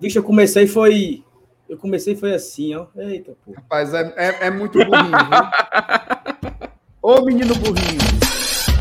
[0.00, 1.24] Vixe, eu comecei foi.
[1.68, 2.86] Eu comecei foi assim, ó.
[2.96, 3.52] Eita, pô.
[3.52, 6.60] Rapaz, é, é, é muito burrinho, viu?
[7.02, 7.98] Ô menino burrinho.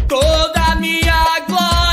[0.07, 1.84] Toda minha glória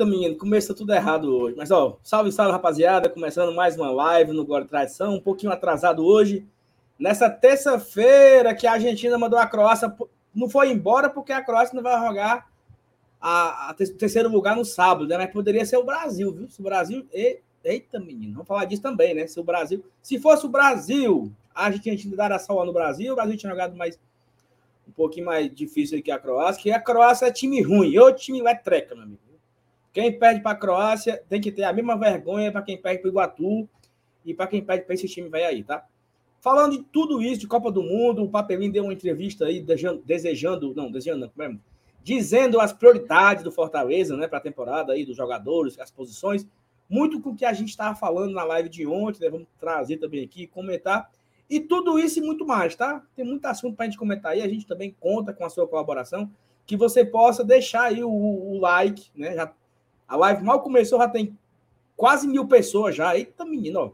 [0.00, 1.54] Eita, menino, começou tudo errado hoje.
[1.58, 3.10] Mas, ó, salve, salve, rapaziada.
[3.10, 5.16] Começando mais uma live no Glória Tradição.
[5.16, 6.46] Um pouquinho atrasado hoje.
[6.98, 9.94] Nessa terça-feira que a Argentina mandou a Croácia.
[10.34, 12.50] Não foi embora porque a Croácia não vai jogar
[13.20, 15.18] a, a ter- terceiro lugar no sábado, né?
[15.18, 16.48] Mas poderia ser o Brasil, viu?
[16.48, 17.06] Se o Brasil.
[17.12, 19.26] E- Eita, menino, vamos falar disso também, né?
[19.26, 19.84] Se o Brasil.
[20.00, 23.76] Se fosse o Brasil, a Argentina dado a salva no Brasil, o Brasil tinha jogado
[23.76, 24.00] mais.
[24.88, 28.40] Um pouquinho mais difícil que a Croácia, que a Croácia é time ruim, ou time
[28.40, 29.20] letreca, meu amigo.
[29.92, 33.08] Quem perde para a Croácia tem que ter a mesma vergonha para quem perde para
[33.08, 33.68] o Iguatu
[34.24, 35.84] e para quem perde para esse time vai aí, tá?
[36.40, 40.02] Falando de tudo isso, de Copa do Mundo, o Papelinho deu uma entrevista aí desejando,
[40.04, 41.60] desejando não, desejando, não, mesmo,
[42.02, 46.46] dizendo as prioridades do Fortaleza, né, para a temporada aí, dos jogadores, as posições,
[46.88, 49.98] muito com o que a gente estava falando na live de ontem, né, vamos trazer
[49.98, 51.10] também aqui, comentar,
[51.48, 53.04] e tudo isso e muito mais, tá?
[53.14, 55.66] Tem muito assunto para a gente comentar aí, a gente também conta com a sua
[55.68, 56.30] colaboração,
[56.64, 59.52] que você possa deixar aí o, o like, né, já
[60.10, 61.38] a live mal começou, já tem
[61.96, 63.16] quase mil pessoas já.
[63.16, 63.90] Eita, menino, ó.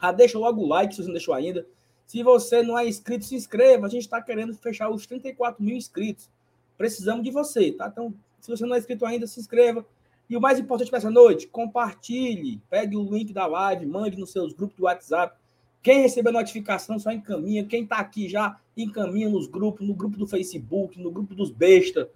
[0.00, 1.66] Já deixa logo o like se você não deixou ainda.
[2.06, 3.86] Se você não é inscrito, se inscreva.
[3.86, 6.30] A gente está querendo fechar os 34 mil inscritos.
[6.78, 7.88] Precisamos de você, tá?
[7.92, 9.84] Então, se você não é inscrito ainda, se inscreva.
[10.30, 12.58] E o mais importante para essa noite, compartilhe.
[12.70, 15.36] Pegue o link da live, mande nos seus grupos do WhatsApp.
[15.82, 17.66] Quem receber notificação só encaminha.
[17.66, 22.08] Quem está aqui já encaminha nos grupos, no grupo do Facebook, no grupo dos bestas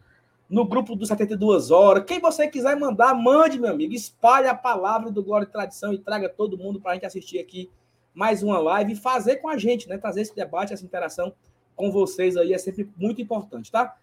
[0.48, 2.04] no grupo dos 72 horas.
[2.04, 3.92] Quem você quiser mandar, mande, meu amigo.
[3.92, 7.38] Espalhe a palavra do Glória e Tradição e traga todo mundo para a gente assistir
[7.38, 7.70] aqui
[8.14, 9.98] mais uma live e fazer com a gente, né?
[9.98, 11.32] Trazer esse debate, essa interação
[11.76, 13.96] com vocês aí é sempre muito importante, tá?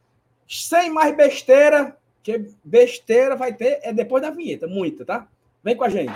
[0.48, 5.28] Sem mais besteira, que besteira vai ter é depois da vinheta, muita, tá?
[5.64, 6.14] Vem com a gente.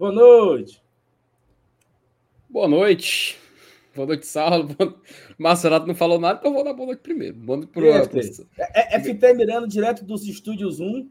[0.00, 0.82] Boa noite.
[2.48, 3.38] Boa noite.
[3.94, 4.64] Boa noite, Saulo.
[4.64, 4.94] Boa...
[5.36, 7.36] Marcelato não falou nada, então eu vou dar boa noite primeiro.
[7.36, 8.46] Boa noite pro E FT?
[8.58, 11.06] É, é FT Mirando, direto dos estúdios 1.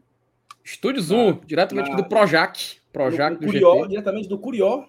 [0.64, 2.80] Estúdio Zoom, diretamente na- aqui do Projac.
[2.92, 3.88] Projac do do Curió, GT.
[3.90, 4.84] diretamente do Curió.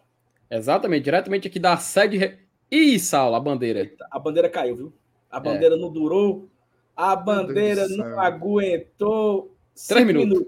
[0.49, 2.39] Exatamente, diretamente aqui da sede.
[2.71, 3.91] Ih, Saulo, a bandeira.
[4.09, 4.93] A bandeira caiu, viu?
[5.31, 5.35] É.
[5.37, 6.49] A bandeira não durou.
[6.97, 8.19] A bandeira do não céu.
[8.19, 9.55] aguentou.
[9.87, 10.47] Três minutos.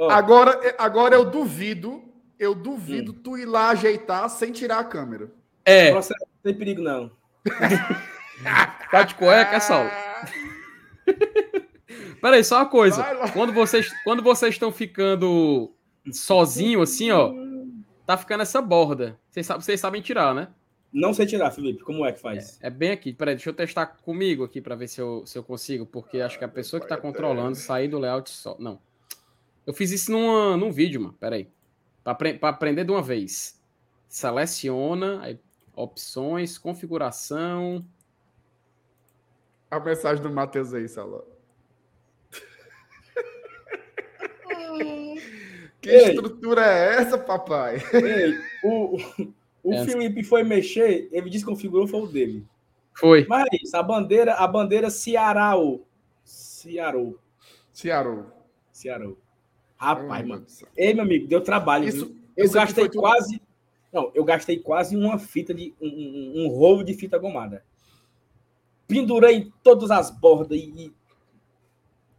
[0.00, 2.02] Ó, Agora, agora eu duvido,
[2.38, 3.20] eu duvido Hum.
[3.22, 5.30] tu ir lá ajeitar sem tirar a câmera.
[5.64, 7.10] É, processo não tem perigo, não.
[8.90, 9.90] tá de cueca, Saulo.
[12.20, 13.02] Peraí, só uma coisa.
[13.32, 15.72] Quando vocês, quando vocês estão ficando
[16.12, 17.32] sozinho assim, ó,
[18.06, 19.18] tá ficando essa borda.
[19.30, 20.48] Vocês, sabem- vocês sabem tirar, né?
[20.92, 21.82] Não sei tirar, Felipe.
[21.84, 22.58] Como é que faz?
[22.62, 23.12] É bem aqui.
[23.12, 26.38] Peraí, deixa eu testar comigo aqui pra ver se eu, se eu consigo, porque acho
[26.38, 28.56] que a pessoa que tá controlando sair do layout só.
[28.58, 28.80] Não.
[29.66, 31.14] Eu fiz isso numa, num vídeo, mano.
[31.18, 31.48] Peraí.
[32.14, 33.60] Pra aprender de uma vez.
[34.08, 35.40] Seleciona, aí,
[35.74, 37.84] opções, configuração.
[39.68, 41.24] A mensagem do Matheus aí, Salão.
[45.80, 46.10] que Ei.
[46.10, 47.82] estrutura é essa, papai?
[47.92, 48.96] Ei, o
[49.64, 49.84] o É.
[49.84, 52.46] Felipe foi mexer, ele desconfigurou, foi o dele.
[52.94, 53.26] Foi.
[53.28, 55.54] Mas a bandeira, a bandeira Ceará.
[56.24, 57.00] Ceará.
[57.72, 58.24] Ceará.
[58.72, 59.10] Ceará.
[59.76, 60.46] Rapaz, meu mano.
[60.76, 61.88] Ei, meu amigo, deu trabalho.
[61.88, 62.16] Isso, viu?
[62.36, 63.40] Eu gastei tudo- quase.
[63.92, 65.74] Não, eu gastei quase uma fita de.
[65.80, 67.64] um, um, um rolo de fita gomada.
[68.86, 70.92] Pendurei todas as bordas e.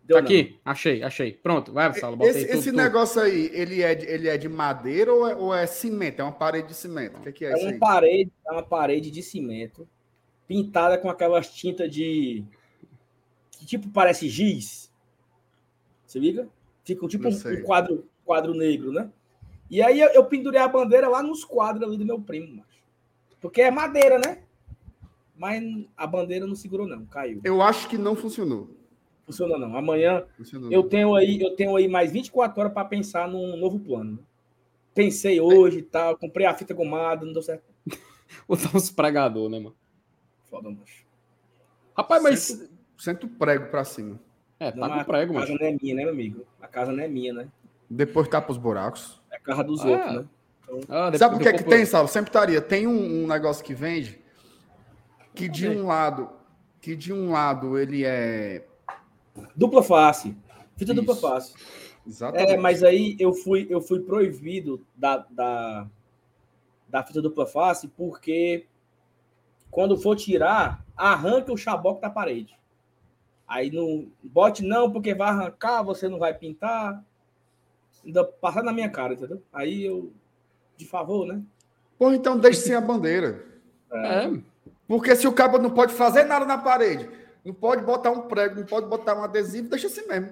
[0.04, 0.25] Deu Tá não.
[0.30, 1.33] aqui, achei, achei.
[1.33, 2.77] Pronto, vai, botei Esse, tudo, esse tudo.
[2.77, 6.21] negócio aí, ele é, de, ele é de madeira ou é, ou é cimento?
[6.21, 7.18] É uma parede de cimento?
[7.18, 7.77] O que, que é, É isso uma aí?
[7.80, 9.86] parede, é uma parede de cimento
[10.48, 12.45] pintada com aquelas tintas de
[13.51, 14.89] que tipo parece giz.
[16.06, 16.48] Você liga?
[16.88, 19.12] Fica tipo um, um quadro, quadro negro, né?
[19.69, 22.81] E aí eu, eu pendurei a bandeira lá nos quadros ali do meu primo, macho.
[23.42, 24.44] Porque é madeira, né?
[25.36, 25.62] Mas
[25.98, 27.42] a bandeira não segurou não, caiu.
[27.44, 28.69] Eu acho que não funcionou.
[29.25, 29.75] Funcionou não.
[29.75, 30.72] Amanhã Funcionou.
[30.72, 34.25] eu tenho aí, eu tenho aí mais 24 horas para pensar num novo plano.
[34.95, 37.66] Pensei hoje e tal, comprei a fita gomada, não deu certo.
[38.48, 39.75] Botar uns pregador, né, mano?
[40.50, 41.06] Foda, macho.
[41.95, 42.40] Rapaz, mas.
[42.40, 44.18] Senta, senta o prego pra cima.
[44.59, 46.45] É, tá mas com prego, a casa não é minha, né, meu amigo?
[46.62, 47.48] A casa não é minha, né?
[47.89, 49.21] Depois tapa os buracos.
[49.31, 49.88] É a casa dos Ah.
[49.89, 50.25] outros, né?
[50.89, 52.07] Ah, depois Sabe o que é que tem, Saulo?
[52.07, 52.62] Sempre estaria.
[52.62, 54.19] Tem um, um negócio que vende
[55.33, 56.30] que de um lado,
[56.81, 58.65] que de um lado ele é
[59.56, 60.36] Dupla face.
[60.75, 61.21] Fita dupla Isso.
[61.21, 61.54] face.
[62.06, 62.51] exatamente.
[62.54, 65.88] É, mas aí eu fui, eu fui proibido da, da,
[66.89, 68.65] da fita dupla face porque
[69.69, 72.57] quando for tirar, arranca o chaboque da parede.
[73.48, 77.04] Aí não bote não, porque vai arrancar, você não vai pintar.
[78.06, 79.42] Ainda passar na minha cara, entendeu?
[79.54, 80.12] Aí eu,
[80.76, 81.42] de favor, né?
[81.98, 83.46] Pô, então deixe sem a bandeira.
[83.92, 84.30] É,
[84.88, 87.10] Porque se o cabo não pode fazer nada na parede,
[87.44, 90.30] não pode botar um prego, não pode botar um adesivo, deixa assim mesmo.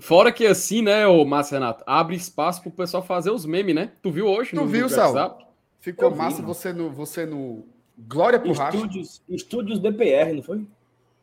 [0.00, 3.92] Fora que assim, né, ô Márcio Renato, abre espaço pro pessoal fazer os memes, né?
[4.00, 4.84] Tu viu hoje Tu no viu?
[4.84, 5.44] WhatsApp?
[5.80, 6.54] Ficou Eu vi, massa mano.
[6.54, 7.64] você no, você no
[7.98, 8.76] Glória pro Racha.
[8.76, 10.64] Estúdios, estúdios BPR, não foi?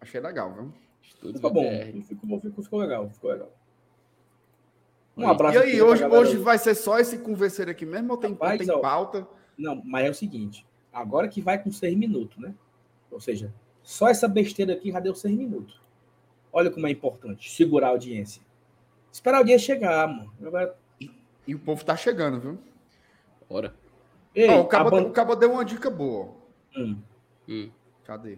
[0.02, 0.74] Achei legal, viu?
[1.02, 1.70] Estudos Ficou bom.
[2.04, 3.10] Ficou, ficou, ficou legal.
[3.10, 3.52] Ficou legal.
[5.18, 5.32] Um Aí.
[5.32, 5.58] abraço.
[5.58, 8.72] E aí, hoje, hoje vai ser só esse converser aqui mesmo ou tem, Rapaz, tem
[8.72, 9.28] ó, pauta?
[9.58, 10.66] Não, mas é o seguinte.
[10.94, 12.54] Agora que vai com seis minutos, né?
[13.12, 13.54] Ou seja,
[13.84, 15.80] só essa besteira aqui já deu seis minutos.
[16.52, 18.42] Olha como é importante segurar a audiência.
[19.12, 20.32] Esperar a audiência chegar, mano.
[20.42, 20.76] Agora-
[21.46, 22.58] E o povo tá chegando, viu?
[23.50, 23.74] Bora.
[24.34, 26.30] Ei, Ó, o, cabo, ban- o cabo deu uma dica boa.
[26.78, 26.98] Hum.
[27.48, 27.70] Hum.
[28.04, 28.38] Cadê?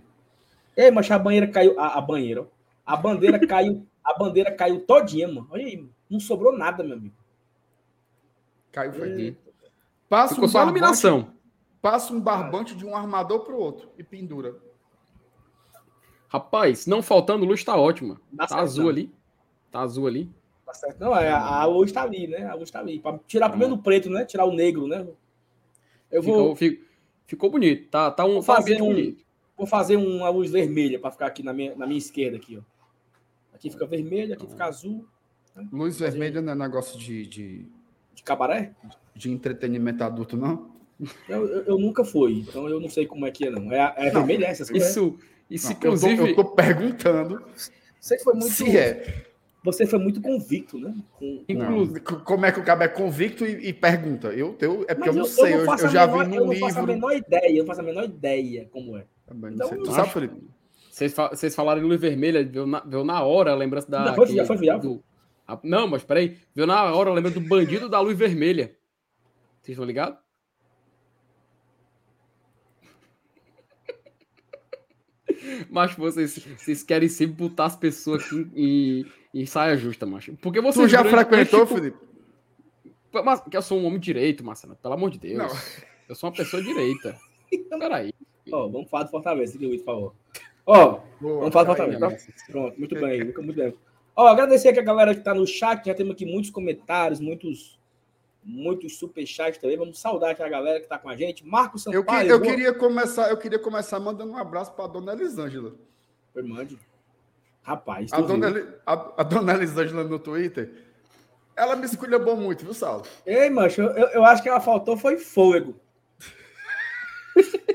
[0.76, 1.80] Ei, mas a banheira caiu.
[1.80, 2.46] A, a banheira, ó.
[2.86, 3.86] A bandeira caiu.
[4.04, 5.48] A bandeira caiu todinha, mano.
[5.52, 7.16] Olha aí, não sobrou nada, meu amigo.
[8.72, 9.10] Caiu foi.
[9.10, 9.38] Ei,
[10.10, 11.34] Passa Ficou um, só iluminação.
[11.82, 14.56] passa um barbante de um armador pro outro e pendura.
[16.28, 18.18] Rapaz, não faltando luz, tá ótimo.
[18.32, 18.90] Dá Tá certo, azul não.
[18.92, 19.12] ali.
[19.70, 20.30] Tá azul ali.
[20.66, 21.00] Tá certo.
[21.00, 22.46] Não, é, a, luz tá ali, né?
[22.46, 23.00] A luz tá ali.
[23.00, 24.26] Pra tirar primeiro o preto, né?
[24.26, 25.06] Tirar o negro, né?
[26.10, 26.88] Eu vou, Ficou, fi-
[27.28, 27.90] ficou bonito.
[27.90, 29.24] Tá, tá um Vou fazer tá um- bonito.
[29.62, 32.62] Vou fazer uma luz vermelha para ficar aqui na minha, na minha esquerda aqui, ó.
[33.54, 35.06] Aqui fica vermelho, aqui fica azul,
[35.72, 37.66] Luz vermelha não é negócio de, de,
[38.16, 38.72] de cabaré.
[39.16, 40.72] de entretenimento adulto, não?
[41.30, 43.72] Eu, eu, eu nunca fui, então eu não sei como é que é, não.
[43.72, 44.90] É, é vermelho essas coisas?
[44.90, 45.20] Isso,
[45.50, 46.14] isso Não, inclusive.
[46.14, 47.44] Eu tô, eu tô perguntando
[48.00, 49.26] Você foi muito, se é.
[49.64, 50.96] você foi muito convicto, né?
[51.20, 51.86] Com, com- Não.
[51.94, 54.30] C- Como é que o cabo é convicto e, e pergunta?
[54.30, 56.48] Eu, eu, é porque eu não eu, sei, eu, eu já menor- vi eu num
[56.48, 56.88] não faço a livro.
[56.96, 59.04] menor ideia, eu não faço a menor ideia como é.
[59.26, 59.78] Também não Então, sei.
[59.80, 60.36] Tu sabe, Felipe?
[60.90, 64.06] Vocês, fa- vocês falaram em luz vermelha, veio na, veio na hora a lembrança da.
[64.08, 65.04] Já foi, já foi, do-
[65.48, 66.38] a- não, mas peraí.
[66.54, 68.76] Veio na hora a lembrança do bandido da luz vermelha.
[69.62, 70.18] Vocês estão ligados?
[75.70, 80.36] Mas vocês, vocês querem sempre botar as pessoas aqui em, em saia justa, macho.
[80.38, 80.86] Porque vocês.
[80.88, 81.98] Tu já frequentou, tipo, Felipe?
[83.26, 84.76] Mas, que eu sou um homem direito, Marcelo.
[84.76, 85.38] Pelo amor de Deus.
[85.38, 85.50] Não.
[86.08, 87.18] Eu sou uma pessoa direita.
[87.70, 88.14] Peraí.
[88.52, 90.16] Ó, vamos falar do Fortaleza, por favor.
[90.66, 91.76] Ó, Boa, vamos falar do.
[91.76, 92.10] Fortaleza.
[92.10, 92.34] tá?
[92.52, 93.74] Pronto, muito bem, muito, bem.
[94.16, 97.80] Ó, agradecer aqui a galera que tá no chat, já temos aqui muitos comentários, muitos
[98.44, 99.78] muitos superchats também.
[99.78, 101.46] Vamos saudar aqui a galera que tá com a gente.
[101.46, 102.30] Marcos Eu, que- Sampaio.
[102.32, 105.76] eu queria começar, eu queria começar mandando um abraço para dona Elisângela.
[106.34, 106.78] Foi, mande.
[107.62, 110.72] Rapaz, A dona, a, a dona Elisângela no Twitter,
[111.56, 113.04] ela me esculhambou muito, viu, Saulo?
[113.24, 115.76] Ei, mancho, eu, eu acho que ela faltou foi fôlego.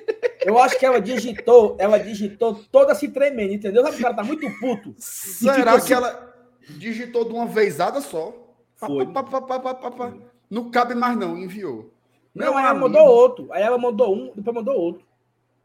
[0.46, 3.82] Eu acho que ela digitou, ela digitou toda se tremendo, entendeu?
[3.82, 4.94] Sabe o cara tá muito puto?
[4.96, 6.34] Será tipo que assim- ela
[6.70, 8.32] digitou de uma vezada só?
[8.76, 9.06] Foi.
[9.06, 10.12] pá, pá, pá, pá, pá, pá.
[10.48, 11.90] Não cabe mais não, enviou.
[12.34, 12.86] Não, Meu aí ela amigo.
[12.88, 13.48] mandou outro.
[13.52, 15.04] Aí ela mandou um, depois mandou outro.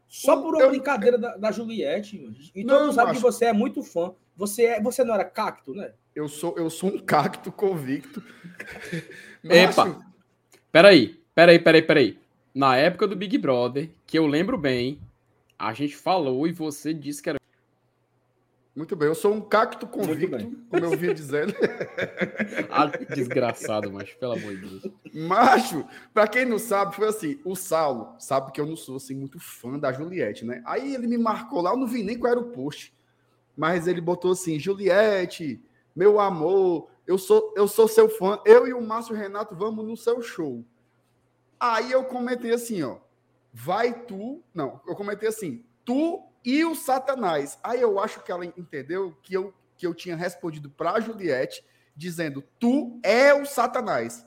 [0.08, 2.50] Só por uma Eu- brincadeira da, da Juliette.
[2.54, 3.20] E todo mundo sabe macho.
[3.20, 4.12] que você é muito fã.
[4.36, 5.92] Você, é, você não era cacto, né?
[6.14, 8.22] Eu sou, eu sou um cacto convicto.
[9.44, 10.00] Epa.
[10.70, 12.18] Peraí, peraí, peraí, peraí.
[12.54, 15.00] Na época do Big Brother, que eu lembro bem,
[15.58, 17.40] a gente falou e você disse que era.
[18.74, 21.54] Muito bem, eu sou um cacto convicto, como eu vinha dizendo.
[22.70, 24.94] Ah, desgraçado, mas pelo amor de Deus.
[25.12, 29.14] Macho, pra quem não sabe, foi assim: o Saulo sabe que eu não sou assim
[29.14, 30.62] muito fã da Juliette, né?
[30.64, 32.94] Aí ele me marcou lá, eu não vi nem qual era o post.
[33.56, 35.60] mas ele botou assim: Juliette,
[35.94, 39.96] meu amor, eu sou, eu sou seu fã, eu e o Márcio Renato vamos no
[39.96, 40.64] seu show.
[41.64, 42.96] Aí eu comentei assim, ó,
[43.52, 47.56] vai tu, não, eu comentei assim, tu e o Satanás.
[47.62, 51.64] Aí eu acho que ela entendeu que eu, que eu tinha respondido para Juliette
[51.94, 54.26] dizendo, tu é o Satanás.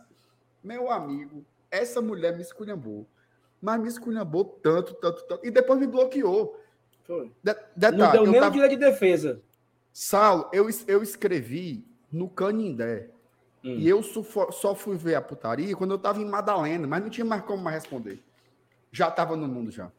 [0.63, 3.06] Meu amigo, essa mulher me esculhambou.
[3.62, 5.46] Mas me esculhambou tanto, tanto, tanto.
[5.46, 6.58] E depois me bloqueou.
[7.04, 7.34] Foi.
[7.44, 9.42] De, detalhe, Não deu eu nem tava- direito de defesa.
[9.92, 13.10] Saulo, eu, eu escrevi no Canindé.
[13.65, 13.77] Hum.
[13.79, 17.25] E eu só, fui ver a putaria quando eu tava em Madalena, mas não tinha
[17.25, 18.19] mais como mais responder.
[18.91, 19.91] Já tava no mundo já.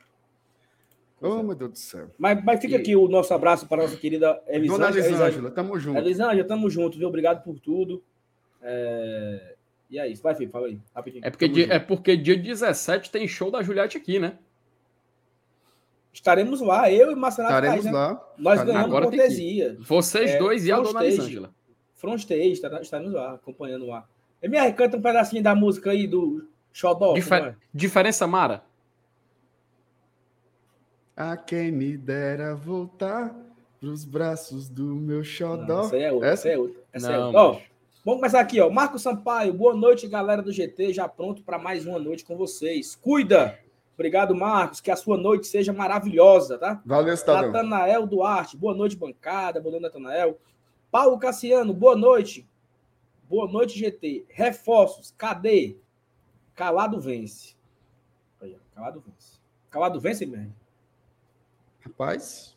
[1.21, 2.09] Oh, meu Deus do céu.
[2.19, 4.91] Mas, mas fica E- aqui o nosso abraço para a nossa querida Elisângela.
[4.93, 5.99] Dona Elisângela, tamo junto.
[5.99, 7.09] Elisângela, tamo junto, viu?
[7.09, 8.03] Obrigado por tudo.
[8.63, 9.55] É,
[9.91, 10.23] E é isso.
[10.23, 11.25] Vai, Felipe, fala aí, rapidinho.
[11.25, 14.39] É porque, dia, é porque dia 17 tem show da Juliette aqui, né?
[16.13, 17.93] Estaremos lá, eu e Marcelo Estaremos Paz, né?
[17.93, 18.09] lá.
[18.39, 19.77] Nós Estaremos- ganhamos Agora cortesia.
[19.81, 21.07] Vocês É, dois e a dona stage.
[21.09, 21.55] Elisângela.
[21.97, 24.07] Front stage, estar- estaremos lá, acompanhando lá.
[24.43, 27.15] MR, canta um pedacinho da música aí do Xodó.
[27.15, 27.55] Difer- é?
[27.75, 28.63] Diferença, Mara?
[31.17, 33.35] A quem me dera voltar
[33.81, 35.65] pros braços do meu xodó.
[35.67, 36.29] Não, essa aí é outra.
[36.29, 36.49] Essa?
[36.49, 36.83] Essa é outra.
[36.93, 37.41] Essa é Não, outra.
[37.41, 37.51] Ó,
[38.05, 38.69] vamos começar aqui, ó.
[38.69, 40.93] Marco Sampaio, boa noite, galera do GT.
[40.93, 42.95] Já pronto para mais uma noite com vocês.
[42.97, 43.59] Cuida!
[43.95, 44.83] Obrigado, Marcos.
[44.83, 46.83] Que a sua noite seja maravilhosa, tá?
[46.85, 47.51] Valeu, cidadão.
[47.51, 49.59] Natanael Duarte, boa noite, bancada.
[49.59, 50.39] Boa noite, Natanael.
[50.91, 52.49] Paulo Cassiano, boa noite.
[53.29, 54.25] Boa noite, GT.
[54.29, 55.77] Reforços, cadê?
[56.55, 57.57] Calado vence.
[58.41, 59.39] Aí, calado vence.
[59.71, 60.55] Calado vence, mesmo.
[61.81, 62.57] Rapaz.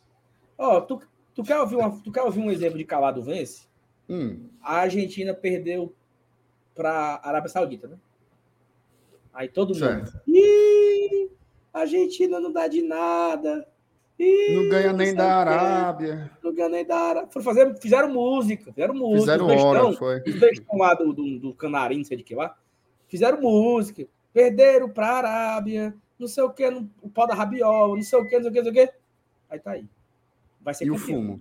[0.56, 1.00] Ó, tu,
[1.34, 3.68] tu, quer ouvir uma, tu quer ouvir um exemplo de calado vence?
[4.08, 4.48] Hum.
[4.62, 5.94] A Argentina perdeu
[6.74, 7.98] para a Arábia Saudita, né?
[9.32, 9.78] Aí todo mundo.
[9.78, 10.20] Certo.
[10.26, 11.30] Ih,
[11.72, 13.66] a Argentina não dá de nada.
[14.54, 15.50] Não ganha nem da o quê.
[15.50, 16.30] Arábia.
[16.42, 17.30] Não ganha nem da Arábia.
[17.30, 18.72] Foram fazer, fizeram música.
[18.72, 19.20] Fizeram música.
[19.20, 20.22] Fizeram os bestão, hora, foi.
[20.26, 22.56] Os bestão lá do, do, do Canarim, não sei de que lá.
[23.08, 24.06] Fizeram música.
[24.32, 25.94] Perderam para a Arábia.
[26.18, 26.66] Não sei o que,
[27.00, 28.86] o pau da rabiola, não sei o que, não sei o que, não sei o
[28.88, 28.94] que.
[29.48, 29.86] Aí tá aí.
[30.60, 31.16] Vai ser E o campeão.
[31.22, 31.40] fumo?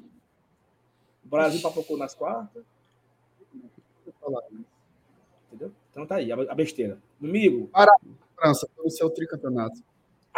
[1.26, 2.64] O Brasil papocou nas quartas.
[5.48, 5.72] Entendeu?
[5.92, 6.98] Então tá aí, a besteira.
[7.20, 7.70] Domingo,
[8.38, 9.84] França, pelo seu tricampeonato.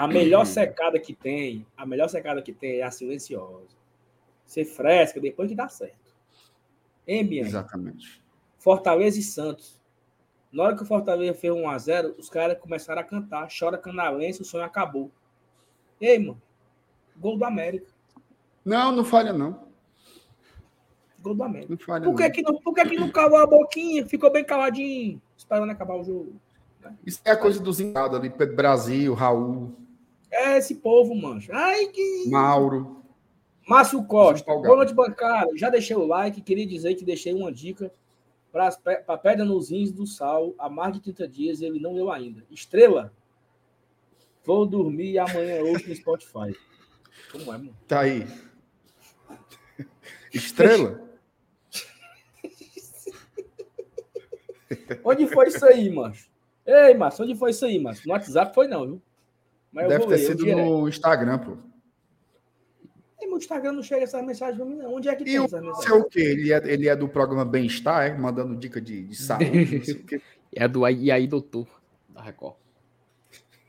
[0.02, 3.68] A melhor secada que tem, a melhor secada que tem é a silenciosa.
[4.46, 6.16] Ser fresca depois que dá certo.
[7.08, 7.50] Hein, Bianca?
[7.50, 8.24] Exatamente.
[8.58, 9.80] Fortaleza e Santos.
[10.52, 13.48] Na hora que o Fortaleza fez 1x0, os caras começaram a cantar.
[13.58, 15.12] Chora canalense, o sonho acabou.
[16.00, 16.42] Ei, mano.
[17.16, 17.86] Gol do América.
[18.66, 19.68] Não, não falha, não.
[21.20, 21.72] Gol do América.
[21.72, 22.32] Não falha, Por que, não.
[22.32, 24.06] que não, por que, que não calou a boquinha?
[24.08, 26.42] Ficou bem caladinho, esperando acabar o jogo.
[27.06, 28.32] Isso é a coisa dos engados ali.
[28.32, 29.76] Pedro Brasil, Raul,
[30.32, 31.52] É esse povo, mancho.
[31.54, 32.30] Ai, que.
[32.30, 33.04] Mauro.
[33.68, 35.56] Márcio Costa, boa noite, bancada.
[35.56, 37.94] Já deixei o like, queria dizer que deixei uma dica
[38.52, 38.70] para
[39.08, 42.12] a pedra nos rins do sal há mais de 30 dias e ele não leu
[42.12, 42.44] ainda.
[42.50, 43.14] Estrela,
[44.44, 46.58] vou dormir amanhã hoje no Spotify.
[47.32, 47.78] Como é, mano?
[47.88, 48.28] Tá aí.
[50.34, 51.02] Estrela?
[55.04, 56.30] Onde foi isso aí, mancho?
[56.66, 58.08] Ei, Márcio, onde foi isso aí, Márcio?
[58.08, 59.02] No WhatsApp foi não, viu?
[59.72, 61.58] Mas eu Deve vou ter sido no Instagram, pô.
[63.22, 64.96] Ei, meu Instagram não chega essas mensagens pra mim, não.
[64.96, 65.86] Onde é que E tem o essas mensagens?
[65.86, 66.20] seu o quê?
[66.20, 68.18] Ele é, ele é do programa Bem-Estar, é?
[68.18, 70.22] Mandando dica de, de saúde, sei.
[70.54, 71.68] É do aí, e aí, doutor,
[72.10, 72.56] da Record.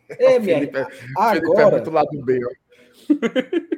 [0.09, 2.51] Felipe, minha, é- Felipe é agora, muito lado B, ó.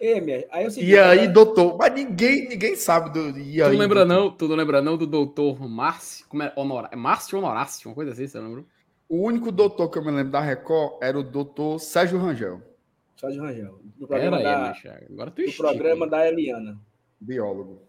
[0.00, 1.76] ei, minha, aí eu sei E aí, doutor?
[1.76, 3.38] Mas ninguém, ninguém sabe do.
[3.38, 4.22] E Tu aí, não lembra doutor?
[4.24, 4.30] não?
[4.30, 6.26] Tu não lembra não do doutor Márcio?
[6.28, 6.52] Como é?
[6.56, 6.88] Honora...
[6.90, 8.64] é Márcio Honorácio, uma coisa assim, você lembra?
[9.08, 12.60] O único doutor que eu me lembro da Record era o doutor Sérgio Rangel,
[13.16, 13.78] de Rangel.
[13.96, 14.42] Do Pera programa, aí,
[14.82, 16.10] da, agora tu do estica, programa hein?
[16.10, 16.78] da Eliana.
[17.20, 17.80] biólogo.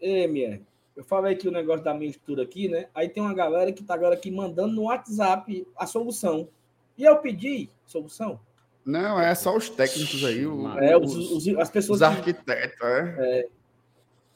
[0.00, 0.60] Ei, minha,
[0.94, 2.88] eu falei aqui o negócio da mistura aqui, né?
[2.94, 6.48] Aí tem uma galera que tá agora aqui mandando no WhatsApp a solução.
[6.96, 8.38] E eu pedi solução.
[8.84, 12.14] Não, é só os técnicos aí, o- É, os, os, os- as pessoas os que
[12.14, 13.48] arquitetos, é.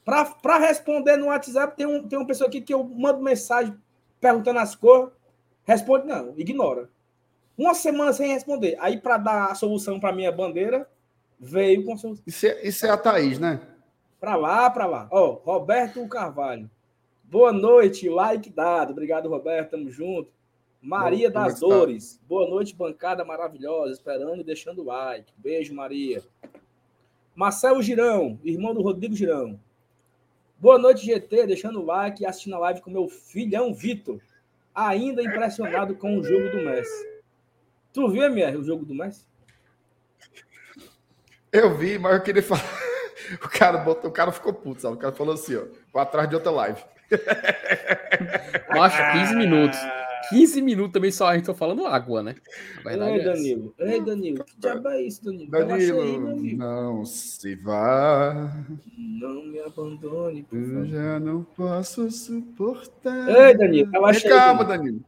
[0.05, 3.75] Para responder no WhatsApp, tem, um, tem uma pessoa aqui que eu mando mensagem
[4.21, 5.11] perguntando as cores,
[5.64, 6.88] responde não, ignora.
[7.57, 8.76] Uma semana sem responder.
[8.81, 10.88] Aí, para dar a solução para minha bandeira,
[11.38, 12.25] veio com a solução.
[12.26, 13.61] Isso é, isso é a Thaís, né?
[14.19, 15.09] Para lá, para lá.
[15.11, 16.71] Ó, Roberto Carvalho.
[17.25, 18.92] Boa noite, like dado.
[18.92, 20.31] Obrigado, Roberto, tamo junto.
[20.81, 21.78] Maria Boa das noite, tá.
[21.78, 22.21] Dores.
[22.28, 23.92] Boa noite, bancada maravilhosa.
[23.92, 25.33] Esperando e deixando o like.
[25.37, 26.23] Beijo, Maria.
[27.35, 29.59] Marcelo Girão, irmão do Rodrigo Girão.
[30.59, 31.47] Boa noite, GT.
[31.47, 34.21] Deixando o like e assistindo a live com meu filhão Vitor.
[34.75, 37.12] Ainda impressionado com o jogo do Messi.
[37.93, 39.26] Tu viu, MR, o jogo do Messi?
[41.52, 42.62] Eu vi, mas eu queria falar.
[43.35, 44.97] O cara, botou, o cara ficou puto, sabe?
[44.97, 45.62] O cara falou assim, ó.
[45.91, 46.83] Vou atrás de outra live.
[48.76, 49.79] Macho, 15 minutos.
[50.33, 52.35] 15 minutos também só a gente tá falando água, né?
[52.87, 53.25] Ei, é.
[53.25, 53.75] Danilo.
[53.79, 54.45] Ei, Danilo.
[54.45, 55.55] Que diabo é isso, Danilo?
[55.57, 56.01] Aí, Danilo,
[56.33, 56.59] amigo.
[56.59, 58.53] não se vá.
[58.97, 60.87] Não me abandone, por Eu favor.
[60.87, 63.29] já não posso suportar.
[63.29, 64.85] Ei, Danilo, relaxa aí, Calma, Danilo.
[64.85, 65.05] Danilo.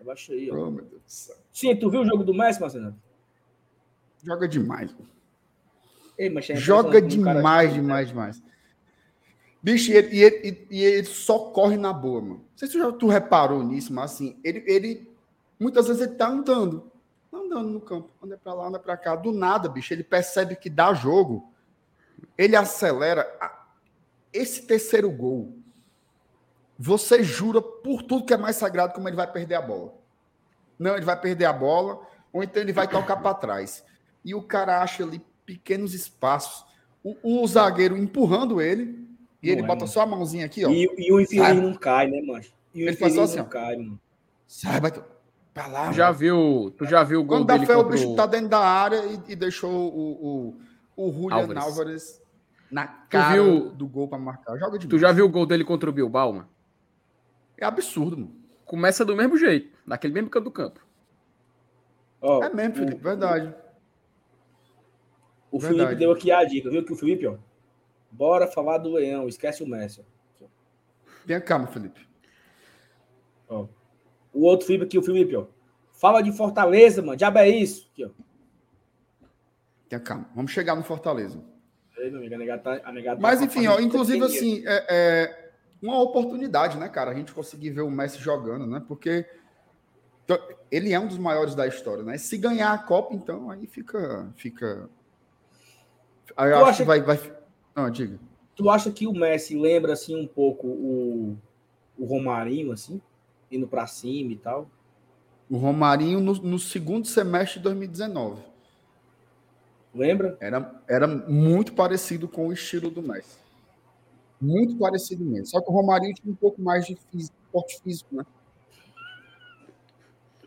[0.00, 0.54] Relaxa aí, ó.
[0.54, 1.36] Oh, meu Deus do céu.
[1.52, 2.94] Sim, tu viu o jogo do Messi, Marcelo?
[4.24, 4.94] Joga demais.
[6.18, 8.42] Ei, mas é Joga cara- demais, demais, demais.
[9.64, 12.34] Bicho, e ele, e ele- e ele só corre na boa, mano.
[12.34, 15.10] Não sei se tu, já- tu reparou nisso, mas assim, ele, ele
[15.58, 16.92] muitas vezes ele tá andando.
[17.32, 18.10] Andando no campo.
[18.22, 19.16] Anda pra lá, anda pra cá.
[19.16, 21.50] Do nada, bicho, ele percebe que dá jogo.
[22.36, 23.26] Ele acelera.
[24.30, 25.56] Esse terceiro gol,
[26.78, 29.94] você jura por tudo que é mais sagrado como ele vai perder a bola.
[30.78, 33.82] Não, ele vai perder a bola, ou então ele vai tocar para trás.
[34.22, 36.66] E o cara acha ali pequenos espaços.
[37.02, 39.08] O, o zagueiro empurrando ele,
[39.44, 39.88] e ele é, bota mano.
[39.88, 40.70] só a mãozinha aqui, ó.
[40.70, 41.60] E, e o infeliz Sabe?
[41.60, 42.44] não cai, né, mano?
[42.74, 43.48] E o Ele faz só assim, não ó.
[43.48, 44.00] cai, mano.
[44.46, 45.04] Sai, vai tu-
[45.52, 45.88] pra lá.
[45.90, 46.18] Tu já mano.
[46.18, 48.16] viu, tu já viu o gol Quando dá dele fé, o bicho o...
[48.16, 50.54] tá dentro da área e, e deixou o,
[50.96, 51.62] o, o Julian Álvares.
[51.62, 52.22] Álvares,
[52.70, 54.56] na cara viu- do gol pra marcar.
[54.58, 56.48] Joga de Tu já viu o gol dele contra o Bilbao, mano?
[57.56, 58.34] É absurdo, mano.
[58.64, 60.80] Começa do mesmo jeito, naquele mesmo canto do campo.
[62.20, 63.54] Ó, É mesmo, Felipe, verdade.
[65.50, 65.82] O Verdade.
[65.84, 67.36] Felipe deu aqui a dica, viu que o Felipe, ó.
[68.14, 70.00] Bora falar do Leão, esquece o Messi.
[71.26, 72.06] Tenha calma, Felipe.
[73.48, 73.66] Ó.
[74.32, 75.46] O outro Felipe aqui, o Felipe, ó.
[75.92, 77.16] Fala de Fortaleza, mano.
[77.16, 77.90] Diabo é isso.
[77.92, 78.10] Aqui, ó.
[79.88, 80.30] Tenha calma.
[80.34, 81.42] Vamos chegar no Fortaleza.
[81.98, 84.62] Ei, meu amigo, a negada tá, a negada tá Mas a enfim, ó, inclusive assim,
[84.64, 85.52] é, é
[85.82, 87.10] uma oportunidade, né, cara?
[87.10, 88.82] A gente conseguir ver o Messi jogando, né?
[88.86, 89.26] Porque
[90.70, 92.16] ele é um dos maiores da história, né?
[92.16, 94.88] Se ganhar a Copa, então aí fica, fica.
[96.36, 97.43] Aí eu Tu acho acha que vai, vai.
[97.74, 98.18] Não, diga.
[98.54, 101.36] Tu acha que o Messi lembra, assim, um pouco o,
[101.98, 103.00] o Romarinho, assim?
[103.50, 104.70] Indo pra cima e tal?
[105.50, 108.42] O Romarinho no, no segundo semestre de 2019
[109.94, 110.36] Lembra?
[110.40, 113.38] era, era muito parecido com o estilo do Messi.
[114.40, 115.46] Muito parecido mesmo.
[115.46, 118.24] Só que o Romarinho tinha um pouco mais de físico, porte físico, né?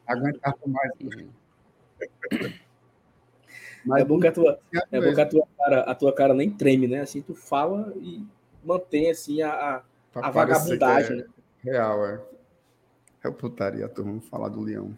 [0.06, 0.92] Aguentava mais.
[1.00, 1.28] né?
[3.88, 5.16] Mas é bom que a tua, é bom mesmo.
[5.16, 7.02] que a tua, cara, a tua cara nem treme, né?
[7.02, 8.26] Assim, tu fala e
[8.64, 9.84] mantém, assim, a, a,
[10.16, 11.26] a vagabundagem, né?
[11.66, 12.22] é Real, é.
[13.24, 14.12] É putaria, turma.
[14.12, 14.94] Vamos falar do Leão.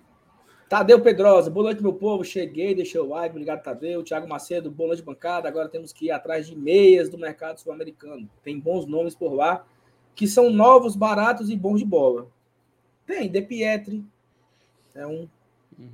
[0.68, 2.24] Tadeu Pedrosa, boa noite, meu povo.
[2.24, 4.04] Cheguei, deixei o like, obrigado, Tadeu.
[4.04, 5.48] Thiago Macedo, boa noite, bancada.
[5.48, 8.30] Agora temos que ir atrás de meias do mercado sul-americano.
[8.44, 9.66] Tem bons nomes por lá,
[10.14, 12.28] que são novos, baratos e bons de bola.
[13.06, 14.06] Tem, De Pietri,
[14.94, 15.28] é um,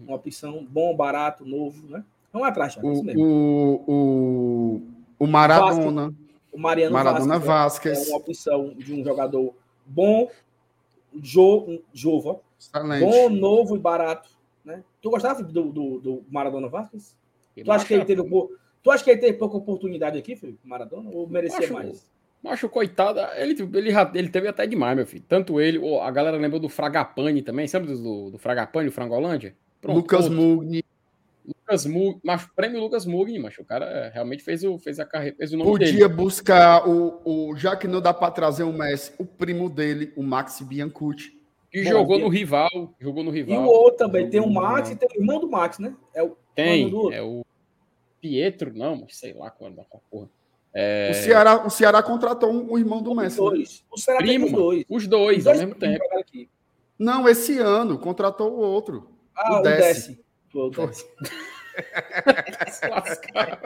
[0.01, 2.03] uma opção bom, barato, novo, né?
[2.35, 3.23] Vamos atrás, Thiago, é isso O, mesmo.
[3.23, 4.81] o, o,
[5.19, 6.13] o Maradona,
[6.51, 9.53] O Mariano Maradona Vasquez Vasquez, é uma opção de um jogador
[9.85, 10.29] bom,
[11.13, 11.79] jo,
[12.29, 12.35] ó.
[12.59, 12.99] excelente.
[13.05, 14.27] bom, novo e barato.
[14.65, 14.83] Né?
[15.01, 17.15] Tu gostava do, do, do Maradona Vasquez?
[17.55, 18.21] Tu acha que ele teve
[18.83, 20.59] Tu acha que ele teve pouca oportunidade aqui, Felipe?
[20.65, 21.09] Maradona?
[21.13, 22.05] Ou merecia Acho- mais?
[22.43, 25.23] Macho, coitado, ele, ele, ele teve até demais, meu filho.
[25.25, 29.55] Tanto ele, ô, a galera lembrou do Fragapane também, sabe do, do Fragapane, do Frangolândia?
[29.79, 30.27] Pronto, Lucas.
[30.27, 30.83] Mugni.
[31.67, 33.61] Lucas Mugni, macho, prêmio Lucas Mugni, macho.
[33.63, 36.07] O cara é, realmente fez o, fez a carreira, fez o nome Podia dele.
[36.07, 37.55] buscar o, o.
[37.57, 41.35] Já que não dá para trazer o Messi, o primo dele, o Maxi Biancucci.
[41.71, 43.63] Que Bom, jogou e- no rival, jogou no E rival.
[43.63, 45.93] o outro também, tem o Max e tem o irmão do Max, né?
[46.13, 47.43] É o Tem, é o
[48.21, 49.73] Pietro, não, mas sei lá qual é
[50.09, 50.29] porra.
[50.73, 53.41] É, O, Ceará, o Ceará contratou um, um irmão do Os Messi.
[53.41, 53.49] né?
[53.49, 53.83] dois.
[53.91, 54.63] O Ceará tem primo, os mano.
[54.63, 54.85] dois.
[54.89, 55.99] Os dois, Os ao dois mesmo primos
[56.31, 56.49] tempo.
[56.99, 59.09] Não, esse ano contratou o outro.
[59.35, 60.23] Ah, O Desce.
[60.53, 61.05] O Desce.
[62.89, 63.57] Lascaram.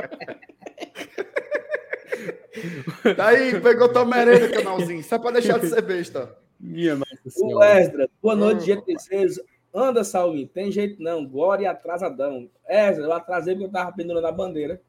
[3.15, 5.03] Daí, pegou tua merenda, canalzinho.
[5.03, 6.35] Só pra deixar de ser besta.
[6.59, 7.63] Minha nossa O.
[7.63, 9.39] Esdra, boa noite, GTCs.
[9.73, 11.25] Anda, Salve, tem jeito não.
[11.25, 12.49] Glória atrasadão.
[12.67, 14.81] Esdra, eu atrasei porque eu tava pendurando a bandeira.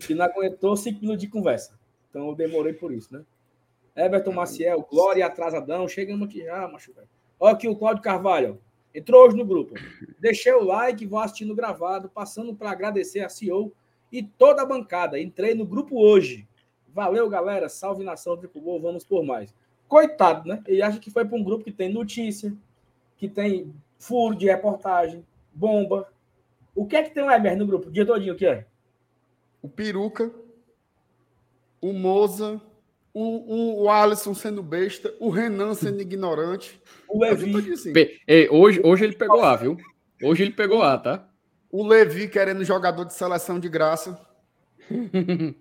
[0.00, 1.78] Que não aguentou cinco minutos de conversa.
[2.10, 3.22] Então eu demorei por isso, né?
[3.94, 5.86] Everton Maciel, Glória atrasadão.
[5.86, 6.92] Chegamos aqui já, macho.
[6.92, 7.08] velho.
[7.38, 8.60] Olha aqui o Cláudio Carvalho.
[8.96, 9.74] Entrou hoje no grupo.
[10.18, 13.70] Deixei o like vou assistindo gravado, passando para agradecer a CEO
[14.10, 15.20] e toda a bancada.
[15.20, 16.48] Entrei no grupo hoje.
[16.94, 17.68] Valeu, galera.
[17.68, 18.80] Salve nação Tricolor.
[18.80, 19.54] Vamos por mais.
[19.86, 20.62] Coitado, né?
[20.66, 22.56] Ele acha que foi para um grupo que tem notícia,
[23.18, 26.10] que tem furo de reportagem, bomba.
[26.74, 27.88] O que é que tem o Emer no grupo?
[27.88, 28.66] O dia todinho, o que é?
[29.60, 30.32] O Peruca,
[31.82, 32.62] o Moza,
[33.18, 36.78] o, o, o Alisson sendo besta, o Renan sendo ignorante.
[37.08, 37.72] O Levi.
[37.72, 37.90] assim.
[38.28, 39.78] Ei, hoje, hoje ele pegou A, viu?
[40.22, 41.26] Hoje ele pegou A, tá?
[41.70, 44.20] O Levi querendo jogador de seleção de graça.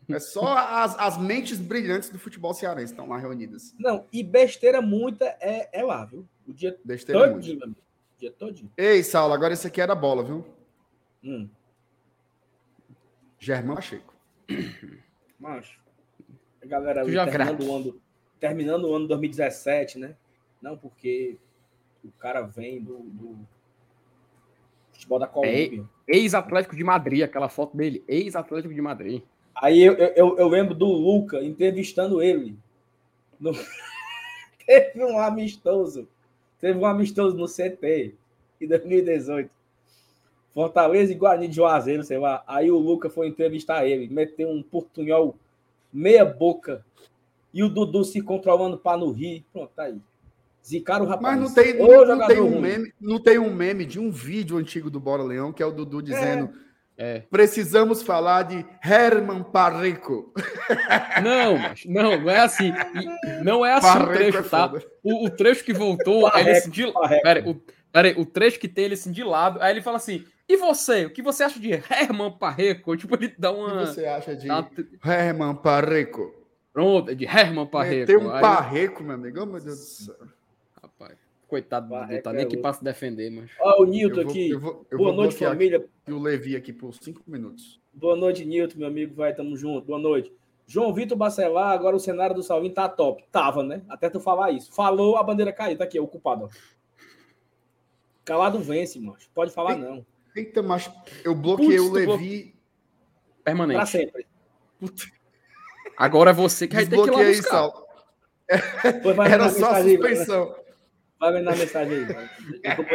[0.09, 3.73] É só as, as mentes brilhantes do futebol cearense estão lá reunidas.
[3.79, 6.27] Não, e besteira muita é, é lá, viu?
[6.45, 7.79] O dia Besteira todinho, muito.
[7.79, 8.71] O dia todinho.
[8.77, 10.45] Ei, Saulo, agora esse aqui era bola, viu?
[11.23, 11.49] Hum,
[13.39, 14.13] Germão Pacheco.
[15.39, 15.84] macho.
[16.65, 17.11] A galera ali
[17.45, 18.01] terminando o ano,
[18.39, 20.15] terminando o ano 2017, né?
[20.61, 21.37] Não, porque
[22.03, 23.37] o cara vem do, do
[24.91, 25.85] futebol da Colômbia.
[26.07, 28.03] Ex-Atlético de Madrid, aquela foto dele.
[28.07, 29.21] Ex-Atlético de Madrid.
[29.55, 32.57] Aí eu, eu, eu- eu lembro do Luca entrevistando ele.
[33.39, 33.51] No-
[34.65, 36.07] Teve um amistoso.
[36.59, 38.15] Teve um amistoso no CT
[38.59, 39.49] em 2018.
[40.53, 42.43] Fortaleza e Guarani de Juazeiro, sei lá.
[42.47, 44.07] Aí o Luca foi entrevistar ele.
[44.07, 45.35] Meteu um portunhol
[45.95, 46.85] meia boca.
[47.53, 49.45] E o Dudu se controlando para no rir.
[49.53, 49.97] Pronto, tá aí.
[50.63, 51.37] Zicaram o rapaz.
[51.37, 52.61] Mas não tem, não, não tem um ruim.
[52.61, 55.71] meme, não tem um meme de um vídeo antigo do Bora Leão, que é o
[55.71, 56.49] Dudu dizendo:
[56.97, 57.21] É.
[57.29, 60.33] precisamos falar de Herman Parreco.
[61.23, 62.73] Não, não, não é assim.
[62.95, 64.73] E não é assim o Parreco é trecho, tá?
[65.03, 67.23] O, o trecho que voltou, aí ele assim, de, Parreco.
[67.23, 67.55] pera, o,
[67.91, 70.57] pera aí, o trecho que tem ele assim de lado, aí ele fala assim: e
[70.57, 71.05] você?
[71.05, 72.95] O que você acha de Herman Parreco?
[72.97, 73.79] Tipo, ele dá O uma.
[73.81, 74.69] que você acha de uma
[75.03, 76.33] Herman Parreco?
[76.73, 78.07] pronto, de Herman Parreco.
[78.07, 79.39] Tem um Aí- Parreco, meu amigo.
[79.41, 80.15] Oh, meu Deus do céu.
[80.81, 82.61] Rapaz, coitado do Dudu, tá é nem aqui outro.
[82.61, 83.49] pra se defender, mas.
[83.59, 84.49] Ó, o Eu Nilton vou, aqui.
[84.49, 85.77] eu vou, eu Boa vou noite, família.
[85.77, 87.79] aqui o Levi aqui por cinco minutos.
[87.93, 89.15] Boa noite, Nilton, meu amigo.
[89.15, 89.85] Vai, tamo junto.
[89.87, 90.31] Boa noite.
[90.67, 93.23] João Vitor Bacelar, agora o cenário do Salvinho tá top.
[93.31, 93.83] Tava, né?
[93.87, 94.73] Até tu falar isso.
[94.73, 95.77] Falou, a bandeira caiu.
[95.77, 96.45] Tá aqui, o culpado.
[96.45, 96.49] ó.
[98.23, 99.29] Calado vence, macho.
[99.33, 100.05] Pode falar, não.
[100.35, 100.91] Eita, mas
[101.23, 102.55] eu bloqueei Putz, o Levi.
[103.43, 103.77] Permanente.
[103.77, 104.25] Pra sempre.
[105.97, 107.71] Agora é você que vai ter que ir lá buscar.
[109.15, 110.55] Vai Era só a mensagem aí, vai- suspensão.
[111.17, 112.03] Vai mandar mensagem aí.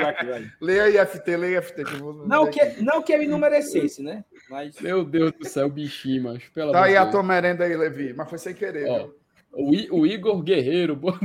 [0.05, 0.53] aqui, vai.
[0.61, 1.85] Leia aí, FT, leia FT.
[1.85, 4.23] Que vou Não que, não que ele não merecesse, né?
[4.51, 7.13] Mas Meu Deus do céu, bichinho, mas pelo Tá aí de a Deus.
[7.13, 8.13] tua merenda aí, Levi.
[8.13, 9.09] Mas foi sem querer, Ó?
[9.53, 11.19] O, I- o Igor Guerreiro, boa,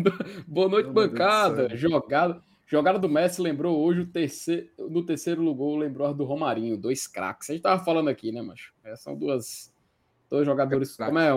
[0.47, 1.77] boa noite, meu Deus bancada.
[1.77, 2.41] céu.
[2.67, 7.05] Jogada, do Messi lembrou hoje o terceiro, no terceiro lugar, lembrou a do Romarinho, dois
[7.05, 7.49] craques.
[7.49, 8.73] A gente tava falando aqui, né, macho?
[8.83, 9.71] É, são duas,
[10.29, 10.97] dois jogadores.
[10.97, 11.31] Como é,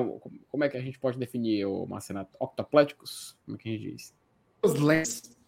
[0.48, 2.34] como é que a gente pode definir, o Marcenato?
[2.40, 3.36] Octopléticos?
[3.44, 4.14] Como é que a gente diz?
[4.62, 5.38] Duas lendas.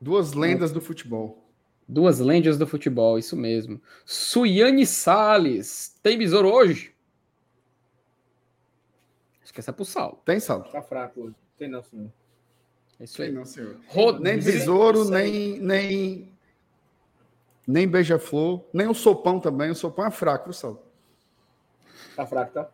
[0.00, 1.44] Duas lendas do futebol.
[1.86, 3.80] Duas lendas do futebol, isso mesmo.
[4.06, 6.94] Suiane Salles, tem besouro hoje?
[9.42, 10.18] Acho que essa é pro Saulo.
[10.24, 10.64] Tem, Saulo?
[10.64, 11.36] tá fraco hoje.
[11.58, 12.10] Tem não, senhor.
[13.00, 13.32] É isso aí.
[13.32, 13.76] não, senhor.
[13.88, 16.32] Rodrigo- Nem besouro, nem, nem,
[17.66, 19.70] nem beija-flor, nem o sopão também.
[19.70, 20.82] O sopão é fraco, viu, Saulo?
[22.14, 22.68] Tá fraco, tá?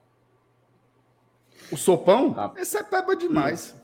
[1.72, 2.34] O sopão?
[2.34, 2.52] Tá.
[2.56, 3.74] Esse é peba demais.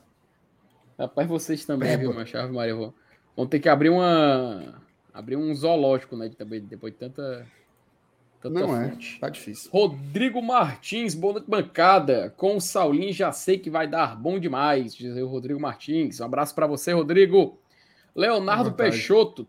[0.99, 2.01] Rapaz, vocês também, Peba.
[2.03, 2.37] viu, Macho?
[2.39, 2.95] Ave Maria, vão,
[3.37, 4.81] vão ter que abrir uma.
[5.13, 6.29] Abrir um zoológico, né?
[6.37, 7.47] Também, depois de tanta.
[8.49, 8.91] Tanta Não é.
[8.91, 9.19] fonte.
[9.21, 9.71] Tá difícil.
[9.73, 12.33] Rodrigo Martins, boa noite, bancada.
[12.37, 16.21] Com o Saulinho já sei que vai dar bom demais, diz o Rodrigo Martins.
[16.21, 17.59] Um abraço pra você, Rodrigo.
[18.15, 18.73] Leonardo.
[18.73, 19.47] Peixoto,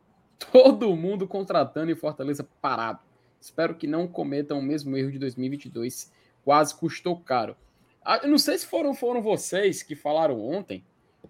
[0.51, 2.99] todo mundo contratando e Fortaleza parado.
[3.39, 6.11] Espero que não cometam o mesmo erro de 2022.
[6.43, 7.55] Quase custou caro.
[8.03, 10.83] Ah, Eu não sei se foram, foram vocês que falaram ontem,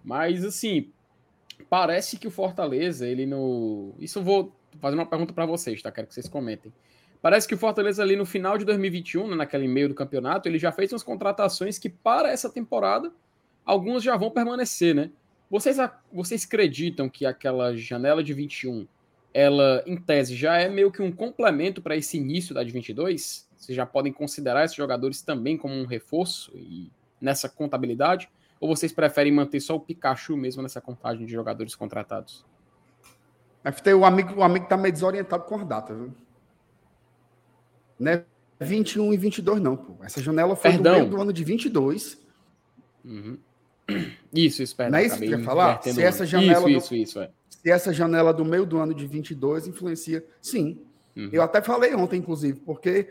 [0.04, 0.90] mas assim,
[1.68, 3.94] parece que o Fortaleza, ele no.
[3.98, 5.90] Isso eu vou fazer uma pergunta para vocês, tá?
[5.90, 6.72] Quero que vocês comentem.
[7.20, 10.58] Parece que o Fortaleza ali no final de 2021, né, naquele meio do campeonato, ele
[10.58, 13.12] já fez umas contratações que para essa temporada
[13.64, 15.10] algumas já vão permanecer, né?
[15.50, 15.78] Vocês,
[16.12, 18.86] vocês acreditam que aquela janela de 21,
[19.32, 23.48] ela em tese já é meio que um complemento para esse início da de 22?
[23.56, 28.30] Vocês já podem considerar esses jogadores também como um reforço e nessa contabilidade?
[28.60, 32.44] Ou vocês preferem manter só o Pikachu mesmo nessa contagem de jogadores contratados?
[33.64, 36.14] FT, o amigo, o amigo tá meio desorientado com as datas, viu?
[37.98, 38.24] Não é
[38.60, 39.94] 21 e 22, não, pô.
[40.02, 40.92] Essa janela foi Perdão.
[40.94, 42.18] do meio do ano de 22.
[43.04, 43.38] Uhum.
[44.34, 44.92] Isso, isso, perdão.
[44.92, 45.80] Não é isso que eu ia falar?
[45.82, 47.30] Se essa janela do- Isso, isso, isso, é.
[47.48, 50.80] Se essa janela do meio do ano de 22 influencia, sim.
[51.16, 51.30] Uhum.
[51.32, 53.08] Eu até falei ontem, inclusive, porque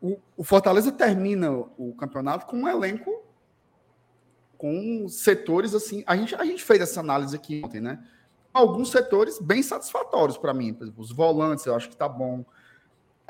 [0.00, 3.22] o, o Fortaleza termina o campeonato com um elenco
[4.56, 6.02] com setores assim.
[6.06, 8.02] A gente, a gente fez essa análise aqui ontem, né?
[8.52, 10.72] Alguns setores bem satisfatórios para mim.
[10.72, 12.44] Por exemplo, os volantes, eu acho que tá bom.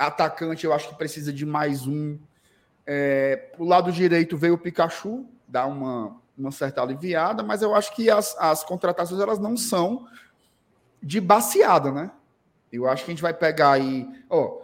[0.07, 2.17] Atacante, eu acho que precisa de mais um.
[2.85, 8.09] É, lado direito veio o Pikachu, dá uma, uma certa aliviada, mas eu acho que
[8.09, 10.07] as, as contratações elas não são
[11.01, 12.11] de baseada, né?
[12.71, 14.61] Eu acho que a gente vai pegar aí, ó,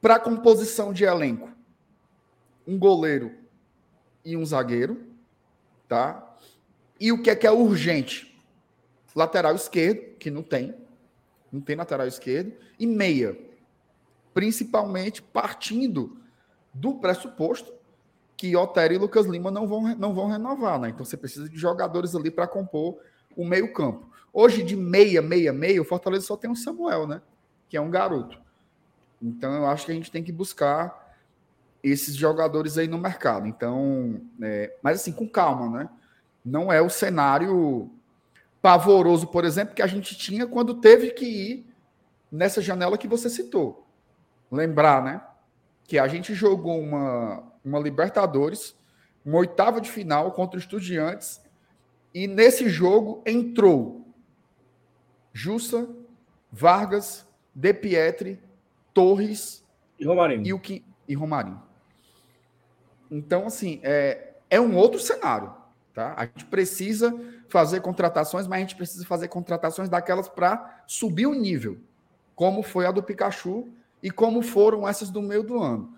[0.00, 1.50] para composição de elenco,
[2.66, 3.32] um goleiro
[4.24, 5.00] e um zagueiro,
[5.86, 6.36] tá?
[6.98, 8.36] E o que é que é urgente?
[9.14, 10.74] Lateral esquerdo, que não tem,
[11.52, 13.38] não tem lateral esquerdo, e meia,
[14.34, 16.16] principalmente partindo
[16.72, 17.72] do pressuposto
[18.36, 20.88] que Otero e Lucas Lima não vão, não vão renovar, né?
[20.88, 22.98] Então você precisa de jogadores ali para compor
[23.36, 24.10] o meio-campo.
[24.32, 27.22] Hoje, de meia, meia, meia, o Fortaleza só tem o Samuel, né?
[27.68, 28.40] Que é um garoto.
[29.22, 31.14] Então eu acho que a gente tem que buscar
[31.82, 33.46] esses jogadores aí no mercado.
[33.46, 35.88] Então, é, mas assim, com calma, né?
[36.44, 37.90] Não é o cenário
[38.60, 41.66] pavoroso, por exemplo, que a gente tinha quando teve que ir
[42.30, 43.81] nessa janela que você citou.
[44.52, 45.22] Lembrar, né?
[45.84, 48.76] Que a gente jogou uma, uma Libertadores,
[49.24, 51.40] uma oitava de final contra os Estudiantes,
[52.12, 54.06] e nesse jogo entrou
[55.32, 55.88] Jussa,
[56.50, 58.38] Vargas, De Pietri,
[58.92, 59.64] Torres
[59.98, 60.46] e Romarinho.
[60.46, 61.62] E, o que, e Romarinho.
[63.10, 65.54] Então, assim, é, é um outro cenário.
[65.94, 66.14] Tá?
[66.16, 71.34] A gente precisa fazer contratações, mas a gente precisa fazer contratações daquelas para subir o
[71.34, 71.78] nível,
[72.34, 73.68] como foi a do Pikachu
[74.02, 75.96] e como foram essas do meio do ano.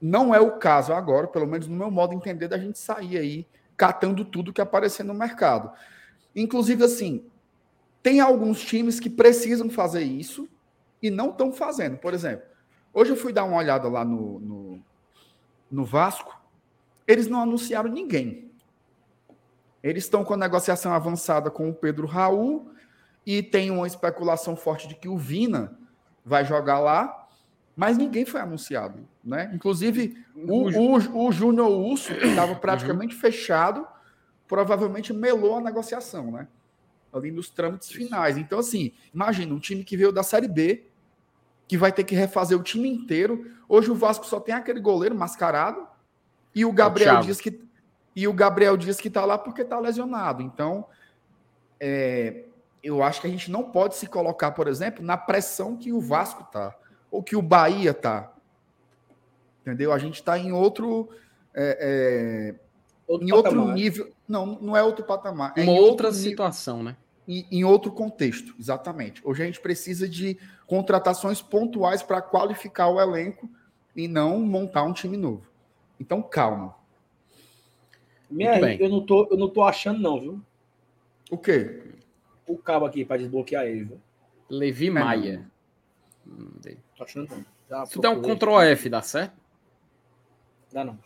[0.00, 3.18] Não é o caso agora, pelo menos no meu modo de entender, da gente sair
[3.18, 5.70] aí catando tudo que aparecer no mercado.
[6.34, 7.24] Inclusive, assim,
[8.02, 10.48] tem alguns times que precisam fazer isso
[11.02, 11.96] e não estão fazendo.
[11.98, 12.46] Por exemplo,
[12.92, 14.82] hoje eu fui dar uma olhada lá no, no,
[15.70, 16.40] no Vasco,
[17.06, 18.50] eles não anunciaram ninguém.
[19.82, 22.70] Eles estão com a negociação avançada com o Pedro Raul
[23.24, 25.78] e tem uma especulação forte de que o Vina
[26.28, 27.26] vai jogar lá,
[27.74, 29.08] mas ninguém foi anunciado.
[29.24, 29.50] Né?
[29.54, 32.58] Inclusive, o, o, o Júnior Urso, que estava uhum.
[32.58, 33.20] praticamente uhum.
[33.20, 33.86] fechado,
[34.46, 36.46] provavelmente melou a negociação, né?
[37.12, 38.36] Ali nos trâmites finais.
[38.36, 40.86] Então, assim, imagina, um time que veio da Série B,
[41.66, 43.50] que vai ter que refazer o time inteiro.
[43.66, 45.86] Hoje o Vasco só tem aquele goleiro mascarado
[46.54, 47.66] e o Gabriel Dias que
[48.14, 50.42] e o Gabriel Dias que está lá porque está lesionado.
[50.42, 50.86] Então,
[51.80, 52.44] é,
[52.82, 56.00] eu acho que a gente não pode se colocar, por exemplo, na pressão que o
[56.00, 56.76] Vasco está,
[57.10, 58.32] ou que o Bahia está.
[59.62, 59.92] Entendeu?
[59.92, 61.08] A gente está em outro.
[61.54, 62.54] É, é,
[63.06, 64.12] outro em outro nível.
[64.26, 65.52] Não, não é outro patamar.
[65.56, 66.96] É Uma outra situação, nível, né?
[67.26, 69.20] Em, em outro contexto, exatamente.
[69.22, 73.48] Hoje a gente precisa de contratações pontuais para qualificar o elenco
[73.94, 75.46] e não montar um time novo.
[76.00, 76.74] Então, calma.
[78.30, 80.40] Minha, eu não, tô, eu não tô achando, não, viu?
[81.30, 81.82] O quê?
[82.48, 84.00] O cabo aqui para desbloquear ele, viu?
[84.48, 85.50] Levi é Maia.
[86.26, 86.48] Não
[86.96, 87.46] tô achando.
[87.68, 89.36] Já Se der um Ctrl F, dá certo?
[90.72, 90.98] Dá não.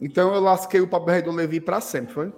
[0.00, 2.32] Então eu lasquei o papel do Levi para sempre, foi?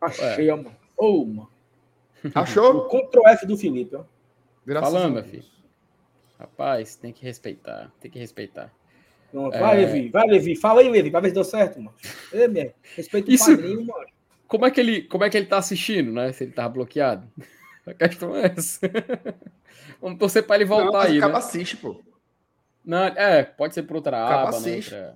[0.00, 0.54] Achei, é.
[0.54, 0.76] mano.
[0.96, 1.50] Oh, mano.
[2.34, 2.76] Achou?
[2.76, 4.04] O Ctrl F do Felipe, ó.
[4.66, 5.44] Graças Falando, filho.
[6.38, 7.92] Rapaz, tem que respeitar.
[8.00, 8.72] Tem que respeitar.
[9.30, 9.86] Pronto, vai, é...
[9.86, 10.56] Levi, vai, Levi.
[10.56, 11.96] Fala aí, Levi, pra ver se deu certo, mano.
[12.32, 13.46] Ei, minha, respeita o Isso...
[13.46, 14.06] padrinho, mano.
[14.52, 16.30] Como é, que ele, como é que ele tá assistindo, né?
[16.30, 17.26] Se ele tava bloqueado.
[17.86, 18.80] A questão é essa.
[19.98, 21.16] Vamos torcer pra ele voltar Não, aí.
[21.16, 21.38] Acaba né?
[21.38, 22.02] assiste, pô.
[22.84, 24.92] Não, é, pode ser por outra acaba aba, assiste.
[24.92, 25.14] né?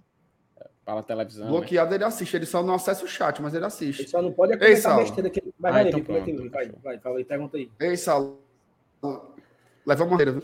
[0.82, 1.48] Para a televisão.
[1.48, 1.96] Bloqueado né?
[1.96, 4.00] ele assiste, ele só não acessa o chat, mas ele assiste.
[4.00, 6.68] Ele só não pode acompanhar a besteira que Vai, ah, vai, então Levi, pronto, vai,
[6.82, 7.70] vai, fala aí, pergunta aí.
[7.78, 8.40] Ei, Sal.
[9.84, 10.42] Leva uma maneira, viu?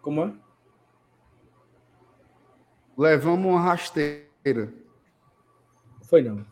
[0.00, 0.32] Como é?
[2.96, 4.72] Levamos uma rasteira.
[6.04, 6.46] Foi não.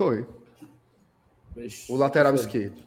[0.00, 0.26] Foi.
[1.90, 2.40] o lateral foi.
[2.40, 2.82] esquerdo.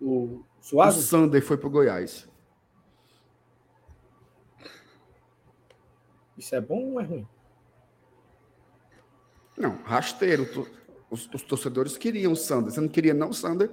[0.00, 0.98] O Suave?
[0.98, 2.26] O Sander foi pro Goiás.
[6.38, 7.28] Isso é bom ou é ruim?
[9.58, 10.48] Não, rasteiro.
[11.10, 12.72] Os, os torcedores queriam o Sander.
[12.72, 13.70] Você não queria, não, Sander?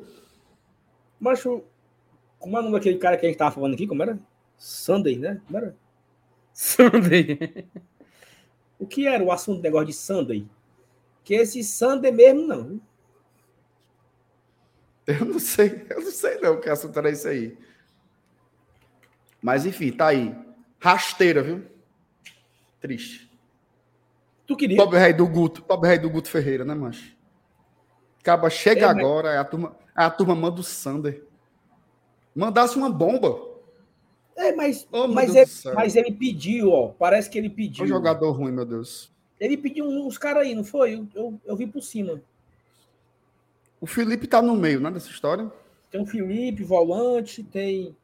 [1.17, 3.88] Mas como é o nome daquele cara que a gente tava falando aqui?
[3.88, 4.19] Como era?
[4.58, 5.41] Sunday, né?
[5.45, 5.73] Como era?
[6.52, 7.65] Sunday.
[8.78, 10.45] O que era o assunto do negócio de Sunday?
[11.29, 12.81] Que esse Sunday mesmo, não.
[15.05, 17.55] Eu não sei, eu não sei não que assunto era isso aí.
[19.39, 20.35] Mas enfim, tá aí.
[20.79, 21.63] Rasteira, viu?
[22.81, 23.31] Triste.
[24.47, 24.77] Tu queria?
[24.77, 27.15] Pobre rei do Guto, pobre rei do Guto Ferreira, né, mancho?
[28.19, 29.39] Acaba, chega é, agora, mas...
[29.39, 31.23] a turma, a turma manda o Sander.
[32.33, 33.39] Mandasse uma bomba.
[34.35, 36.87] É, mas, oh, mas, ele, mas ele pediu, ó.
[36.87, 37.85] Parece que ele pediu.
[37.85, 39.13] Um jogador ruim, meu Deus.
[39.39, 40.95] Ele pediu uns caras aí, não foi?
[40.95, 42.21] Eu, eu, eu, vi por cima.
[43.80, 45.49] O Felipe tá no meio, né, dessa história?
[45.89, 47.95] Tem o Felipe, volante, tem.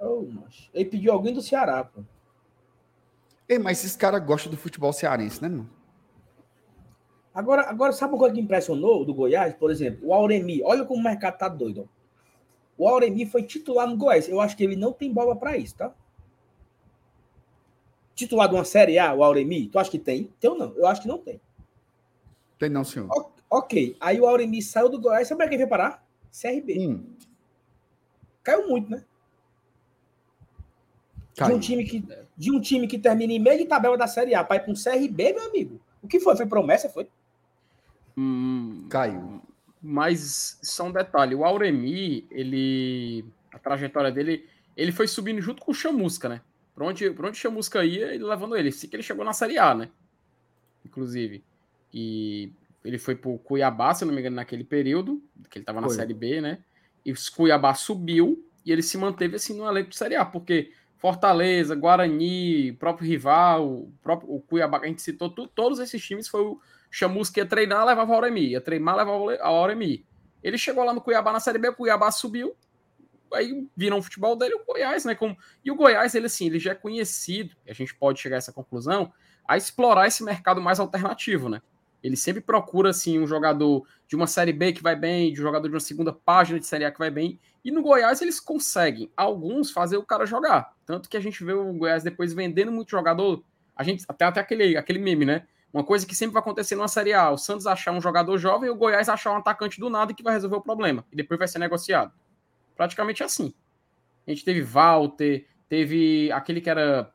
[0.00, 0.70] Oh, mas...
[0.72, 2.02] Ele pediu alguém do Ceará, pô.
[3.48, 5.68] Ei, mas esses caras gostam do futebol cearense, né, mano?
[7.34, 9.54] Agora, agora, sabe uma coisa que impressionou do Goiás?
[9.54, 10.62] Por exemplo, o Auremi.
[10.62, 11.88] Olha como o mercado tá doido.
[12.78, 12.84] Ó.
[12.84, 14.28] O Auremi foi titular no Goiás.
[14.28, 15.92] Eu acho que ele não tem bola para isso, tá?
[18.14, 20.32] Titular de uma Série A, o Auremi, tu acha que tem?
[20.38, 20.72] Tem ou não?
[20.76, 21.40] Eu acho que não tem.
[22.58, 23.08] Tem não, senhor.
[23.10, 23.96] O ok.
[24.00, 25.28] Aí o Auremi saiu do Goiás.
[25.28, 26.04] Sabe quem veio parar?
[26.30, 26.78] CRB.
[26.88, 27.04] Hum,
[28.42, 29.04] Caiu muito, né?
[31.32, 31.56] De caiu.
[31.56, 32.04] um, time que,
[32.36, 34.70] de um time que termina em meio de tabela da Série A para ir para
[34.70, 35.80] um CRB, meu amigo.
[36.02, 36.36] O que foi?
[36.36, 36.88] Foi promessa?
[36.88, 37.08] Foi?
[38.16, 39.40] Hum, Caiu.
[39.82, 43.24] Mas só um detalhe, o Auremi, ele.
[43.52, 46.40] A trajetória dele, ele foi subindo junto com o Chamusca, né?
[46.74, 48.70] Pra onde, pra onde o Chamusca ia, ele levando ele.
[48.70, 49.90] Assim que ele chegou na Série A, né?
[50.84, 51.44] Inclusive.
[51.92, 52.50] E
[52.84, 55.86] ele foi pro Cuiabá, se eu não me engano, naquele período, que ele tava na
[55.86, 55.96] Foi.
[55.96, 56.58] Série B, né?
[57.04, 60.72] E o Cuiabá subiu e ele se manteve assim no elenco de Série A, porque
[60.98, 66.02] Fortaleza, Guarani, próprio rival, o próprio o Cuiabá, que a gente citou, tu- todos esses
[66.02, 66.60] times foi o
[66.90, 70.04] Chamusca ia treinar, levava o Auremi, ia treinar, levava o Auremi.
[70.42, 72.54] Ele chegou lá no Cuiabá na Série B, o Cuiabá subiu,
[73.34, 75.14] aí viram o futebol dele o Goiás, né?
[75.14, 75.36] Como...
[75.64, 78.52] E o Goiás, ele assim, ele já é conhecido, a gente pode chegar a essa
[78.52, 79.12] conclusão,
[79.46, 81.60] a explorar esse mercado mais alternativo, né?
[82.02, 85.42] Ele sempre procura, assim, um jogador de uma Série B que vai bem, de um
[85.42, 88.38] jogador de uma segunda página de Série A que vai bem, e no Goiás eles
[88.38, 90.74] conseguem, alguns, fazer o cara jogar.
[90.84, 93.42] Tanto que a gente vê o Goiás depois vendendo muito jogador,
[93.74, 95.46] a gente, até, até aquele, aquele meme, né?
[95.72, 98.68] Uma coisa que sempre vai acontecer numa Série A, o Santos achar um jogador jovem
[98.68, 101.48] o Goiás achar um atacante do nada que vai resolver o problema, e depois vai
[101.48, 102.12] ser negociado.
[102.76, 103.52] Praticamente assim.
[104.26, 107.12] A gente teve Walter, teve aquele que era.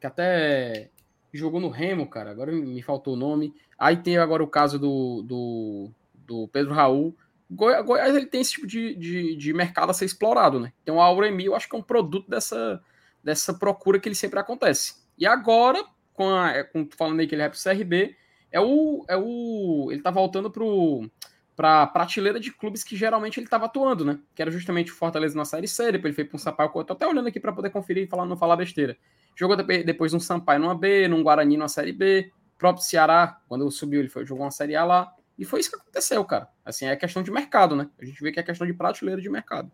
[0.00, 0.90] que até
[1.32, 2.30] jogou no Remo, cara.
[2.30, 3.52] Agora me faltou o nome.
[3.78, 7.16] Aí tem agora o caso do, do, do Pedro Raul.
[7.50, 10.72] Goi- Goiás ele tem esse tipo de, de, de mercado a ser explorado, né?
[10.82, 12.82] Então o Auremi, eu acho que é um produto dessa,
[13.22, 14.94] dessa procura que ele sempre acontece.
[15.18, 18.16] E agora, com a, é, com, falando aí que ele é pro CRB,
[18.52, 19.88] é o, é o.
[19.90, 21.10] Ele tá voltando pro
[21.56, 24.18] para prateleira de clubes que geralmente ele estava atuando, né?
[24.34, 26.70] Que era justamente o Fortaleza na Série C, depois ele foi para um Sampaio.
[26.74, 28.96] Eu tô até olhando aqui para poder conferir e falar, não falar besteira.
[29.36, 34.00] Jogou depois, num Sampaio numa B, num Guarani numa Série B, próprio Ceará, quando subiu,
[34.00, 35.12] ele foi, jogou uma Série A lá.
[35.38, 36.48] E foi isso que aconteceu, cara.
[36.64, 37.88] Assim, é questão de mercado, né?
[38.00, 39.70] A gente vê que é questão de prateleira de mercado.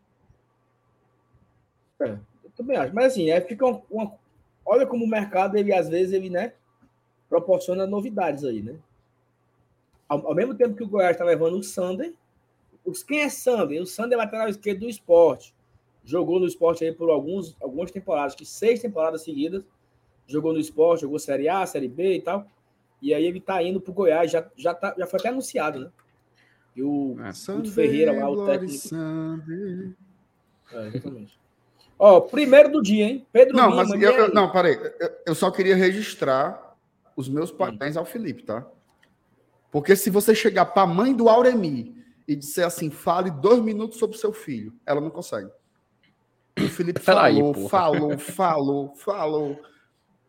[2.45, 2.95] Eu também acho.
[2.95, 4.13] Mas assim, é, fica uma, uma-
[4.65, 6.53] Olha como o mercado, ele às vezes, ele, né?
[7.29, 8.77] Proporciona novidades aí, né?
[10.11, 12.13] Ao, ao mesmo tempo que o Goiás está levando o Sander.
[12.85, 13.81] Os, quem é Sander?
[13.81, 15.55] O Sander é lateral esquerdo do esporte.
[16.05, 19.63] Jogou no esporte aí por alguns, algumas temporadas, que seis temporadas seguidas.
[20.27, 22.45] Jogou no esporte, jogou Série A, Série B e tal.
[23.01, 25.91] E aí ele tá indo pro Goiás, já, já, tá, já foi até anunciado, né?
[26.75, 27.53] E o É.
[27.55, 28.73] Guto Ferreira lá, o técnico.
[28.89, 29.93] Sunday.
[30.73, 31.39] É, exatamente.
[31.99, 33.27] Ó, primeiro do dia, hein?
[33.33, 34.35] Pedro Não, Lima, mas eu, eu- aí?
[34.35, 34.75] não, parei.
[34.99, 36.77] Eu, eu só queria registrar
[37.15, 38.67] os meus parabéns ao Felipe, tá?
[39.71, 43.99] Porque se você chegar para a mãe do Auremi e disser assim, fale dois minutos
[43.99, 45.51] sobre o seu filho, ela não consegue.
[46.59, 47.69] O Felipe falou, porra.
[47.69, 49.61] falou, falou, falou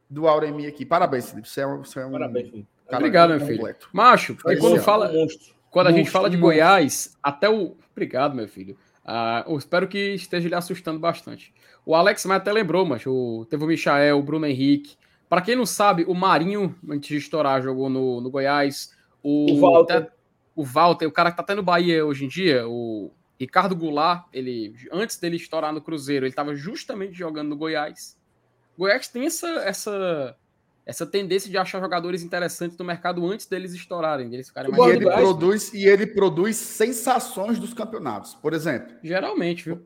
[0.09, 0.85] do Auremi aqui.
[0.85, 1.49] Parabéns, Felipe.
[1.49, 2.67] Você é um, você é um Parabéns, Felipe.
[2.87, 3.57] cara Obrigado, meu filho.
[3.57, 3.89] completo.
[3.91, 5.53] Macho, porque Mas, quando fala, Um monstro.
[5.69, 6.59] Quando a gente fala de monstro.
[6.59, 7.77] Goiás, até o.
[7.91, 8.77] Obrigado, meu filho.
[9.05, 11.53] Ah, eu espero que esteja lhe assustando bastante.
[11.85, 13.47] O Alex mas até lembrou, mas o...
[13.49, 14.95] teve o Michael, o Bruno Henrique.
[15.27, 18.91] Para quem não sabe, o Marinho, antes de estourar, jogou no, no Goiás.
[19.23, 19.93] O, O Walter.
[19.97, 20.11] até-
[20.55, 24.25] o Walter, o cara que tá até no Bahia hoje em dia, o Ricardo Goulart,
[24.33, 28.17] ele, antes dele estourar no Cruzeiro, ele estava justamente jogando no Goiás.
[28.77, 30.35] O Goiás tem essa, essa,
[30.85, 34.83] essa tendência de achar jogadores interessantes no mercado antes deles estourarem, deles ficarem E mais
[34.83, 35.21] gosto ele, Goiás.
[35.21, 38.35] produz, e ele produz sensações dos campeonatos.
[38.35, 39.81] Por exemplo, Geralmente, viu?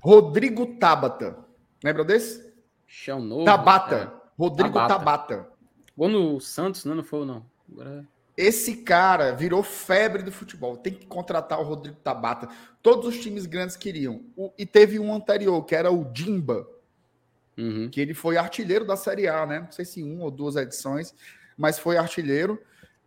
[0.00, 1.38] Rodrigo Tabata.
[1.82, 2.52] Lembra desse?
[2.86, 3.44] Chão novo.
[3.44, 3.96] Tabata.
[3.96, 4.22] é.
[4.38, 4.94] Rodrigo Tabata.
[4.98, 5.48] Tabata.
[5.96, 6.94] Gol no Santos, né?
[6.94, 7.44] Não foi, não.
[7.70, 8.06] Agora...
[8.36, 10.76] Esse cara virou febre do futebol.
[10.76, 12.48] Tem que contratar o Rodrigo Tabata.
[12.82, 14.22] Todos os times grandes queriam.
[14.36, 16.66] O- e teve um anterior, que era o Dimba,
[17.58, 17.90] Uhum.
[17.90, 19.60] que ele foi artilheiro da Série A, né?
[19.60, 21.14] Não sei se um ou duas edições,
[21.56, 22.58] mas foi artilheiro.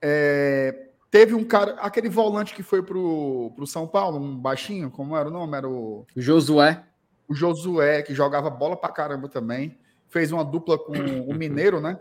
[0.02, 5.16] É, Teve um cara, aquele volante que foi pro, pro São Paulo, um baixinho, como
[5.16, 5.56] era o nome?
[5.56, 6.84] Era o, Josué.
[7.26, 9.78] o Josué, que jogava bola pra caramba também.
[10.10, 11.98] Fez uma dupla com o Mineiro, né?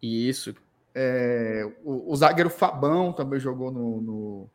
[0.00, 0.54] Isso.
[1.00, 4.50] É, o, o zagueiro Fabão também jogou no, no,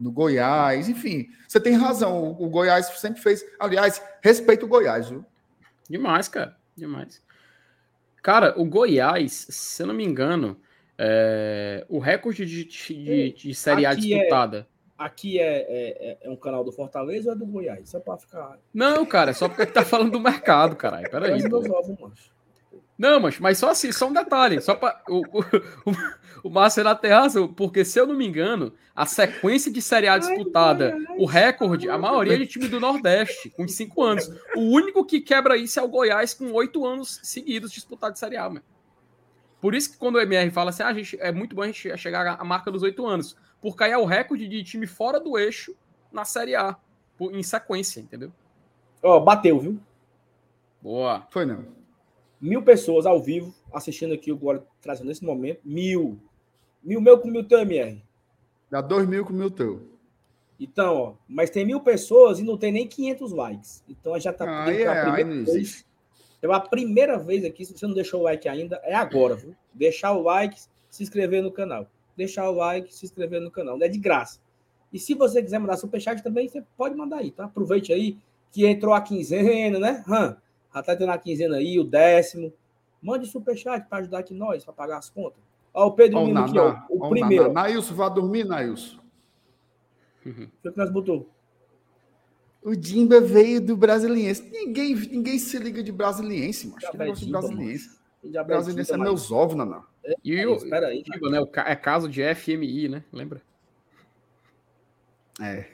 [0.00, 0.88] no Goiás.
[0.88, 2.24] Enfim, você tem razão.
[2.24, 3.44] O, o Goiás sempre fez.
[3.56, 5.24] Aliás, respeito o Goiás, viu?
[5.88, 6.56] Demais, cara.
[6.76, 7.22] Demais.
[8.20, 10.60] Cara, o Goiás, se eu não me engano,
[10.98, 14.66] é, o recorde de, de, de Série A é- disputada.
[14.98, 17.88] Aqui é, é, é- é um canal do Fortaleza ou é do Goiás?
[17.88, 18.58] Só pra ficar.
[18.74, 21.08] Não, cara, é só porque tá falando do mercado, caralho.
[21.08, 21.48] Peraí.
[21.48, 21.58] Pô.
[21.58, 22.39] ovos.
[23.00, 24.60] Não, mas, mas só assim, só um detalhe.
[24.60, 25.42] Só pra, o, o,
[26.44, 30.06] o, Márcio era tem razão, porque se eu não me engano, a sequência de Série
[30.06, 34.28] A disputada, o recorde, a maioria é de time do Nordeste, com cinco anos.
[34.54, 38.36] O único que quebra isso é o Goiás, com oito anos seguidos disputado de Série
[38.36, 38.62] A, mano.
[39.62, 41.96] Por isso que quando o MR fala assim, ah, gente, é muito bom a gente
[41.96, 45.38] chegar à marca dos oito anos, porque aí é o recorde de time fora do
[45.38, 45.74] eixo
[46.12, 46.76] na Série A.
[47.16, 48.30] por- em sequência, entendeu?
[49.02, 49.80] Ó, bateu, viu?
[50.82, 51.26] Boa.
[51.30, 51.79] Foi não.
[52.40, 55.60] Mil pessoas ao vivo assistindo aqui o Glória trazendo nesse momento.
[55.64, 56.18] Mil.
[56.82, 58.02] Mil meu com mil teu, MR.
[58.70, 59.90] Dá dois mil com o meu teu.
[60.58, 63.84] Então, ó, mas tem mil pessoas e não tem nem 500 likes.
[63.88, 65.86] Então já tá Ah, é, aí primeira não vez.
[66.38, 69.54] Então, a primeira vez aqui, se você não deixou o like ainda, é agora, viu?
[69.74, 70.58] Deixar o like,
[70.90, 71.86] se inscrever no canal.
[72.16, 73.76] Deixar o like, se inscrever no canal.
[73.78, 74.38] Não é de graça.
[74.92, 77.44] E se você quiser mandar superchat também, você pode mandar aí, tá?
[77.44, 78.18] Aproveite aí
[78.50, 80.04] que entrou a quinzena, né?
[80.08, 80.36] Hã?
[80.74, 82.52] Já tá entrando a quinzena aí, o décimo.
[83.02, 85.42] Mande superchat para ajudar aqui nós, para pagar as contas.
[85.72, 86.76] Ó, o Pedro Ó, Lima aqui, ó.
[86.88, 87.44] O ó, primeiro.
[87.44, 87.62] Naná.
[87.62, 88.98] Nailson, vá dormir, Nailson.
[90.22, 91.28] Foi o que nós botou.
[92.62, 94.50] O Dimba veio do Brasiliense.
[94.50, 96.90] Ninguém, ninguém se liga de Brasiliense, macho.
[96.90, 98.00] Que Já negócio de Dimba, Brasiliense.
[98.24, 99.82] Já Brasiliense é meus ovos, Naná.
[100.22, 101.02] E o, Espera aí.
[101.02, 103.04] Digo, né, o é caso de FMI, né?
[103.12, 103.40] Lembra?
[105.40, 105.66] É.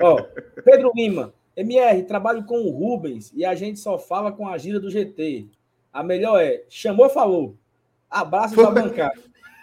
[0.00, 0.20] Ó,
[0.64, 4.80] Pedro Lima, MR, trabalho com o Rubens e a gente só fala com a gira
[4.80, 5.48] do GT.
[5.92, 7.56] A melhor é, chamou, falou.
[8.08, 8.64] Abraço Foi.
[8.64, 9.20] da bancada.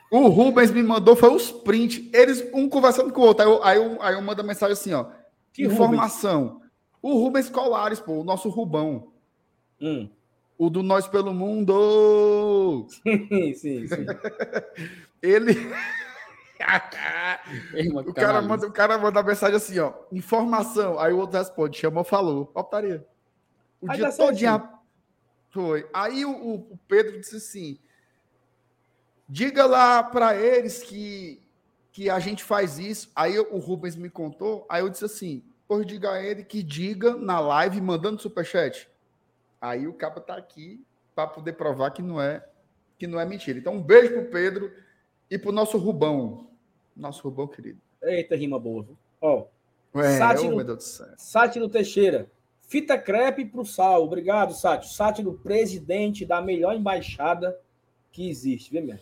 [0.10, 2.10] O Rubens me mandou, foi os print.
[2.14, 3.44] Eles, um conversando com o outro.
[3.44, 5.08] Aí eu, aí eu, aí eu mando a mensagem assim, ó.
[5.52, 6.62] Que Informação.
[7.02, 9.12] O Rubens Colares, pô, o nosso Rubão.
[9.82, 10.10] Hum.
[10.58, 12.88] O do Nós pelo Mundo.
[12.90, 13.88] Sim, sim, sim.
[15.22, 15.56] Ele.
[17.74, 18.48] Irmã, o, cara canalice.
[18.50, 19.94] manda, o cara manda mensagem assim, ó.
[20.12, 21.00] Informação.
[21.00, 22.52] Aí o outro responde, chamou, falou.
[22.56, 23.06] Optaria.
[23.82, 24.38] O Aí dia certinho.
[24.38, 24.70] dia.
[25.50, 25.88] Foi.
[25.94, 27.80] Aí o, o- o Pedro disse assim:
[29.28, 31.42] diga lá para eles que,
[31.92, 33.12] que a gente faz isso.
[33.16, 34.66] Aí o Rubens me contou.
[34.70, 38.90] Aí eu disse assim: pois diga a ele que diga na live mandando superchat.
[39.60, 40.86] Aí o capa tá aqui
[41.16, 42.44] para poder provar que não é
[42.98, 43.58] que não é mentira.
[43.60, 44.72] Então um beijo pro Pedro
[45.30, 46.47] e pro nosso Rubão.
[46.98, 47.80] Nosso Rubão querido.
[48.02, 48.84] Eita, rima boa.
[48.84, 48.98] viu?
[49.22, 49.46] Ó,
[49.96, 51.08] Ué, Sátiro- meu Deus do céu.
[51.18, 52.30] Sátiro Teixeira.
[52.62, 54.04] Fita crepe pro Sal.
[54.04, 54.92] Obrigado, Sátiro.
[54.92, 57.58] Sátiro, presidente da melhor embaixada
[58.12, 59.00] que existe, minha?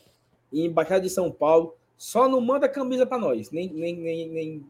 [0.51, 1.75] E embaixada de São Paulo.
[1.97, 4.65] Só não manda camisa para nós, nem, nem, nem, nem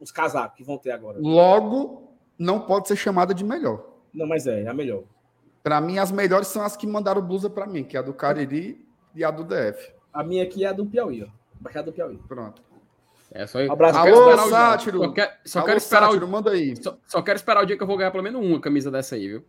[0.00, 1.18] os casacos que vão ter agora.
[1.20, 3.84] Logo, não pode ser chamada de melhor.
[4.12, 5.02] Não, mas é, é a melhor.
[5.62, 8.14] Para mim, as melhores são as que mandaram blusa para mim, que é a do
[8.14, 8.84] Cariri
[9.14, 9.92] e a do DF.
[10.12, 11.28] A minha aqui é a do Piauí, ó.
[11.64, 12.18] Embaixada do Piauí.
[12.28, 12.62] Pronto.
[13.32, 13.58] É só.
[13.60, 13.94] Abraço.
[13.98, 14.98] só Alô, o dia- Sátiro.
[14.98, 16.76] Só, quero- só Alô, quero esperar Sátiro, o, manda aí.
[16.76, 19.14] só, só quero esperar o dia que eu vou ganhar pelo menos uma camisa dessa
[19.14, 19.44] aí, viu?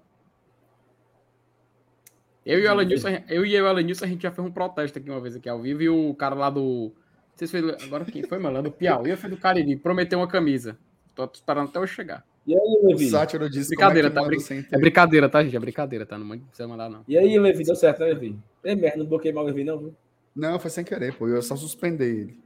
[2.45, 5.09] Eu e o Elenilson, eu e o Elenilson, a gente já fez um protesto aqui
[5.09, 6.91] uma vez aqui ao vivo e o cara lá do.
[6.93, 7.75] Não sei se foi.
[7.85, 8.55] Agora quem foi, mano?
[8.55, 9.75] Lá do Piauí ou foi do Cariri?
[9.75, 10.77] Prometeu uma camisa.
[11.15, 12.23] Tô esperando até eu chegar.
[12.45, 13.09] E aí, O Levi?
[13.09, 14.27] Sátiro disse Brincadeira, como é tá?
[14.29, 15.55] Brin- É brincadeira, tá, gente?
[15.55, 16.15] É brincadeira, tá?
[16.17, 17.03] Não precisa mandar, não.
[17.07, 17.63] E aí, Levi?
[17.63, 18.37] Deu certo, né, Levi?
[18.63, 19.95] É merda, não bloqueei mal o Levi, não, viu?
[20.35, 21.27] Não, foi sem querer, pô.
[21.27, 22.39] Eu só suspender ele.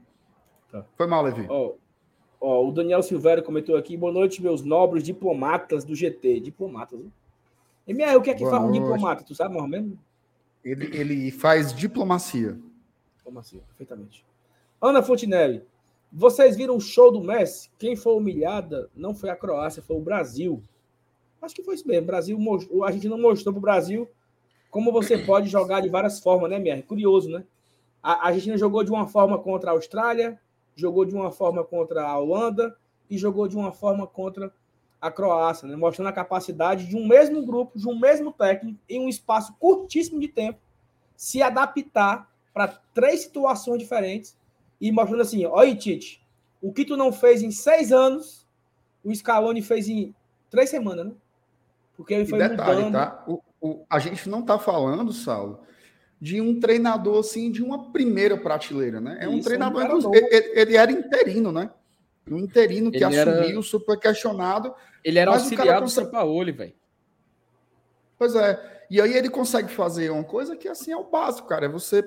[0.72, 0.86] Tá.
[0.96, 1.46] Foi mal, Levi.
[1.50, 1.74] Ó,
[2.40, 3.98] ó, o Daniel Silvério comentou aqui.
[3.98, 6.40] Boa noite, meus nobres diplomatas do GT.
[6.40, 7.12] Diplomatas, viu?
[7.88, 8.80] MR, o que é que Boa faz um noite.
[8.82, 9.24] diplomata?
[9.24, 9.98] Tu sabe menos?
[10.64, 12.60] Ele, ele faz diplomacia.
[13.38, 13.60] Assim?
[13.60, 14.26] Perfeitamente.
[14.82, 15.64] Ana Fontinelli,
[16.12, 17.70] vocês viram o show do Messi?
[17.78, 20.64] Quem foi humilhada não foi a Croácia, foi o Brasil.
[21.42, 22.04] Acho que foi isso mesmo.
[22.04, 24.10] O Brasil, mostrou- a gente não mostrou para o Brasil
[24.72, 26.82] como você pode jogar de várias formas, né, MR?
[26.84, 27.44] Curioso, né?
[28.02, 30.40] A, Argentina jogou de uma forma contra a Austrália,
[30.76, 32.76] jogou de uma forma contra a Holanda
[33.10, 34.54] e jogou de uma forma contra
[35.02, 35.76] a Croácia, né?
[35.76, 40.20] mostrando a capacidade de um mesmo grupo, de um mesmo técnico, em um espaço curtíssimo
[40.20, 40.60] de tempo,
[41.16, 44.38] se adaptar para três situações diferentes
[44.80, 46.22] e mostrando assim: olha, Tite,
[46.62, 48.46] o que tu não fez em seis anos,
[49.04, 50.14] o Scaloni fez em
[50.50, 51.14] três semanas, né?
[51.96, 52.94] Porque ele E foi detalhe, mudando.
[52.94, 53.24] tá?
[53.28, 55.60] O, o- a gente não tá falando, Saulo,
[56.22, 59.18] de um treinador assim de uma primeira prateleira, né?
[59.22, 60.28] É um Isso, treinador, um ele,
[60.60, 61.72] ele era interino, né?
[62.30, 64.74] Um interino que Ele era- assumiu, super questionado.
[65.04, 66.74] Ele era auxiliar do consegue- Sampaoli, velho.
[68.18, 68.86] Pois é.
[68.90, 71.66] E aí ele consegue fazer uma coisa que assim é o básico, cara.
[71.66, 72.04] É você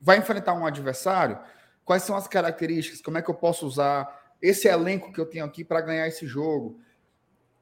[0.00, 1.38] vai enfrentar um adversário,
[1.84, 5.44] quais são as características, como é que eu posso usar esse elenco que eu tenho
[5.44, 6.78] aqui para ganhar esse jogo.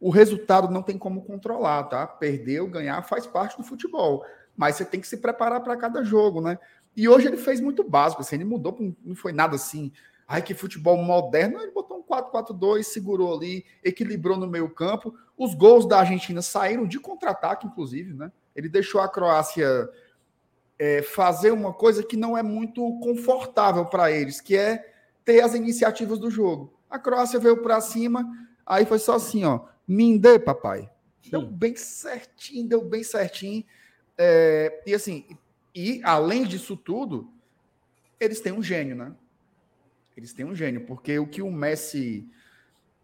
[0.00, 2.06] O resultado não tem como controlar, tá?
[2.06, 4.24] Perder ou ganhar faz parte do futebol,
[4.56, 6.58] mas você tem que se preparar para cada jogo, né?
[6.96, 9.90] E hoje ele fez muito básico, assim, ele mudou, não foi nada assim,
[10.28, 15.14] ai que futebol moderno, ele botou um 4-4-2, segurou ali, equilibrou no meio campo.
[15.36, 18.30] Os gols da Argentina saíram de contra-ataque, inclusive, né?
[18.54, 19.88] Ele deixou a Croácia
[20.78, 24.84] é, fazer uma coisa que não é muito confortável para eles, que é
[25.24, 26.74] ter as iniciativas do jogo.
[26.90, 28.28] A Croácia veio para cima,
[28.66, 30.90] aí foi só assim, ó, Mindê, papai.
[31.30, 33.64] Deu bem certinho, deu bem certinho.
[34.16, 35.26] É, e assim,
[35.74, 37.32] e além disso tudo,
[38.20, 39.12] eles têm um gênio, né?
[40.16, 42.28] Eles têm um gênio, porque o que o Messi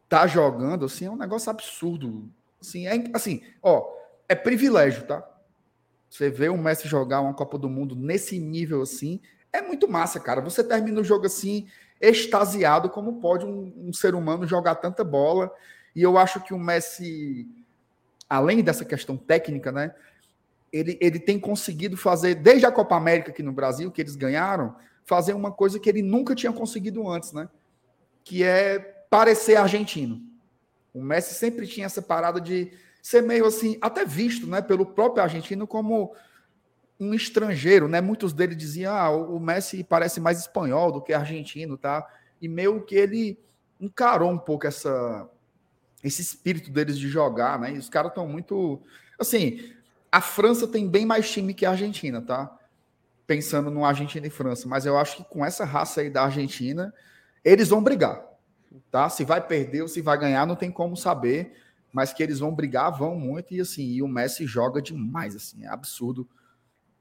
[0.08, 2.30] tá jogando, assim, é um negócio absurdo.
[2.60, 3.90] Assim, é, assim, ó,
[4.28, 5.26] é privilégio, tá?
[6.10, 9.20] Você vê o Messi jogar uma Copa do Mundo nesse nível assim,
[9.52, 10.40] é muito massa, cara.
[10.40, 11.68] Você termina o jogo assim,
[12.00, 15.52] extasiado, como pode um, um ser humano jogar tanta bola.
[15.94, 17.48] E eu acho que o Messi,
[18.28, 19.94] além dessa questão técnica, né?
[20.72, 24.76] Ele, ele tem conseguido fazer, desde a Copa América aqui no Brasil, que eles ganharam,
[25.04, 27.48] fazer uma coisa que ele nunca tinha conseguido antes, né?
[28.22, 30.22] Que é parecer argentino.
[30.92, 35.22] O Messi sempre tinha essa parada de ser meio assim, até visto, né, pelo próprio
[35.22, 36.14] argentino como
[37.00, 38.00] um estrangeiro, né?
[38.00, 42.06] Muitos deles diziam: "Ah, o Messi parece mais espanhol do que argentino", tá?
[42.40, 43.38] E meio que ele
[43.80, 45.28] encarou um pouco essa
[46.02, 47.72] esse espírito deles de jogar, né?
[47.74, 48.80] E os caras estão muito
[49.18, 49.72] assim,
[50.10, 52.56] a França tem bem mais time que a Argentina, tá?
[53.26, 56.94] Pensando no Argentina e França, mas eu acho que com essa raça aí da Argentina,
[57.44, 58.24] eles vão brigar,
[58.90, 59.08] tá?
[59.08, 61.54] Se vai perder ou se vai ganhar, não tem como saber
[61.92, 65.64] mas que eles vão brigar, vão muito, e assim, e o Messi joga demais, assim,
[65.64, 66.28] é absurdo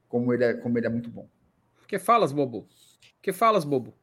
[0.08, 1.28] como ele é, como ele é muito bom.
[1.86, 2.66] Que falas, bobo?
[3.22, 3.94] Que falas, bobo?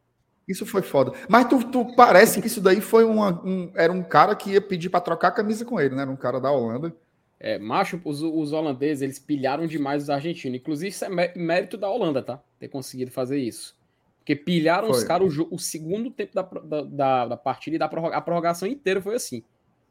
[0.47, 1.11] Isso foi foda.
[1.27, 4.61] Mas tu, tu parece que isso daí foi uma, um, era um cara que ia
[4.61, 6.03] pedir para trocar a camisa com ele, né?
[6.03, 6.95] Era um cara da Holanda.
[7.39, 10.57] É, macho, os, os holandeses, eles pilharam demais os argentinos.
[10.57, 12.41] Inclusive, isso é mérito da Holanda, tá?
[12.59, 13.77] Ter conseguido fazer isso.
[14.19, 14.97] Porque pilharam foi.
[14.97, 18.21] os caras o, o, segundo tempo da, da, da, da partida e da prorroga, a
[18.21, 19.43] prorrogação inteira foi assim.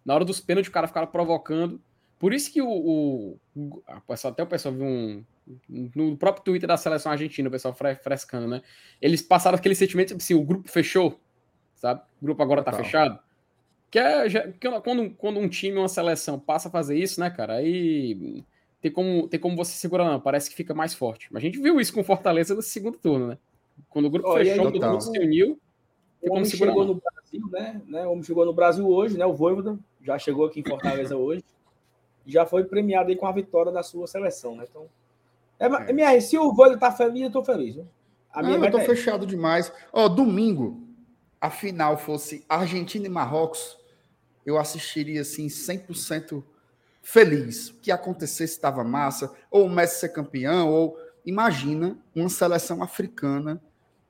[0.05, 1.81] Na hora dos pênaltis, o cara ficava provocando.
[2.19, 2.69] Por isso que o.
[2.69, 5.25] o, o até o pessoal viu um.
[5.69, 8.63] No próprio Twitter da seleção argentina, o pessoal frescando, né?
[9.01, 11.21] Eles passaram aquele sentimento, tipo assim, o grupo fechou,
[11.75, 12.01] sabe?
[12.21, 12.85] O grupo agora tá Total.
[12.85, 13.19] fechado.
[13.95, 17.31] Que é já, que quando, quando um time, uma seleção passa a fazer isso, né,
[17.31, 17.59] cara?
[17.59, 18.43] Aí
[18.81, 20.19] tem como, tem como você segurar, não.
[20.19, 21.29] Parece que fica mais forte.
[21.31, 23.39] Mas a gente viu isso com Fortaleza no segundo turno, né?
[23.89, 25.61] Quando o grupo oh, fechou, todo mundo se uniu.
[26.21, 28.05] O homem chegou no Brasil, né, né?
[28.05, 29.25] O homem chegou no Brasil hoje, né?
[29.27, 31.45] O Voivoda já chegou aqui em Fortaleza hoje.
[32.27, 34.65] Já foi premiado aí com a vitória da sua seleção, né?
[34.69, 34.89] Então,
[35.57, 35.93] é, é.
[35.93, 37.77] minha, se o Voivoda tá feliz, eu tô feliz.
[37.77, 37.85] Né?
[38.33, 39.73] A minha Não, eu tô é fechado demais.
[39.93, 40.83] Ó, domingo,
[41.41, 43.84] a final fosse Argentina e Marrocos,
[44.45, 46.43] eu assistiria assim 100%
[47.03, 47.71] feliz.
[47.71, 53.63] O que acontecesse estava massa, ou o Messi ser campeão, ou imagina uma seleção africana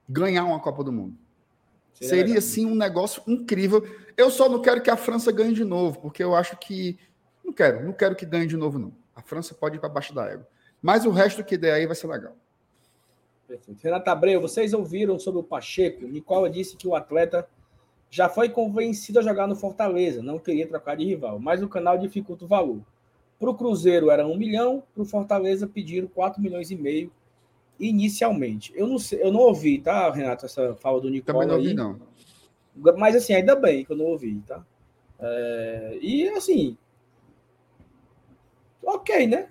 [0.08, 1.16] ganhar uma Copa do Mundo.
[1.94, 3.82] Seria, sim um negócio incrível.
[4.16, 6.98] Eu só não quero que a França ganhe de novo, porque eu acho que.
[7.44, 8.92] Não quero, não quero que ganhe de novo, não.
[9.14, 10.46] A França pode ir para baixo da égua.
[10.82, 12.36] Mas o resto que der aí vai ser legal.
[13.46, 13.80] Perfeito.
[13.82, 16.06] Renata Abreu, vocês ouviram sobre o Pacheco?
[16.06, 17.48] Nicola disse que o atleta
[18.14, 21.98] já foi convencido a jogar no Fortaleza, não queria trocar de rival, mas o canal
[21.98, 22.80] dificulta o valor.
[23.40, 27.10] Para o Cruzeiro era um milhão, para o Fortaleza pediram 4 milhões e meio
[27.76, 28.72] inicialmente.
[28.76, 31.68] Eu não sei, eu não ouvi, tá, Renato, essa fala do Nicola Também não ouvi,
[31.70, 31.74] aí.
[31.74, 32.96] não.
[32.96, 34.64] Mas assim, ainda bem que eu não ouvi, tá?
[35.18, 36.78] É, e assim,
[38.80, 39.48] ok, né?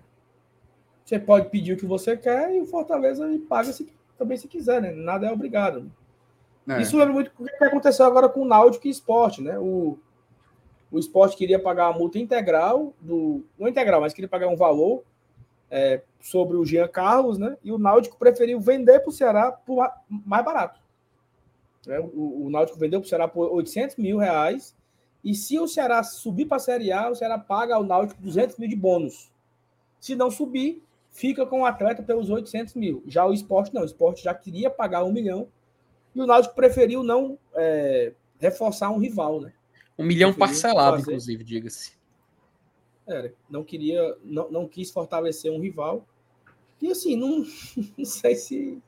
[1.04, 4.82] Você pode pedir o que você quer e o Fortaleza paga se, também se quiser,
[4.82, 4.92] né?
[4.94, 5.92] Nada é obrigado.
[6.68, 6.82] É.
[6.82, 9.58] Isso lembra muito o que aconteceu agora com o Náutico e Esporte, né?
[9.60, 9.98] O,
[10.92, 15.04] o Esporte queria pagar a multa integral, do não integral, mas queria pagar um valor
[15.70, 17.58] é, sobre o Jean Carlos, né?
[17.64, 20.80] E o Náutico preferiu vender para o Ceará por mais barato.
[21.86, 22.00] Né?
[22.00, 24.76] O, o Náutico vendeu para o Ceará por 800 mil reais.
[25.24, 28.58] E se o Ceará subir para a Série A, o Ceará paga ao Náutico 200
[28.58, 29.32] mil de bônus.
[30.00, 33.04] Se não subir, fica com o atleta pelos 800 mil.
[33.08, 33.84] Já o esporte não.
[33.84, 35.48] O esporte já queria pagar um milhão.
[36.16, 39.54] E o Náutico preferiu não é, reforçar um rival, né?
[39.98, 41.12] Um milhão preferiu parcelado, fazer...
[41.12, 41.94] inclusive, diga-se.
[43.08, 46.08] Era, não queria, não, não quis fortalecer um rival.
[46.82, 47.46] E assim, não,
[47.98, 48.82] não sei se,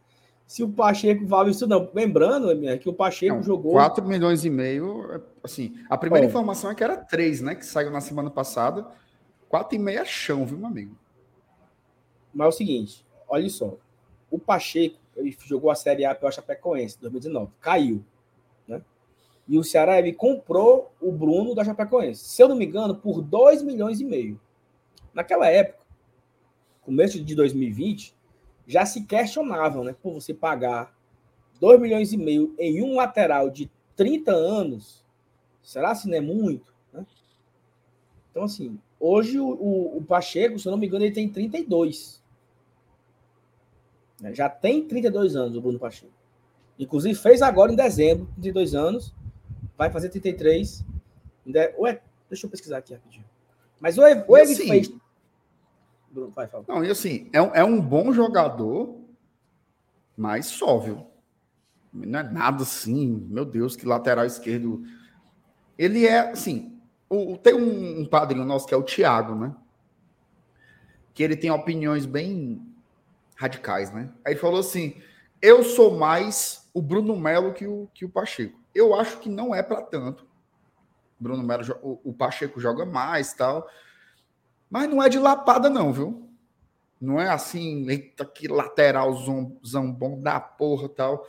[0.45, 1.89] se o Pacheco vale isso, não.
[1.93, 2.49] Lembrando,
[2.80, 3.73] que o Pacheco não, jogou.
[3.73, 5.76] 4 milhões e meio, assim.
[5.89, 7.55] A primeira informação é que era 3, né?
[7.55, 8.88] Que saiu na semana passada.
[9.51, 10.97] 4,5 é chão, viu, meu amigo?
[12.34, 13.78] Mas é o seguinte, olha só.
[14.30, 17.51] O Pacheco, ele jogou a Série A pela Chapecoense, 2019.
[17.59, 18.03] Caiu.
[19.47, 23.22] E o Ceará ele comprou o Bruno da Chapecoense, se eu não me engano, por
[23.22, 24.39] 2 milhões e meio.
[25.13, 25.80] Naquela época,
[26.82, 28.16] começo de 2020,
[28.66, 29.95] já se questionavam, né?
[30.01, 30.95] Por você pagar
[31.59, 35.05] 2 milhões e meio em um lateral de 30 anos,
[35.61, 36.74] será se não é muito?
[36.91, 37.05] Né?
[38.32, 42.22] Então, assim, hoje o, o, o, Pacheco, se eu não me engano, ele tem 32.
[44.34, 46.11] Já tem 32 anos o Bruno Pacheco.
[46.80, 49.13] Inclusive fez agora em dezembro, 32 anos
[49.78, 50.86] vai fazer 33.
[51.45, 53.26] Ainda Ué, deixa eu pesquisar aqui rapidinho.
[53.80, 54.91] Mas o, o ele assim, fez.
[56.09, 56.66] Bruno, vai, fala.
[56.68, 58.97] Não, e assim, é, é um bom jogador,
[60.16, 61.05] mas só, viu?
[61.93, 64.84] Não é nada assim, meu Deus, que lateral esquerdo
[65.78, 66.78] Ele é, assim,
[67.09, 69.55] o, tem um, um padrinho nosso que é o Tiago, né?
[71.13, 72.64] Que ele tem opiniões bem
[73.36, 74.09] radicais, né?
[74.25, 75.01] Aí falou assim:
[75.41, 78.59] eu sou mais o Bruno Melo que o, que o Pacheco.
[78.73, 80.25] Eu acho que não é para tanto.
[81.19, 83.69] Bruno Melo, o, o Pacheco joga mais tal.
[84.69, 86.29] Mas não é de lapada, não, viu?
[86.99, 89.13] Não é assim, eita, que lateral
[89.65, 91.27] zambom da porra tal.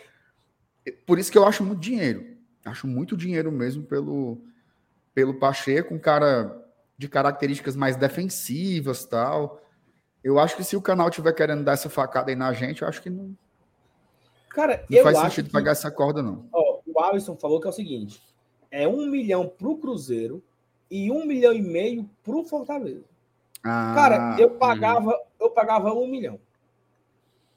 [1.04, 2.36] Por isso que eu acho muito dinheiro.
[2.64, 4.40] Acho muito dinheiro mesmo pelo,
[5.14, 6.64] pelo Pacheco, um cara
[6.96, 9.62] de características mais defensivas tal.
[10.26, 12.88] Eu acho que se o canal tiver querendo dar essa facada aí na gente, eu
[12.88, 13.32] acho que não.
[14.48, 15.52] Cara, não faz sentido que...
[15.52, 16.48] pagar essa corda, não.
[16.52, 18.20] Ó, o Alisson falou que é o seguinte:
[18.68, 20.42] é um milhão pro Cruzeiro
[20.90, 23.04] e um milhão e meio pro Fortaleza.
[23.62, 25.24] Ah, Cara, eu pagava, hum.
[25.38, 26.40] eu pagava um milhão.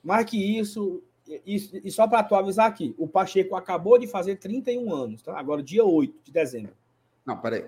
[0.04, 4.94] Mais que isso, e, e só para atualizar aqui, o Pacheco acabou de fazer 31
[4.94, 5.40] anos, tá?
[5.40, 6.74] Agora, dia 8 de dezembro.
[7.26, 7.66] Não, peraí.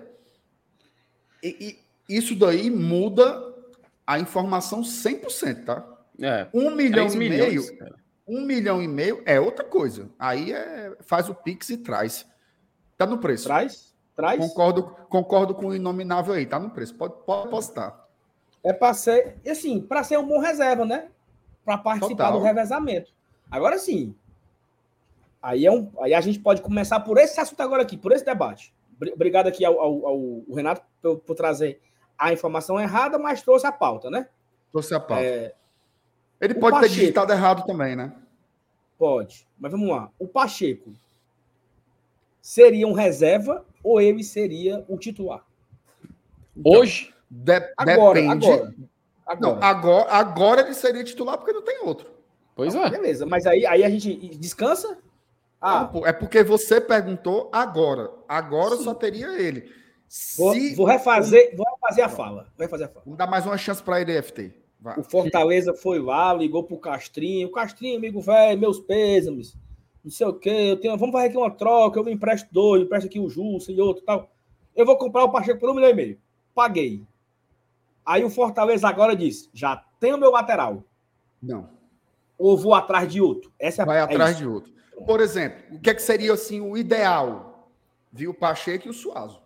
[1.42, 1.76] E,
[2.08, 3.51] e isso daí muda
[4.06, 5.86] a informação 100%, tá?
[6.20, 7.78] É, um milhão e milhões, meio.
[7.78, 7.96] Cara.
[8.26, 10.10] Um milhão e meio é outra coisa.
[10.18, 12.26] Aí é, faz o Pix e traz.
[12.96, 13.44] Tá no preço.
[13.44, 13.94] Traz?
[14.14, 14.38] Traz?
[14.38, 16.94] Concordo, concordo com o inominável aí, tá no preço.
[16.94, 18.08] Pode, pode postar.
[18.62, 21.08] É para ser, assim, para ser um bom reserva, né?
[21.64, 22.32] Para participar Total.
[22.38, 23.12] do revezamento.
[23.50, 24.14] Agora sim.
[25.42, 28.24] Aí, é um, aí a gente pode começar por esse assunto agora aqui, por esse
[28.24, 28.72] debate.
[29.14, 31.80] Obrigado aqui ao, ao, ao Renato por, por, trazer
[32.22, 34.28] a informação errada, mas trouxe a pauta, né?
[34.70, 35.24] Trouxe a pauta.
[35.24, 35.54] É,
[36.40, 38.12] Ele pode Pacheco, ter digitado errado também, né?
[38.96, 39.46] Pode.
[39.58, 40.10] Mas vamos lá.
[40.18, 40.92] O Pacheco
[42.40, 45.44] seria um reserva ou ele seria o titular?
[46.56, 47.12] Então, Hoje?
[47.28, 48.46] De agora, depende.
[48.46, 48.74] Agora,
[49.26, 49.40] agora.
[49.40, 52.08] Não, agora, agora ele seria titular porque não tem outro.
[52.54, 52.90] Pois então, é.
[52.90, 54.98] Beleza, mas aí, aí a gente descansa?
[55.60, 58.10] Ah, é porque você perguntou agora.
[58.28, 58.84] Agora Sim.
[58.84, 59.72] só teria ele.
[60.36, 62.52] Vou, vou, refazer, vou refazer a fala.
[62.56, 63.02] Vou refazer a fala.
[63.04, 64.52] Vamos dar mais uma chance para ele, FT.
[64.80, 64.98] Vai.
[64.98, 67.48] O Fortaleza foi lá, ligou pro Castrinho.
[67.48, 69.56] O Castrinho, amigo velho, meus pêsames.
[70.04, 70.50] Não sei o quê.
[70.70, 71.98] Eu tenho, vamos fazer aqui uma troca.
[71.98, 74.30] Eu me empresto dois, empresto aqui o Justo e outro tal.
[74.74, 76.18] Eu vou comprar o Pacheco por um milhão e meio.
[76.54, 77.02] Paguei.
[78.04, 80.84] Aí o Fortaleza agora diz: já tem o meu lateral.
[81.40, 81.68] Não
[82.42, 83.52] ou vou atrás de outro?
[83.56, 84.40] Essa é Vai é atrás isso.
[84.40, 84.72] de outro.
[85.06, 87.70] Por exemplo, o que, é que seria assim o ideal?
[88.12, 89.40] Viu o Pacheco e o Suazo.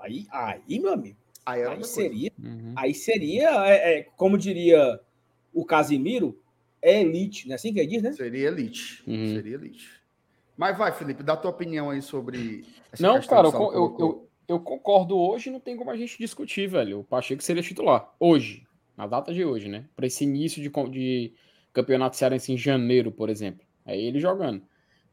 [0.00, 1.16] Aí, aí, meu amigo.
[1.44, 2.72] Aí, aí seria, uhum.
[2.74, 4.98] aí seria, é, é, como diria
[5.52, 6.38] o Casimiro,
[6.80, 7.54] é elite, né?
[7.54, 8.12] Assim que ele diz, né?
[8.12, 9.02] Seria elite.
[9.06, 9.28] Uhum.
[9.28, 9.90] Seria elite.
[10.56, 12.64] Mas vai, Felipe, dá tua opinião aí sobre.
[12.98, 17.00] não, cara, eu, eu, eu, eu, concordo hoje, não tem como a gente discutir, velho.
[17.00, 18.14] O Pacheco seria titular.
[18.18, 18.66] Hoje,
[18.96, 19.84] na data de hoje, né?
[19.96, 21.32] Para esse início de, de,
[21.72, 23.66] Campeonato Cearense em janeiro, por exemplo.
[23.84, 24.62] É ele jogando.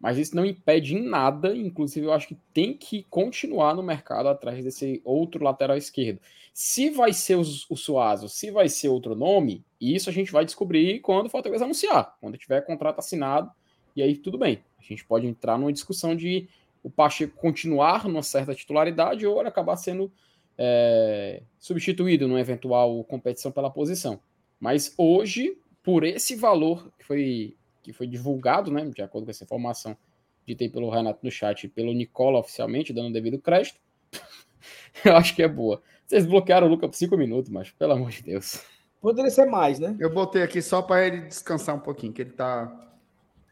[0.02, 4.28] Mas isso não impede em nada, inclusive eu acho que tem que continuar no mercado
[4.28, 6.20] atrás desse outro lateral esquerdo.
[6.54, 10.44] Se vai ser o, o Suazo, se vai ser outro nome, isso a gente vai
[10.44, 13.52] descobrir quando o Fortaleza anunciar, quando tiver contrato assinado,
[13.96, 14.64] e aí tudo bem.
[14.80, 16.50] A gente pode entrar numa discussão de
[16.84, 20.12] o Pacheco continuar numa certa titularidade ou acabar sendo
[20.58, 24.20] é, substituído numa eventual competição pela posição.
[24.60, 29.44] Mas hoje por esse valor que foi, que foi divulgado, né, de acordo com essa
[29.44, 29.98] informação
[30.46, 33.80] dita aí pelo Renato no chat e pelo Nicola oficialmente, dando devido crédito,
[35.06, 35.82] eu acho que é boa.
[36.08, 38.64] Vocês bloquearam o Luca por cinco minutos, mas pelo amor de Deus.
[39.00, 39.96] Poderia ser mais, né?
[40.00, 42.90] Eu botei aqui só para ele descansar um pouquinho, que ele tá.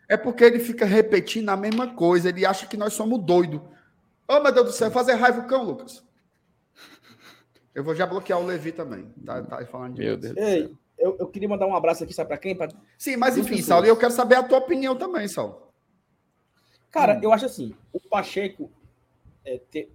[0.08, 3.60] É porque ele fica repetindo a mesma coisa, ele acha que nós somos doidos.
[4.28, 6.04] Ô, oh, meu Deus do céu, fazer raiva o cão, Lucas.
[7.74, 9.06] Eu vou já bloquear o Levi também.
[9.26, 10.36] Tá, tá falando de Meu Deus.
[10.38, 12.56] Ei, eu, eu queria mandar um abraço aqui, sabe para quem?
[12.56, 12.70] Pra...
[12.98, 15.70] Sim, mas enfim, Saulo, eu quero saber a tua opinião também, Saulo.
[16.92, 17.22] Cara, hum.
[17.24, 18.70] eu acho assim, o Pacheco,
[19.46, 19.92] é, ter,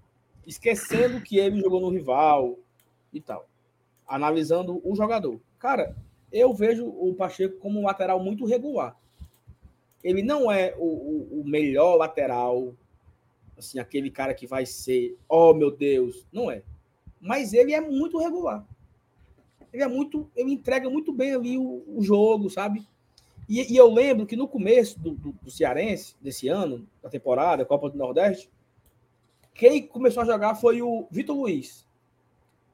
[0.46, 2.58] esquecendo que ele jogou no rival
[3.12, 3.46] e tal,
[4.06, 5.40] analisando o jogador.
[5.58, 5.94] Cara,
[6.32, 8.96] eu vejo o Pacheco como um lateral muito regular.
[10.02, 12.74] Ele não é o, o, o melhor lateral,
[13.56, 16.62] assim, aquele cara que vai ser, oh meu Deus, não é.
[17.20, 18.66] Mas ele é muito regular
[19.74, 22.86] ele é muito, ele entrega muito bem ali o, o jogo, sabe?
[23.48, 27.64] E, e, eu lembro que no começo do, do, do, Cearense, desse ano, da temporada,
[27.64, 28.48] Copa do Nordeste,
[29.52, 31.84] quem começou a jogar foi o Vitor Luiz.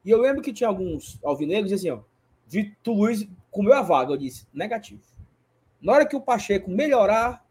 [0.05, 2.01] E eu lembro que tinha alguns alvinegros assim, ó,
[2.47, 5.01] Vitor Luiz comeu a vaga, eu disse, negativo.
[5.81, 7.43] Na hora que o Pacheco melhorar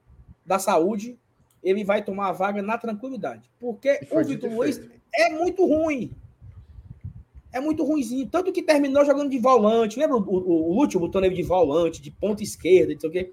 [0.47, 1.19] da saúde,
[1.61, 3.51] ele vai tomar a vaga na tranquilidade.
[3.59, 4.81] Porque o Vitor Luiz
[5.13, 6.15] é muito ruim
[7.53, 8.29] é muito ruimzinho.
[8.29, 9.99] Tanto que terminou jogando de volante.
[9.99, 13.13] Lembra o, o, o último botou ele de volante, de ponta esquerda, não sei o
[13.13, 13.33] quê?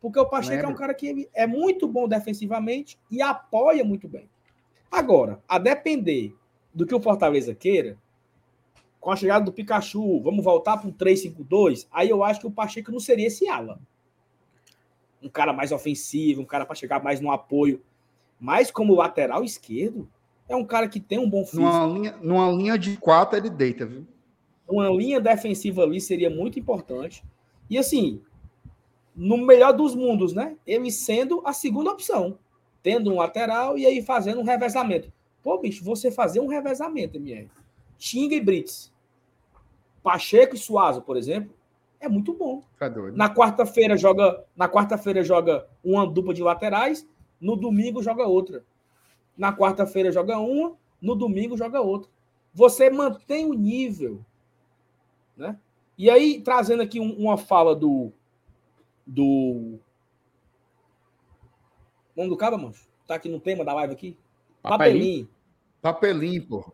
[0.00, 4.28] Porque o Pacheco é um cara que é muito bom defensivamente e apoia muito bem.
[4.90, 6.34] Agora, a depender
[6.72, 7.98] do que o Fortaleza queira,
[9.00, 12.50] com a chegada do Pikachu, vamos voltar para um 3-5-2, aí eu acho que o
[12.50, 13.80] Pacheco não seria esse ala.
[15.22, 17.82] Um cara mais ofensivo, um cara para chegar mais no apoio.
[18.38, 20.08] Mas como lateral esquerdo,
[20.48, 21.62] é um cara que tem um bom físico.
[21.62, 24.06] Numa linha, numa linha de quatro, ele deita, viu?
[24.66, 27.22] Uma linha defensiva ali seria muito importante.
[27.68, 28.22] E assim,
[29.14, 30.56] no melhor dos mundos, né?
[30.66, 32.38] Ele sendo a segunda opção.
[32.82, 35.12] Tendo um lateral e aí fazendo um revezamento.
[35.42, 37.48] Pô, bicho, você fazer um revezamento, MR.
[37.98, 38.92] Tinga e Brits.
[40.02, 41.52] Pacheco e Suazo, por exemplo,
[42.00, 42.62] é muito bom.
[42.78, 47.06] Tá na quarta-feira joga, na quarta-feira joga uma dupla de laterais,
[47.40, 48.64] no domingo joga outra.
[49.38, 52.10] Na quarta-feira joga uma, no domingo joga outra.
[52.52, 54.24] Você mantém o nível,
[55.36, 55.58] né?
[55.96, 58.12] E aí trazendo aqui um, uma fala do
[59.06, 59.78] do
[62.18, 62.88] Vamos do Caba, mancho?
[63.06, 64.18] Tá aqui no tema da live aqui.
[64.60, 65.28] Papelinho.
[65.80, 66.72] Papelinho, pô.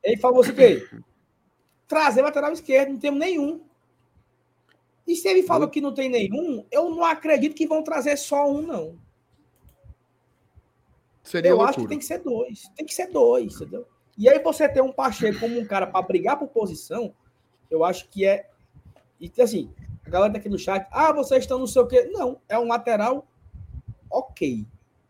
[0.00, 0.88] Ele falou assim: que
[1.88, 3.60] trazer lateral esquerdo, não temos nenhum.
[5.06, 8.48] E se ele falou que não tem nenhum, eu não acredito que vão trazer só
[8.48, 8.98] um, não.
[11.26, 11.70] Seria eu loucura.
[11.70, 12.70] acho que tem que ser dois.
[12.76, 13.86] Tem que ser dois, entendeu?
[14.16, 17.12] E aí você ter um Pacheco como um cara para brigar por posição,
[17.70, 18.48] eu acho que é.
[19.20, 19.70] E assim,
[20.06, 22.08] a galera tá aqui no chat, ah, vocês estão não sei o quê.
[22.12, 23.26] Não, é um lateral
[24.10, 24.66] ok.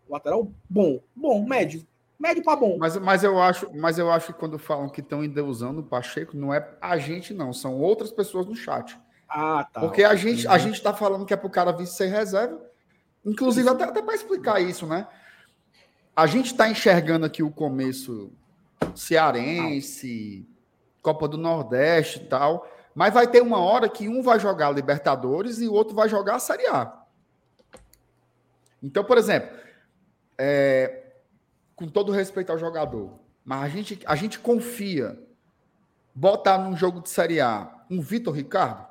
[0.09, 1.87] lateral bom, bom, médio.
[2.19, 2.79] Médio para bom.
[2.79, 6.35] Mas, mas, eu acho, mas eu acho que quando falam que estão endeusando o Pacheco,
[6.35, 7.53] não é a gente, não.
[7.53, 8.99] São outras pessoas no chat.
[9.29, 9.81] Ah, tá.
[9.81, 12.59] Porque a gente a gente está falando que é para o cara vir ser reserva.
[13.25, 15.07] Inclusive, até, até para explicar isso, né?
[16.17, 18.33] A gente está enxergando aqui o começo
[18.95, 20.49] cearense,
[21.03, 22.67] Copa do Nordeste e tal.
[22.95, 26.37] Mas vai ter uma hora que um vai jogar Libertadores e o outro vai jogar
[26.37, 27.05] a Série A.
[28.83, 29.55] Então, por exemplo,
[30.39, 31.13] é,
[31.75, 35.23] com todo respeito ao jogador, mas a gente, a gente confia
[36.15, 38.87] botar num jogo de Série A um Vitor Ricardo?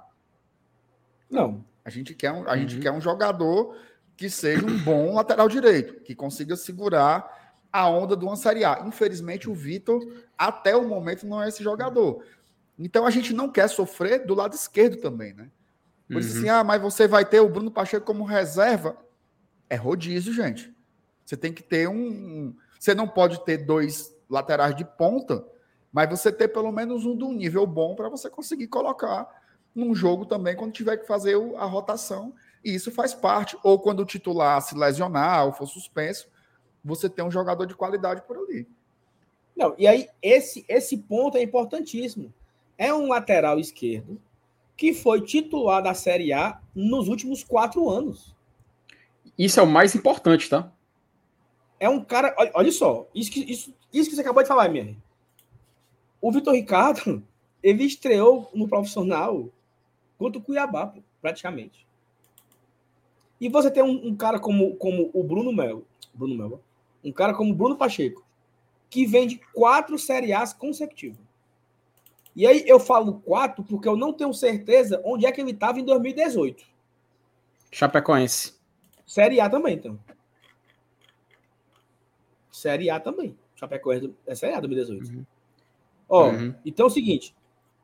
[1.28, 1.66] Não.
[1.84, 2.58] A gente quer um, a uhum.
[2.60, 3.76] gente quer um jogador
[4.16, 8.84] que seja um bom lateral direito, que consiga segurar a onda do uma Série A.
[8.86, 10.02] Infelizmente, o Vitor,
[10.38, 12.24] até o momento, não é esse jogador.
[12.80, 15.50] Então, a gente não quer sofrer do lado esquerdo também, né?
[16.08, 16.40] Por isso, uhum.
[16.40, 18.98] assim, ah, mas você vai ter o Bruno Pacheco como reserva.
[19.70, 20.74] É rodízio, gente.
[21.26, 25.44] Você tem que ter um, você não pode ter dois laterais de ponta,
[25.92, 29.28] mas você ter pelo menos um de um nível bom para você conseguir colocar
[29.74, 32.34] num jogo também quando tiver que fazer a rotação.
[32.66, 33.56] E isso faz parte.
[33.64, 36.28] Ou quando o titular se lesionar ou for suspenso,
[36.84, 38.68] você tem um jogador de qualidade por ali.
[39.56, 42.34] Não, e aí esse, esse ponto é importantíssimo.
[42.78, 44.20] É um lateral esquerdo
[44.76, 48.36] que foi titular da Série A nos últimos quatro anos.
[49.38, 50.74] Isso é o mais importante, tá?
[51.80, 52.34] é um cara.
[52.38, 54.96] Olha, olha só, isso que, isso, isso que você acabou de falar, minha.
[56.22, 57.24] O Vitor Ricardo,
[57.62, 59.50] ele estreou no profissional
[60.18, 61.85] contra o Cuiabá, praticamente.
[63.40, 66.64] E você tem um, um, cara como, como o Bruno Melo, Bruno Melo,
[67.04, 68.26] um cara como o Bruno Pacheco,
[68.90, 71.20] que vem de quatro Série A's consecutivas.
[72.36, 75.80] E aí eu falo quatro porque eu não tenho certeza onde é que ele estava
[75.80, 76.66] em 2018.
[77.72, 78.54] Chapecoense.
[79.06, 80.00] Série A também, então.
[82.52, 83.38] Série A também.
[83.56, 85.10] Chapecoense é Série A 2018.
[85.10, 85.26] Uhum.
[86.10, 86.56] Ó, uhum.
[86.66, 87.36] então é o seguinte.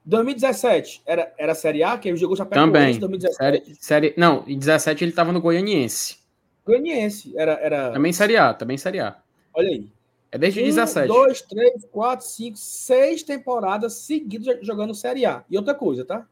[0.03, 2.99] 2017 era, era Série A, que ele jogou Chapecoense Também.
[2.99, 3.35] 2017.
[3.35, 6.17] Série, série, não, em 17 ele estava no Goianiense.
[6.65, 7.33] Goianiense.
[7.37, 7.91] Era, era...
[7.91, 9.17] Também Série A, também Série A.
[9.53, 9.87] Olha aí.
[10.31, 11.07] É desde um, 17.
[11.07, 15.43] 2, 3, 4, 5, 6 temporadas seguidas jogando Série A.
[15.49, 16.25] E outra coisa, tá?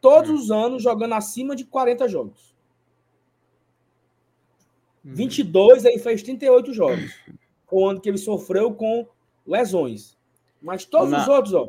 [0.00, 0.36] Todos uhum.
[0.36, 2.52] os anos jogando acima de 40 jogos.
[5.04, 5.14] Uhum.
[5.14, 7.12] 22, aí fez 38 jogos
[7.72, 9.08] o ano que ele sofreu com
[9.46, 10.16] lesões.
[10.60, 11.68] Mas todos os outros, ó,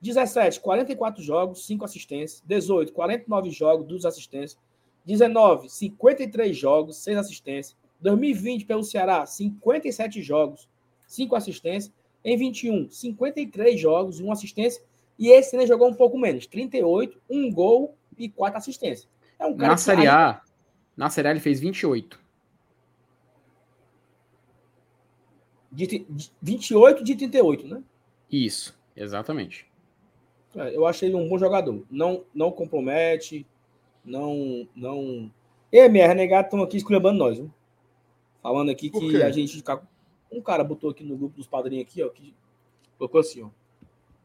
[0.00, 2.42] 17, 44 jogos, 5 assistências.
[2.46, 4.58] 18, 49 jogos, 2 assistências.
[5.04, 7.76] 19, 53 jogos, 6 assistências.
[8.00, 10.68] 2020, pelo Ceará, 57 jogos,
[11.06, 11.92] 5 assistências.
[12.24, 14.82] Em 21, 53 jogos, 1 assistência.
[15.18, 19.08] E esse né, jogou um pouco menos, 38, 1 gol e 4 assistências.
[19.38, 20.42] É um cara na Série A,
[20.96, 22.18] na Série A ele fez 28.
[25.72, 26.06] De,
[26.42, 27.82] 28 de 38, né?
[28.30, 29.69] Isso, exatamente.
[30.56, 31.84] É, eu achei ele um bom jogador.
[31.90, 33.46] Não, não compromete,
[34.04, 34.66] não.
[34.74, 35.30] não...
[35.72, 37.50] E minha renegada estão aqui esculhambando nós, viu?
[38.42, 39.62] Falando aqui que a gente.
[40.32, 42.34] Um cara botou aqui no grupo dos padrinhos aqui, ó, que
[42.96, 43.48] colocou assim, ó.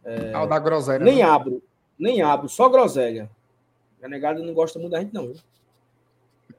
[0.04, 0.34] É...
[0.34, 1.04] Ah, o da groselha.
[1.04, 1.22] Nem né?
[1.24, 1.64] abro,
[1.98, 3.30] nem abro, só groselha.
[4.02, 5.36] A negada não gosta muito da gente, não, viu?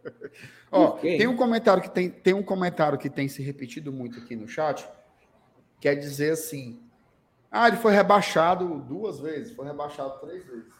[0.70, 4.34] Ó, tem um comentário que tem, tem um comentário que tem se repetido muito aqui
[4.34, 4.86] no chat,
[5.80, 6.80] quer dizer assim:
[7.57, 10.72] ah, ele foi rebaixado duas vezes, foi rebaixado três vezes.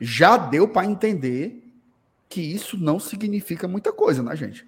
[0.00, 1.62] Já deu para entender
[2.28, 4.66] que isso não significa muita coisa, né, gente?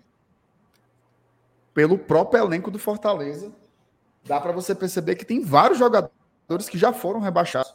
[1.73, 3.53] Pelo próprio elenco do Fortaleza,
[4.25, 7.75] dá para você perceber que tem vários jogadores que já foram rebaixados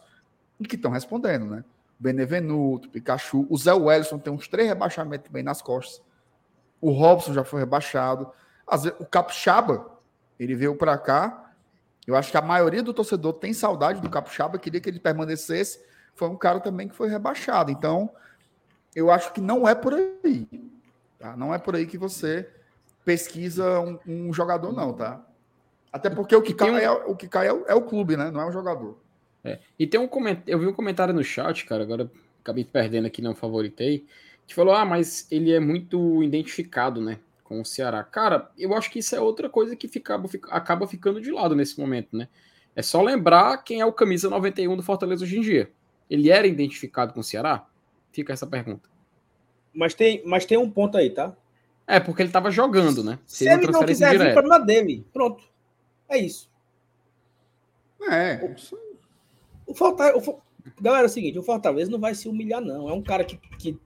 [0.59, 1.65] e que estão respondendo, né?
[1.99, 6.01] Benevenuto, Pikachu, o Zé Wellison tem uns três rebaixamentos bem nas costas.
[6.79, 8.31] O Robson já foi rebaixado.
[8.99, 9.99] o Capixaba,
[10.39, 11.48] ele veio para cá.
[12.09, 15.79] Eu acho que a maioria do torcedor tem saudade do Capixaba, queria que ele permanecesse.
[16.15, 17.69] Foi um cara também que foi rebaixado.
[17.69, 18.09] Então,
[18.95, 20.47] eu acho que não é por aí.
[21.19, 21.37] Tá?
[21.37, 22.49] Não é por aí que você
[23.05, 25.23] pesquisa um, um jogador, não, tá?
[25.93, 26.77] Até porque o que cai, um...
[26.79, 28.31] é, o, que cai é, o, é o clube, né?
[28.31, 28.99] Não é o jogador.
[29.43, 29.59] É.
[29.77, 32.09] E tem um comentário, eu vi um comentário no chat, cara, agora
[32.41, 34.07] acabei perdendo aqui, não favoritei,
[34.47, 37.19] que falou: ah, mas ele é muito identificado, né?
[37.49, 38.03] Com o Ceará.
[38.03, 41.79] Cara, eu acho que isso é outra coisa que fica, acaba ficando de lado nesse
[41.79, 42.27] momento, né?
[42.75, 45.71] É só lembrar quem é o camisa 91 do Fortaleza hoje em dia.
[46.07, 47.65] Ele era identificado com o Ceará?
[48.11, 48.87] Fica essa pergunta.
[49.73, 51.35] Mas tem, mas tem um ponto aí, tá?
[51.87, 53.17] É, porque ele tava jogando, né?
[53.25, 55.03] Se, Se ele não quiser vir, o problema dele.
[55.11, 55.43] Pronto.
[56.07, 56.51] É isso.
[58.07, 58.39] É.
[59.65, 60.29] O, o Fortaleza.
[60.29, 60.41] O,
[60.79, 62.87] galera, é o seguinte: o Fortaleza não vai se humilhar, não.
[62.87, 63.79] É um cara que, que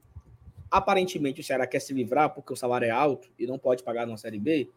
[0.74, 4.08] aparentemente o Ceará quer se livrar porque o salário é alto e não pode pagar
[4.08, 4.68] na Série B.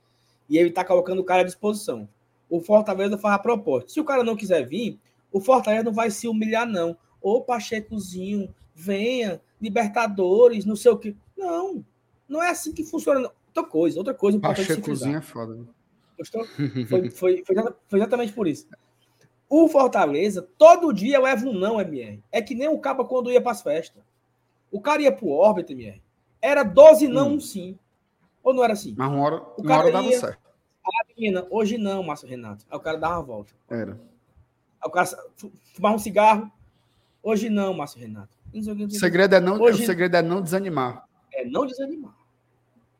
[0.47, 2.07] E ele tá colocando o cara à disposição.
[2.47, 3.89] O Fortaleza faz a proposta.
[3.89, 4.99] Se o cara não quiser vir,
[5.31, 6.95] o Fortaleza não vai se humilhar, não.
[7.19, 11.17] Ô Pachecozinho, venha, Libertadores, não sei o que.
[11.35, 11.83] Não,
[12.29, 13.31] não é assim que funciona.
[13.47, 14.39] Outra coisa, outra coisa.
[14.39, 15.55] Pachecozinho é foda.
[15.55, 15.65] Né?
[16.87, 18.67] Foi, foi, foi, exatamente por isso.
[19.49, 22.21] O Fortaleza, todo dia leva um não, MR.
[22.31, 24.03] É que nem o Caba quando ia para as festas.
[24.71, 26.01] O cara ia pro órbita, MR.
[26.41, 27.39] Era 12 não, hum.
[27.39, 27.77] sim.
[28.43, 28.95] Ou não era assim?
[28.97, 30.39] Mas uma hora, o cara hora dava ia, certo.
[30.85, 32.65] A menina, hoje não, Márcio Renato.
[32.69, 33.53] Aí o cara dava uma volta.
[33.69, 33.99] Era.
[34.81, 35.07] Aí o cara
[35.73, 36.51] fumava um cigarro.
[37.21, 38.37] Hoje não, Márcio Renato.
[38.53, 41.05] O segredo é não, hoje, o segredo é não desanimar.
[41.33, 42.15] É não desanimar.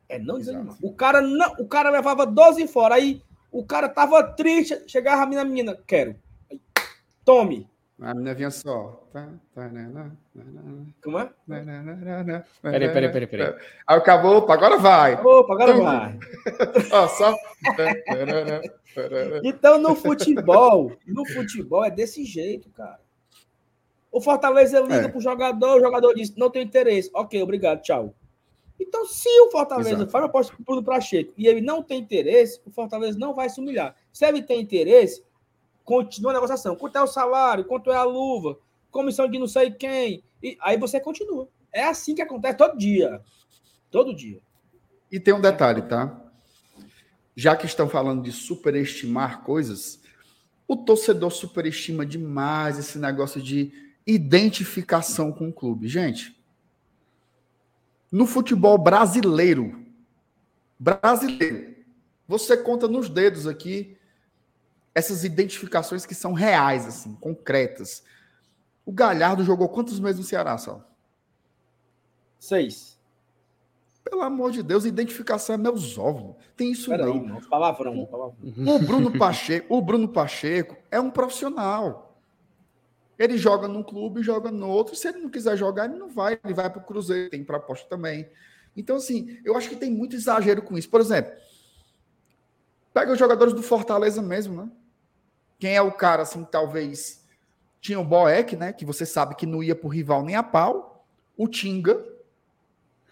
[0.08, 0.76] É não desanimar.
[0.82, 2.96] O cara não, o cara levava 12 fora.
[2.96, 6.14] Aí o cara tava triste, chegava a minha menina, quero.
[6.50, 6.60] Aí,
[7.24, 7.66] tome.
[8.00, 9.02] A menina vinha só.
[11.02, 11.30] Como é?
[12.62, 13.54] Peraí, peraí, peraí, peraí.
[13.86, 15.14] Aí acabou, opa, agora vai.
[15.14, 16.18] Opa, agora vai.
[16.92, 17.34] Ó, só.
[19.42, 23.00] então, no futebol, no futebol é desse jeito, cara.
[24.12, 25.08] O Fortaleza liga é.
[25.08, 27.10] pro jogador, o jogador diz, não tem interesse.
[27.12, 28.14] Ok, obrigado, tchau.
[28.78, 30.10] Então, se o Fortaleza Exato.
[30.10, 33.60] faz uma aposta pro Pacheco e ele não tem interesse, o Fortaleza não vai se
[33.60, 33.96] humilhar.
[34.12, 35.22] Se ele tem interesse,
[35.88, 36.76] continua a negociação.
[36.76, 37.64] Quanto é o salário?
[37.64, 38.58] Quanto é a luva?
[38.90, 40.22] Comissão de não sei quem.
[40.42, 41.48] E aí você continua.
[41.72, 43.22] É assim que acontece todo dia.
[43.90, 44.38] Todo dia.
[45.10, 46.22] E tem um detalhe, tá?
[47.34, 49.98] Já que estão falando de superestimar coisas,
[50.66, 53.72] o torcedor superestima demais esse negócio de
[54.06, 55.88] identificação com o clube.
[55.88, 56.38] Gente,
[58.12, 59.86] no futebol brasileiro,
[60.78, 61.76] brasileiro,
[62.26, 63.97] você conta nos dedos aqui
[64.94, 68.02] essas identificações que são reais, assim, concretas.
[68.84, 70.84] O Galhardo jogou quantos meses no Ceará, Sal?
[72.38, 72.98] Seis.
[74.02, 76.36] Pelo amor de Deus, identificação é meus ovos.
[76.56, 77.36] Tem isso Pera não.
[77.36, 77.46] Aí.
[77.48, 78.36] Palavrão, palavrão.
[78.66, 82.18] O Bruno Pacheco, o Bruno Pacheco é um profissional.
[83.18, 84.96] Ele joga num clube, joga no outro.
[84.96, 86.38] Se ele não quiser jogar, ele não vai.
[86.42, 88.30] Ele vai para o Cruzeiro, tem proposta também.
[88.76, 90.88] Então, assim, eu acho que tem muito exagero com isso.
[90.88, 91.32] Por exemplo,
[92.94, 94.70] pega os jogadores do Fortaleza mesmo, né?
[95.58, 97.26] Quem é o cara, assim, talvez.
[97.80, 98.72] Tinha o Boeck, né?
[98.72, 101.06] Que você sabe que não ia para o rival nem a pau.
[101.36, 102.04] O Tinga,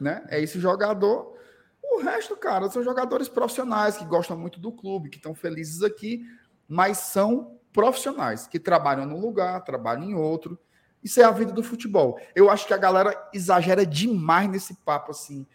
[0.01, 0.24] né?
[0.28, 1.36] É esse jogador.
[1.82, 6.26] O resto, cara, são jogadores profissionais que gostam muito do clube, que estão felizes aqui,
[6.68, 10.59] mas são profissionais que trabalham num lugar, trabalham em outro.
[11.03, 12.18] Isso é a vida do futebol.
[12.34, 15.47] Eu acho que a galera exagera demais nesse papo assim.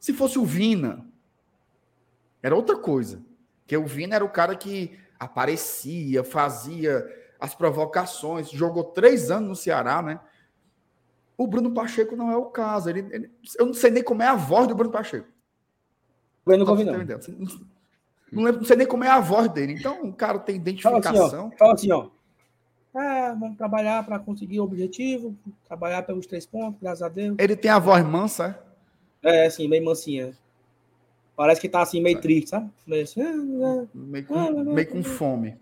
[0.00, 1.06] Se fosse o Vina,
[2.42, 3.22] era outra coisa.
[3.66, 7.04] Que o Vina era o cara que aparecia, fazia
[7.38, 10.20] as provocações, jogou três anos no Ceará, né?
[11.36, 12.88] O Bruno Pacheco não é o caso.
[12.88, 15.26] Ele, ele, eu não sei nem como é a voz do Bruno Pacheco.
[16.46, 16.92] Eu não, não, não.
[18.32, 19.74] Não, lembro, não sei nem como é a voz dele.
[19.74, 21.02] Então, o cara tem identificação.
[21.02, 21.50] Fala assim, ó.
[21.58, 22.08] Fala assim, ó.
[22.94, 25.34] É, vamos trabalhar para conseguir o objetivo,
[25.66, 27.36] trabalhar pelos três pontos, graças a Deus.
[27.38, 28.58] Ele tem a voz mansa,
[29.22, 29.42] é?
[29.44, 30.32] É, assim, meio mansinha.
[31.34, 32.20] Parece que tá assim, meio é.
[32.20, 32.70] triste, sabe?
[32.86, 35.56] Meio, assim, é, meio, com, meio com fome.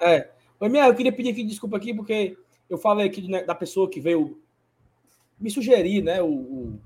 [0.00, 0.30] É.
[0.58, 2.36] Oi, minha, eu queria pedir aqui desculpa aqui, porque
[2.68, 4.40] eu falei aqui né, da pessoa que veio
[5.38, 6.80] me sugerir, né, o, o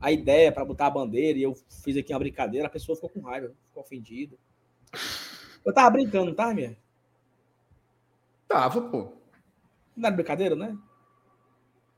[0.00, 1.54] a ideia para botar a bandeira, e eu
[1.84, 4.36] fiz aqui uma brincadeira, a pessoa ficou com raiva, ficou ofendida.
[5.64, 6.76] Eu tava brincando, tá, minha?
[8.48, 9.12] Tava, pô.
[9.96, 10.76] Não era brincadeira, né?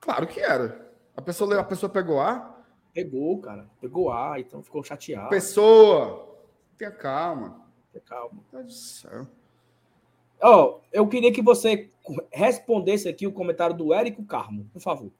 [0.01, 0.93] Claro que era.
[1.16, 2.54] A pessoa, a pessoa pegou A?
[2.95, 3.68] Pegou, cara.
[3.80, 5.28] Pegou A, então ficou chateado.
[5.28, 6.38] Pessoa!
[6.78, 7.61] Tenha calma.
[7.92, 8.40] Tenha calma.
[8.53, 9.26] Meu Deus do céu.
[10.40, 11.90] Ó, oh, eu queria que você
[12.32, 15.11] respondesse aqui o comentário do Érico Carmo, por favor.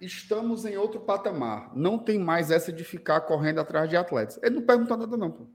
[0.00, 1.72] Estamos em outro patamar.
[1.74, 4.38] Não tem mais essa de ficar correndo atrás de atletas.
[4.42, 5.46] Ele não perguntou nada, não, pô.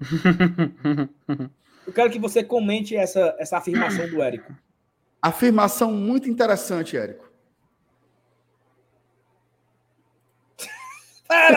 [1.86, 4.54] Eu quero que você comente essa, essa afirmação do Érico.
[5.20, 7.31] Afirmação muito interessante, Érico.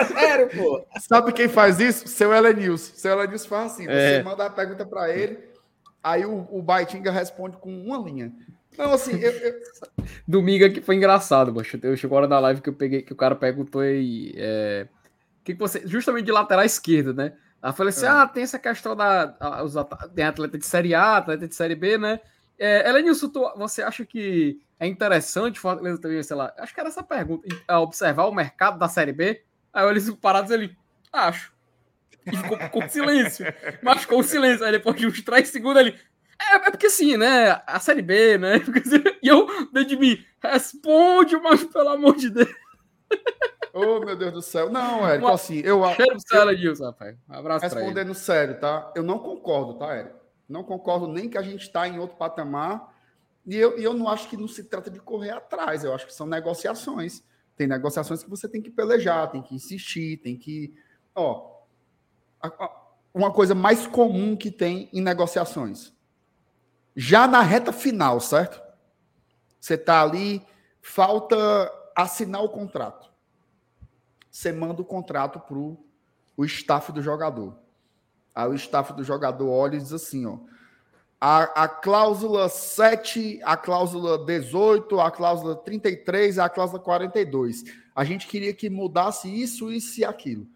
[0.06, 0.86] Sério, pô.
[1.00, 2.08] Sabe quem faz isso?
[2.08, 2.94] Seu Elenilson.
[2.94, 4.18] Seu Elenilson faz assim: é.
[4.18, 5.38] você manda a pergunta para ele,
[6.02, 8.32] aí o, o Baitinga responde com uma linha.
[8.76, 9.54] Não, assim, eu, eu...
[10.28, 11.78] Domingo aqui foi engraçado, poxa.
[11.82, 14.34] Eu chegou a hora da live que eu peguei, que o cara perguntou aí.
[14.36, 14.86] É...
[15.42, 15.86] Que, que você.
[15.86, 17.32] Justamente de lateral esquerdo, né?
[17.62, 18.08] Aí eu falei assim: é.
[18.08, 19.62] ah, tem essa questão da.
[19.64, 19.74] Os,
[20.14, 22.20] tem atleta de Série A, atleta de Série B, né?
[22.58, 26.88] É, Elenilson, tu, você acha que é interessante Fortaleza também, sei lá, acho que era
[26.88, 27.46] essa pergunta,
[27.80, 29.42] observar o mercado da Série B?
[29.76, 30.74] Aí eles parados ele,
[31.12, 31.52] acho.
[32.24, 33.44] E ficou com silêncio.
[33.82, 34.64] Mas ficou silêncio.
[34.64, 35.94] Aí depois de uns três segundos ele,
[36.40, 37.60] é, é porque assim, né?
[37.66, 38.54] A série B, né?
[39.22, 42.48] E eu, dentro de mim, responde, mas pelo amor de Deus.
[43.74, 44.70] Oh, meu Deus do céu.
[44.70, 45.96] Não, Érico, assim, eu acho.
[45.96, 47.14] Cheiro céu, Edilson, rapaz.
[47.28, 48.90] Um abraço Respondendo sério, tá?
[48.96, 50.16] Eu não concordo, tá, Érico?
[50.48, 52.94] Não concordo nem que a gente está em outro patamar.
[53.46, 55.84] E eu, e eu não acho que não se trata de correr atrás.
[55.84, 57.22] Eu acho que são negociações.
[57.56, 60.74] Tem negociações que você tem que pelejar, tem que insistir, tem que.
[61.14, 61.62] Ó,
[63.14, 65.96] uma coisa mais comum que tem em negociações
[66.96, 68.60] já na reta final, certo?
[69.60, 70.42] Você está ali,
[70.80, 71.36] falta
[71.94, 73.12] assinar o contrato.
[74.30, 77.58] Você manda o contrato para o staff do jogador.
[78.34, 80.38] Aí o staff do jogador olha e diz assim: ó,
[81.20, 87.64] a, a cláusula 7, a cláusula 18, a cláusula 33 a cláusula 42.
[87.94, 90.46] A gente queria que mudasse isso, isso e aquilo.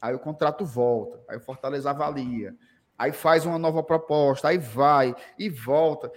[0.00, 2.56] Aí o contrato volta, aí o Fortaleza avalia
[2.98, 6.10] aí faz uma nova proposta, aí vai e volta.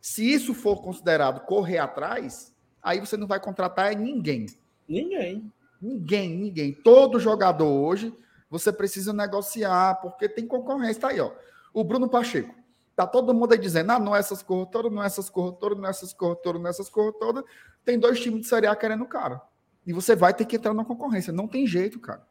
[0.00, 4.46] Se isso for considerado correr atrás, aí você não vai contratar ninguém.
[4.88, 5.52] Ninguém.
[5.80, 6.72] Ninguém, ninguém.
[6.72, 8.12] Todo jogador hoje
[8.50, 11.02] você precisa negociar, porque tem concorrência.
[11.02, 11.30] Tá aí, ó.
[11.74, 12.54] O Bruno Pacheco.
[12.98, 15.86] Tá todo mundo aí dizendo: ah, não é essas corretoras, não é essas corretoras, não
[15.86, 17.44] é essas corretoras, não é essas corretoras.
[17.84, 19.40] Tem dois times de Série A querendo o cara.
[19.86, 21.32] E você vai ter que entrar na concorrência.
[21.32, 22.26] Não tem jeito, cara.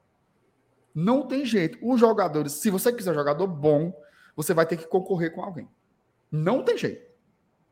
[0.93, 1.77] Não tem jeito.
[1.81, 3.97] Os jogadores, se você quiser jogador bom,
[4.35, 5.69] você vai ter que concorrer com alguém.
[6.29, 7.09] Não tem jeito.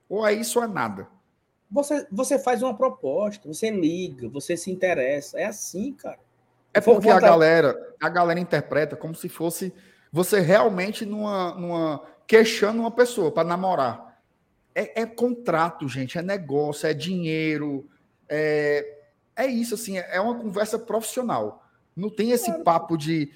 [0.07, 1.09] Ou é isso ou é nada.
[1.69, 5.37] Você, você faz uma proposta, você liga, você se interessa.
[5.37, 6.19] É assim, cara.
[6.73, 9.73] É porque a galera, a galera interpreta como se fosse
[10.13, 14.19] você realmente numa, numa queixando uma pessoa para namorar.
[14.73, 17.87] É, é, contrato, gente, é negócio, é dinheiro,
[18.27, 19.03] é,
[19.35, 21.63] é isso assim, é, é uma conversa profissional.
[21.95, 23.31] Não tem esse papo de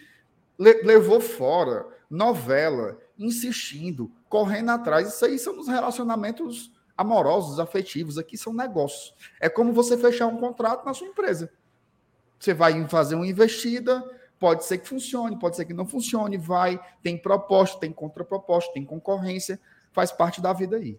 [0.58, 5.08] le, levou fora, novela, insistindo, correndo atrás.
[5.14, 8.18] Isso aí são os relacionamentos amorosos, afetivos.
[8.18, 9.14] Aqui são negócios.
[9.40, 11.50] É como você fechar um contrato na sua empresa.
[12.38, 14.04] Você vai fazer uma investida,
[14.40, 18.86] pode ser que funcione, pode ser que não funcione, vai, tem proposta, tem contraproposta, tem
[18.86, 19.60] concorrência,
[19.92, 20.98] faz parte da vida aí.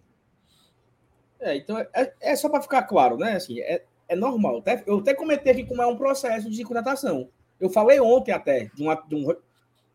[1.39, 3.33] É, então é, é só para ficar claro, né?
[3.33, 4.63] Assim, é, é normal.
[4.85, 7.29] Eu até comentei aqui como é um processo de contratação.
[7.59, 9.35] Eu falei ontem até de, uma, de, um,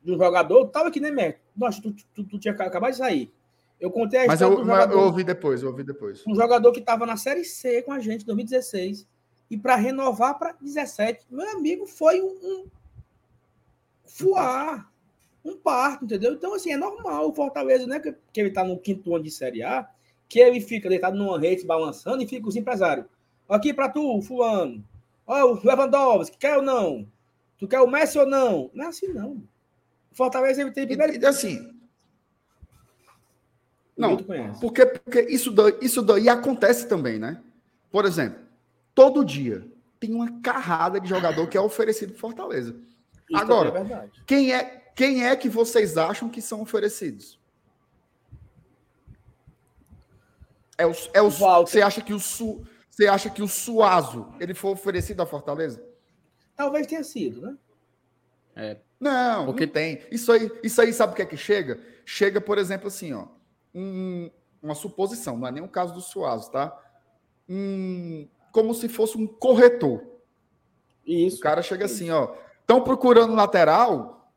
[0.02, 1.40] de um jogador, estava aqui, né, México?
[1.56, 3.32] Nossa, tu, tu, tu, tinha acabado de sair.
[3.78, 6.24] Eu contei a Mas eu, jogador, eu ouvi depois, eu ouvi depois.
[6.26, 9.06] Um jogador que estava na Série C com a gente em 2016
[9.50, 11.26] e para renovar para 17.
[11.30, 12.64] Meu amigo, foi um, um
[14.06, 14.90] fuar,
[15.44, 16.32] um parto, entendeu?
[16.32, 18.00] Então, assim, é normal o Fortaleza, né?
[18.00, 19.88] Que, que ele está no quinto ano de Série A,
[20.28, 23.06] que ele fica deitado numa rede balançando e fica os empresários.
[23.48, 24.84] Aqui para tu, fulano.
[25.26, 27.06] Ó, o Lewandowski, quer ou não?
[27.58, 28.70] Tu quer o Messi ou não?
[28.74, 29.42] Não é assim, não.
[30.10, 31.14] O Fortaleza ele tem primeiro.
[31.14, 31.72] E, assim.
[33.96, 34.16] Não,
[34.60, 37.42] porque, porque isso, daí, isso daí acontece também, né?
[37.90, 38.38] Por exemplo,
[38.94, 39.66] todo dia
[39.98, 42.76] tem uma carrada de jogador que é oferecido Fortaleza.
[43.28, 44.64] Isso Agora, é quem, é,
[44.94, 47.40] quem é que vocês acham que são oferecidos?
[50.78, 54.54] É o, é o, você acha que o Su, você acha que o Suazo ele
[54.54, 55.82] foi oferecido a Fortaleza?
[56.54, 57.56] Talvez tenha sido, né?
[58.54, 58.76] É.
[58.98, 60.02] Não, porque não tem.
[60.10, 61.80] Isso aí, isso aí sabe o que é que chega?
[62.04, 63.26] Chega, por exemplo, assim, ó,
[63.74, 64.30] um,
[64.62, 66.74] uma suposição, não é nem o caso do Suazo, tá?
[67.48, 70.02] Um, como se fosse um corretor.
[71.06, 71.36] Isso.
[71.36, 71.94] O cara chega isso.
[71.94, 72.34] assim, ó,
[72.66, 74.28] estão procurando lateral,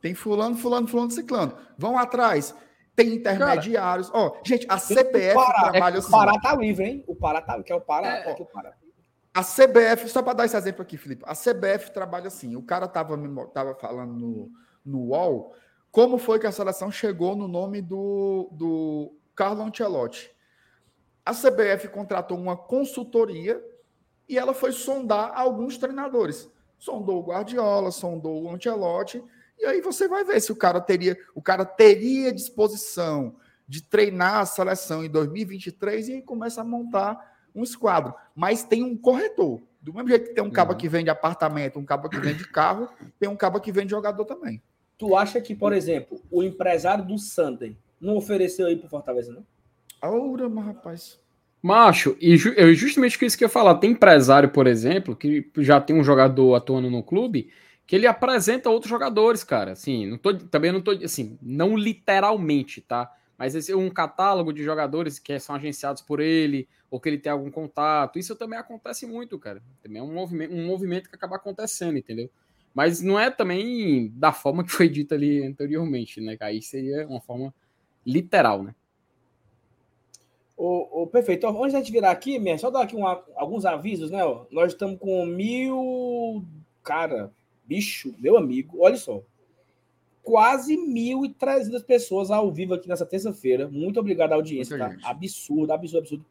[0.00, 1.56] Tem fulano, fulano, fulano, ciclano.
[1.78, 2.54] Vão atrás.
[2.94, 4.10] Tem intermediários.
[4.12, 6.08] Ó, oh, gente, a CBF Pará, trabalha é assim.
[6.08, 7.04] O Pará tá livre, hein?
[7.08, 8.74] O Pará tá, que é o Pará, é, é o Pará.
[9.32, 12.54] A CBF, só para dar esse exemplo aqui, Felipe, a CBF trabalha assim.
[12.54, 13.18] O cara tava,
[13.52, 14.50] tava falando no,
[14.84, 15.54] no UOL
[15.90, 20.30] como foi que a seleção chegou no nome do, do Carlo Ancelotti.
[21.24, 23.60] A CBF contratou uma consultoria
[24.28, 26.48] e ela foi sondar alguns treinadores.
[26.84, 29.24] Sondou o Guardiola, sondou o Ancelotti,
[29.58, 34.40] e aí você vai ver se o cara teria, o cara teria disposição de treinar
[34.40, 38.12] a seleção em 2023 e aí começa a montar um esquadro.
[38.34, 39.62] Mas tem um corretor.
[39.80, 40.76] Do mesmo jeito que tem um cabo uhum.
[40.76, 42.86] que vende apartamento, um cabo que vende carro,
[43.18, 44.62] tem um cabo que vende jogador também.
[44.98, 49.46] Tu acha que, por exemplo, o empresário do Sunday não ofereceu aí pro Fortaleza, não?
[50.02, 51.23] Aura, mas rapaz.
[51.64, 53.76] Macho, e ju eu justamente isso que eu ia falar.
[53.76, 57.50] Tem empresário, por exemplo, que já tem um jogador atuando no clube,
[57.86, 59.72] que ele apresenta outros jogadores, cara.
[59.72, 63.10] Assim, não tô, também não tô, assim, não literalmente, tá?
[63.38, 67.32] Mas esse um catálogo de jogadores que são agenciados por ele, ou que ele tem
[67.32, 69.62] algum contato, isso também acontece muito, cara.
[69.82, 72.30] Também é um movimento, um movimento que acaba acontecendo, entendeu?
[72.74, 76.36] Mas não é também da forma que foi dito ali anteriormente, né?
[76.40, 77.54] Aí seria uma forma
[78.04, 78.74] literal, né?
[80.56, 81.46] O, o, perfeito.
[81.46, 84.24] Então, antes da gente virar aqui, minha, só dar aqui um, alguns avisos, né?
[84.24, 84.44] Ó.
[84.50, 86.44] Nós estamos com mil.
[86.82, 87.32] Cara,
[87.64, 89.22] bicho, meu amigo, olha só.
[90.22, 93.68] Quase 1.300 pessoas ao vivo aqui nessa terça-feira.
[93.68, 94.96] Muito obrigado à audiência, tá?
[95.02, 96.24] Absurdo, absurdo, absurdo.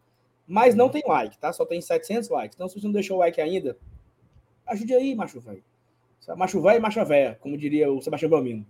[0.47, 1.53] Mas não tem like, tá?
[1.53, 2.55] Só tem 700 likes.
[2.55, 3.77] Então, se você não deixou o like ainda,
[4.65, 5.63] ajude aí, macho velho.
[6.35, 8.65] Macho velho e macha véia, como diria o Sebastião Belmino.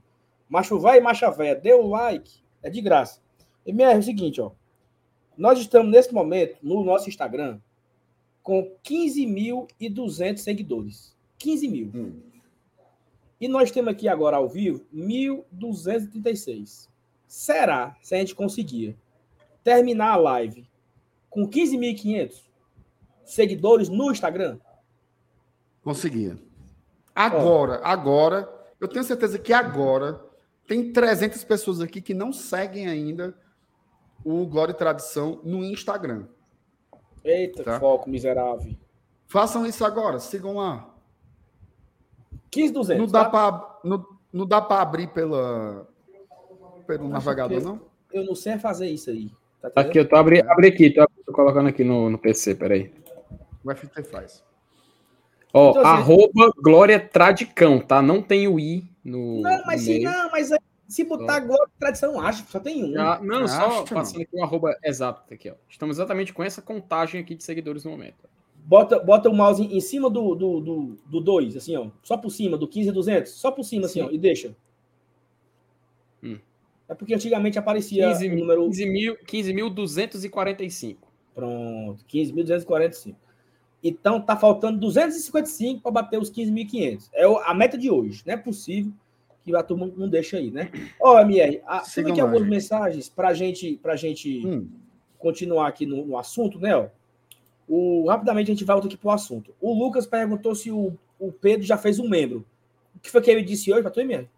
[0.50, 1.56] Macho velho e macha véia.
[1.56, 3.22] Dê o like, é de graça.
[3.66, 4.52] E é o seguinte, ó.
[5.38, 7.60] Nós estamos, nesse momento, no nosso Instagram,
[8.42, 11.16] com 15.200 seguidores.
[11.38, 11.92] 15 mil.
[11.94, 12.20] Hum.
[13.40, 16.88] E nós temos aqui agora ao vivo 1.236.
[17.28, 18.96] Será, se a gente conseguir
[19.64, 20.68] terminar a live
[21.30, 22.44] com 15.500
[23.26, 24.60] seguidores no Instagram?
[25.84, 26.38] Conseguia.
[27.16, 27.88] Agora, oh.
[27.88, 30.24] agora, eu tenho certeza que agora
[30.68, 33.36] tem 300 pessoas aqui que não seguem ainda
[34.24, 36.26] o Glória e Tradição no Instagram.
[37.24, 37.80] Eita, tá?
[37.80, 38.76] foco miserável.
[39.28, 40.94] Façam isso agora, sigam lá.
[42.52, 43.02] 15,200.
[43.02, 43.30] Não dá tá?
[43.30, 45.88] para não, não dá para abrir pela
[46.86, 47.82] pelo Acho navegador, não?
[48.12, 49.32] Eu não sei fazer isso aí.
[49.62, 52.92] Tá aqui, eu tô abrindo abre aqui, tô, tô, colocando aqui no, no PC, peraí.
[53.64, 54.44] O FT faz.
[55.54, 58.02] Ó, então, assim, arroba Glória Tradicão, tá?
[58.02, 59.42] Não tem o i no.
[59.42, 60.50] Não, mas no sim, não, mas
[60.88, 63.00] se botar Glória Tradição, acho, só tem um.
[63.00, 65.56] Ah, não, só passando aqui o arroba exato aqui, ó.
[65.68, 68.30] Estamos exatamente com essa contagem aqui de seguidores no momento.
[68.66, 71.90] Bota, bota o mouse em cima do 2, do, do, do dois, assim, ó.
[72.02, 73.32] Só por cima, do 15,200.
[73.32, 74.08] Só por cima, assim, Sim.
[74.08, 74.12] ó.
[74.12, 74.56] E deixa.
[76.22, 76.40] Hum.
[76.88, 78.70] É porque antigamente aparecia 15, o número...
[78.70, 80.98] 15.245.
[81.36, 83.16] Pronto, 15.245.
[83.84, 87.10] Então tá faltando 255 para bater os 15.500.
[87.14, 88.24] É a meta de hoje.
[88.26, 88.94] Não é possível
[89.44, 90.72] que a turma não deixa aí, né?
[91.00, 94.70] Ó, oh, MR, a, tem aqui algumas mensagens para gente, a gente hum.
[95.20, 96.76] continuar aqui no, no assunto, né?
[96.76, 96.88] Ó.
[97.68, 99.54] O, rapidamente a gente volta aqui para o assunto.
[99.60, 102.46] O Lucas perguntou se o, o Pedro já fez um membro.
[102.96, 104.30] O que foi que ele disse hoje para tu, MR?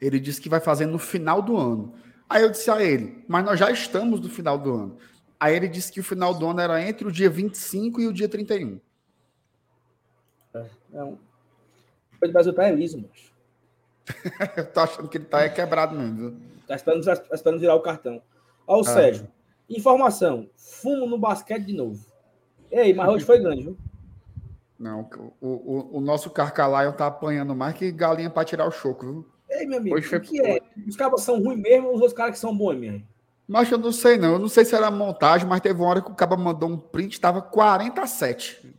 [0.00, 1.94] Ele disse que vai fazer no final do ano.
[2.28, 4.98] Aí eu disse a ele, mas nós já estamos no final do ano.
[5.38, 8.12] Aí ele disse que o final do ano era entre o dia 25 e o
[8.12, 8.80] dia 31.
[10.54, 11.16] É, é um...
[12.18, 13.35] Foi do Brasil tá liso, mas.
[14.56, 16.16] eu tô achando que ele tá é quebrado mesmo.
[16.16, 16.36] Viu?
[16.66, 18.22] Tá esperando, tá esperando virar o cartão.
[18.66, 18.84] Ó, o ah.
[18.84, 19.28] Sérgio.
[19.68, 22.04] Informação: fumo no basquete de novo.
[22.70, 23.76] Ei, mas hoje foi grande, viu?
[24.78, 25.08] Não,
[25.40, 29.26] o, o, o nosso Carcalaio tá apanhando mais que galinha para tirar o choco, viu?
[29.48, 30.20] Ei, meu amigo, hoje foi...
[30.20, 30.60] que é?
[30.86, 33.02] Os caras são ruins mesmo ou os outros caras que são bons mesmo?
[33.48, 34.32] Mas eu não sei, não.
[34.32, 36.76] Eu não sei se era montagem, mas teve uma hora que o cara mandou um
[36.76, 38.74] print, tava 47.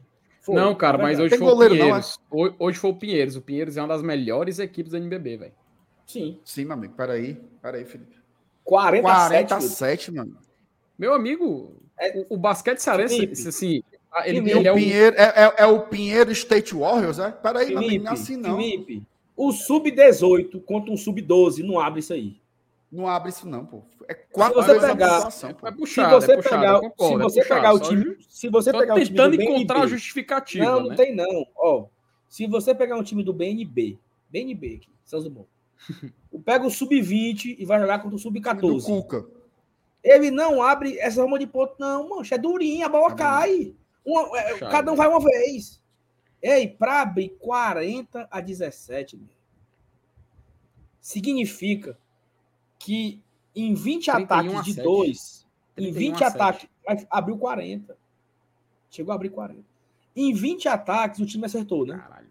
[0.48, 2.20] Foi, não, cara, mas hoje foi goleiro, o Pinheiros.
[2.32, 2.54] Não, é?
[2.58, 3.36] Hoje foi o Pinheiros.
[3.36, 5.52] O Pinheiros é uma das melhores equipes do NBB, velho.
[6.06, 6.40] Sim.
[6.46, 6.94] Sim, meu amigo.
[6.96, 7.38] Peraí.
[7.62, 8.16] Peraí, Felipe.
[8.64, 10.38] 47, 47 mano.
[10.98, 13.84] Meu amigo, é, o, o basquete cearense, assim,
[14.24, 14.76] ele, ele, ele é, o...
[14.76, 17.30] Pinheiro, é, é, é, o Pinheiro State Warriors, é?
[17.30, 18.56] Peraí, Felipe, não é assim não.
[18.56, 19.04] Felipe,
[19.36, 22.40] o Sub-18 contra um Sub-12 não abre isso aí.
[22.90, 23.84] Não abre isso não, pô.
[24.08, 27.36] É quatro se você pegar, situação, é puxado, se você é puxado, pegar, concordo, se
[27.36, 30.80] você é pegar o time, se você pegar o time tentando encontrar a justificativa, Não,
[30.82, 30.96] não né?
[30.96, 31.46] tem não.
[31.56, 31.88] Ó,
[32.30, 33.98] se você pegar um time do BNB,
[34.30, 35.46] BNB aqui, São Bom.
[36.46, 38.86] pega o sub-20 e vai jogar contra o sub-14.
[38.86, 39.26] Cuca.
[40.04, 43.76] Ele não abre essa rama de ponto não, mancha, é durinha, a bola cai.
[44.06, 45.82] Uma, é, cada um vai uma vez.
[46.42, 49.28] Ei, para abrir 40 a 17, meu.
[51.02, 52.00] significa
[52.80, 53.22] que
[53.58, 54.84] em 20 31 ataques de 7.
[54.84, 55.48] 2,
[55.78, 56.36] em 31 20 a 7.
[56.36, 56.68] ataques,
[57.10, 57.98] abriu 40.
[58.90, 59.64] Chegou a abrir 40.
[60.16, 61.98] Em 20 ataques, o time acertou, né?
[61.98, 62.28] Caralho.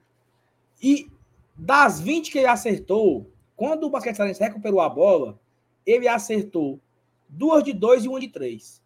[0.83, 1.11] E
[1.57, 5.39] das 20 que ele acertou, quando o basquete Cearense recuperou a bola,
[5.85, 6.81] ele acertou
[7.29, 8.83] duas de dois e uma de três.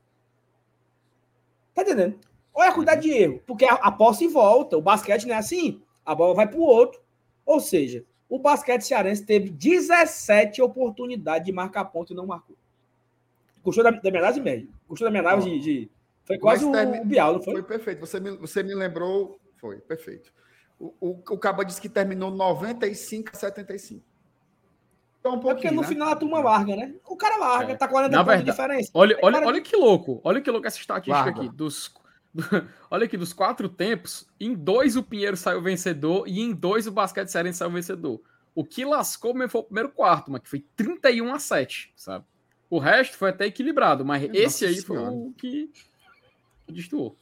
[1.74, 2.18] Tá entendendo?
[2.52, 3.42] Olha a quantidade de erro.
[3.46, 4.76] Porque a, a posse volta.
[4.76, 5.80] O basquete não é assim.
[6.04, 7.00] A bola vai pro outro.
[7.46, 12.56] Ou seja, o basquete cearense teve 17 oportunidades de marcar ponto e não marcou.
[13.62, 14.66] Custou da, da minha análise média.
[14.88, 15.90] Custou da minha análise de, de-
[16.24, 17.52] Foi quase Mas termi- Bial, não foi?
[17.54, 18.00] Foi perfeito.
[18.00, 19.38] Você me, você me lembrou.
[19.56, 20.32] Foi, perfeito.
[20.78, 24.02] O, o, o Caba disse que terminou 95 a 75.
[25.18, 25.86] Então, um É porque no né?
[25.88, 26.94] final a turma larga, né?
[27.06, 27.76] O cara larga, É.
[27.76, 28.90] tá 40 Na pontos de diferença.
[28.94, 30.18] Olha, olha, olha que louco.
[30.24, 31.42] Olha que louco essa estatística Larga.
[31.42, 31.48] aqui.
[31.54, 31.99] Dos, do-
[32.90, 36.92] olha aqui, dos quatro tempos, em dois o Pinheiro saiu vencedor e em dois o
[36.92, 38.20] Basquete Cearense saiu vencedor.
[38.54, 42.24] O que lascou mesmo foi o primeiro quarto, mas que foi 31 a 7, sabe?
[42.68, 45.14] O resto foi até equilibrado, mas Nossa esse aí foi Senhora.
[45.14, 45.70] o que
[46.68, 47.16] destoou.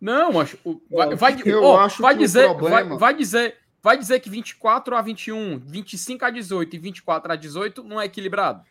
[0.00, 0.58] Não, acho.
[0.90, 4.20] Vai, vai, eu ó, acho vai que o dizer, vai, problema- vai dizer, vai dizer
[4.20, 8.62] que 24 a 21, 25 a 18 e 24 a 18 não é equilibrado.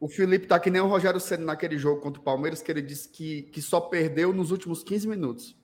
[0.00, 2.80] O Felipe tá que nem o Rogério Senna naquele jogo contra o Palmeiras, que ele
[2.80, 5.54] disse que, que só perdeu nos últimos 15 minutos.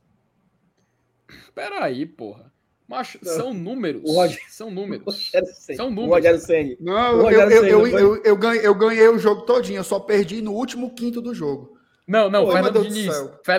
[1.55, 2.53] Peraí, porra.
[2.87, 4.03] Mas são números.
[4.05, 5.05] O Roger- São números.
[5.07, 5.77] Rogério Ceni.
[5.77, 6.15] São O números.
[6.17, 6.77] Rogério Ceni.
[6.81, 9.79] Não, O eu, Rogério eu, eu, não eu, eu ganhei, eu ganhei o jogo todinho,
[9.79, 11.77] eu só perdi no último quinto do jogo.
[12.07, 13.13] Não, não, Pô, Fernando Diniz.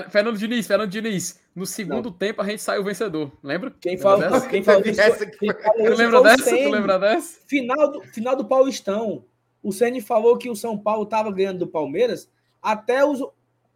[0.10, 1.40] Fernando Diniz, Fernando Diniz.
[1.54, 3.30] No segundo tempo a gente saiu vencedor.
[3.44, 3.74] Lembra?
[3.82, 4.48] Quem Lembra falou, dessa?
[4.48, 6.50] quem falou isso, quem Tu lembra o dessa?
[6.58, 7.40] Tu lembra dessa?
[7.48, 9.26] Final do, final do Paulistão.
[9.68, 12.32] O Ceni falou que o São Paulo estava ganhando do Palmeiras
[12.64, 13.22] até os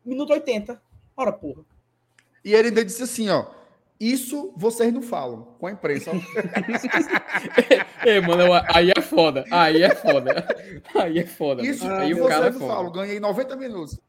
[0.06, 0.82] minuto 80.
[1.18, 1.66] Ora, porra.
[2.46, 3.48] E ele ainda disse assim, ó,
[4.00, 6.12] isso vocês não falam com a imprensa.
[6.12, 6.16] ó.
[8.08, 8.44] Ei, mano,
[8.74, 9.44] aí é foda.
[9.52, 10.48] Aí é foda.
[10.96, 11.62] Aí é foda.
[11.62, 12.74] Isso aí vocês o cara é não foda.
[12.74, 14.00] falam, ganhei 90 minutos.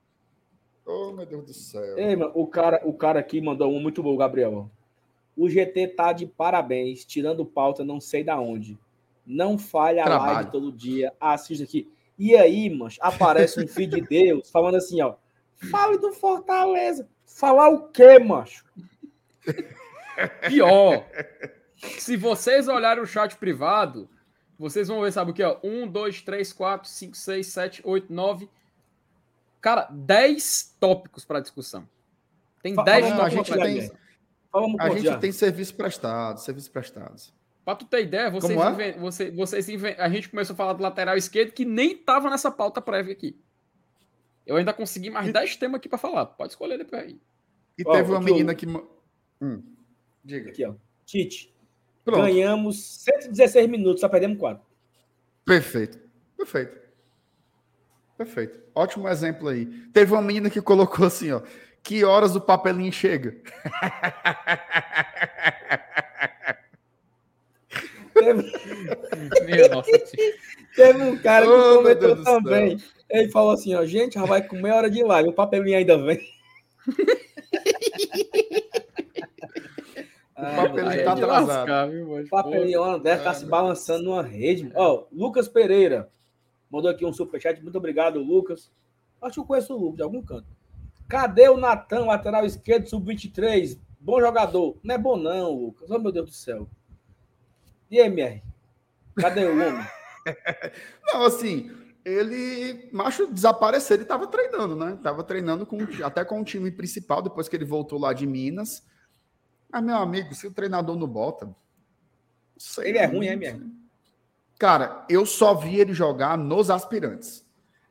[0.87, 1.99] Oh, meu Deus do céu.
[1.99, 4.71] Ei, mano, o cara, o cara aqui mandou um muito bom, Gabriel.
[5.37, 8.79] O GT tá de parabéns, tirando pauta não sei da onde.
[9.27, 10.35] Não falha a Trabalho.
[10.35, 11.13] live todo dia.
[11.21, 11.91] Assista aqui.
[12.19, 15.15] E aí, mano, aparece um filho de Deus falando assim, ó.
[15.71, 17.09] Fale do Fortaleza.
[17.25, 18.65] Falar o quê, macho?
[20.49, 21.07] Pior.
[21.99, 24.09] Se vocês olharem o chat privado,
[24.59, 25.43] vocês vão ver, sabe o que?
[25.43, 25.59] Ó?
[25.63, 28.49] 1, 2, 3, 4, 5, 6, 7, 8, 9.
[29.61, 31.89] Cara, 10 tópicos para discussão.
[32.63, 34.03] Tem Fa- 10 fala- a tópicos gente para tem- discussão.
[34.79, 37.17] A gente tem serviço prestado, serviço prestado.
[37.65, 38.93] Pra tu ter ideia, vocês, Como é?
[38.93, 42.51] você- vocês inven- a gente começou a falar do lateral esquerdo que nem tava nessa
[42.51, 43.39] pauta prévia aqui.
[44.45, 46.27] Eu ainda consegui mais 10 temas aqui pra falar.
[46.27, 47.21] Pode escolher depois aí.
[47.79, 48.67] E Ó, teve uma que eu- menina que.
[49.41, 49.63] Hum,
[50.25, 50.51] diga.
[50.51, 50.75] Aqui, ó.
[51.07, 51.55] Tite.
[52.05, 52.21] Pronto.
[52.23, 54.63] Ganhamos 116 minutos, só perdemos 4.
[55.45, 56.01] Perfeito.
[56.37, 56.77] Perfeito.
[58.19, 58.61] Perfeito.
[58.75, 59.67] Ótimo exemplo aí.
[59.93, 61.43] Teve uma menina que colocou assim, ó.
[61.83, 63.37] Que horas o papelinho chega?
[68.25, 68.43] Teve,
[69.45, 70.37] Minha nossa senhora.
[70.77, 72.79] teve um cara que Oh, comentou também.
[73.11, 75.99] Ele falou assim, ó, gente, já vai com meia hora de live, o papelinho ainda
[75.99, 76.21] vem.
[80.43, 81.47] O papelinho é tá atrasado.
[81.47, 82.25] lascar, viu, mano?
[82.25, 84.73] O papelinho ó, deve estar se balançando numa rede.
[84.75, 86.11] Ó, Lucas Pereira
[86.69, 87.63] mandou aqui um superchat.
[87.63, 88.69] Muito obrigado, Lucas.
[89.21, 90.49] Acho que eu conheço o Lucas de algum canto.
[91.09, 93.79] Cadê o Natan, lateral esquerdo, sub-23?
[94.01, 94.77] Bom jogador.
[94.83, 95.89] Não é bom, não, Lucas.
[95.89, 96.67] Oh, meu Deus do céu.
[97.93, 98.43] E aí, MR?
[99.17, 99.87] Cadê o homem?
[101.13, 101.71] Não, assim,
[102.03, 103.99] ele, macho, desapareceu.
[103.99, 104.99] Ele tava treinando, né?
[105.03, 108.83] Tava treinando com, até com o time principal, depois que ele voltou lá de Minas.
[109.71, 111.55] Mas, meu amigo, se o treinador não bota.
[112.57, 113.61] sei, Ele é ruim, é?
[114.59, 117.45] Cara, eu só vi ele jogar nos aspirantes.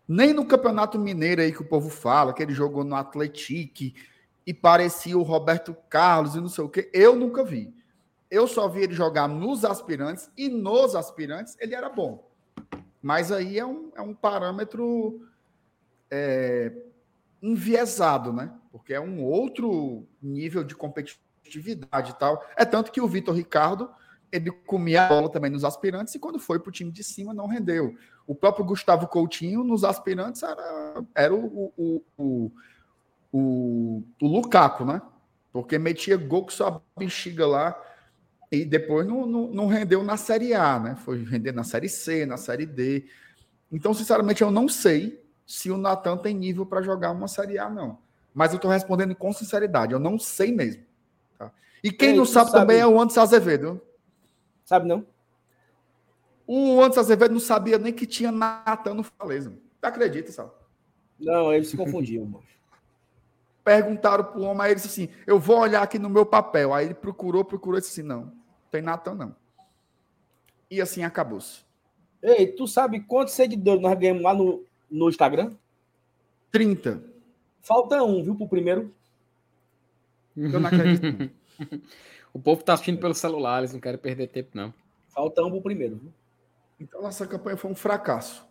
[0.08, 3.94] Nem no Campeonato Mineiro aí que o povo fala, que ele jogou no Atletique
[4.48, 6.90] e parecia o Roberto Carlos e não sei o quê.
[6.92, 7.80] Eu nunca vi.
[8.32, 12.32] Eu só vi ele jogar nos aspirantes e nos aspirantes ele era bom.
[13.02, 15.28] Mas aí é um, é um parâmetro
[16.10, 16.72] é,
[17.42, 18.54] enviesado, né?
[18.72, 22.42] Porque é um outro nível de competitividade e tal.
[22.56, 23.90] É tanto que o Vitor Ricardo
[24.32, 27.34] ele comia a bola também nos aspirantes e quando foi para o time de cima
[27.34, 27.98] não rendeu.
[28.26, 32.52] O próprio Gustavo Coutinho nos aspirantes era, era o, o, o,
[33.34, 35.02] o, o Lukaku, né?
[35.52, 37.78] Porque metia gol com sua bexiga lá
[38.52, 40.96] e depois não, não, não rendeu na Série A, né?
[40.96, 43.06] Foi render na Série C, na Série D.
[43.72, 47.70] Então, sinceramente, eu não sei se o Natan tem nível para jogar uma Série A,
[47.70, 47.98] não.
[48.34, 50.84] Mas eu estou respondendo com sinceridade, eu não sei mesmo.
[51.38, 51.52] tá?
[51.84, 53.82] E quem Ei, não sabe, sabe- também é o Anderson Azevedo.
[54.66, 55.06] Sabe não?
[56.46, 59.54] O Anderson Azevedo não sabia nem que tinha Natan no Fortaleza.
[59.82, 60.58] Acredita, Sal?
[61.20, 62.44] Não, ele se confundiu, mano.
[63.64, 66.74] Perguntaram pro homem, aí ele disse assim: Eu vou olhar aqui no meu papel.
[66.74, 68.32] Aí ele procurou, procurou e disse assim: Não,
[68.72, 69.36] tem Natan não.
[70.70, 71.64] E assim acabou-se.
[72.24, 75.54] Ei, tu sabe quantos seguidores nós ganhamos lá no, no Instagram?
[76.52, 77.04] 30.
[77.62, 78.94] Falta um, viu, pro primeiro.
[80.36, 81.30] Eu não acredito.
[82.34, 84.74] O povo tá assistindo pelo celular, eles não querem perder tempo, não.
[85.10, 85.98] Falta um pro primeiro.
[85.98, 86.14] Viu?
[86.80, 88.48] então nossa campanha foi um fracasso.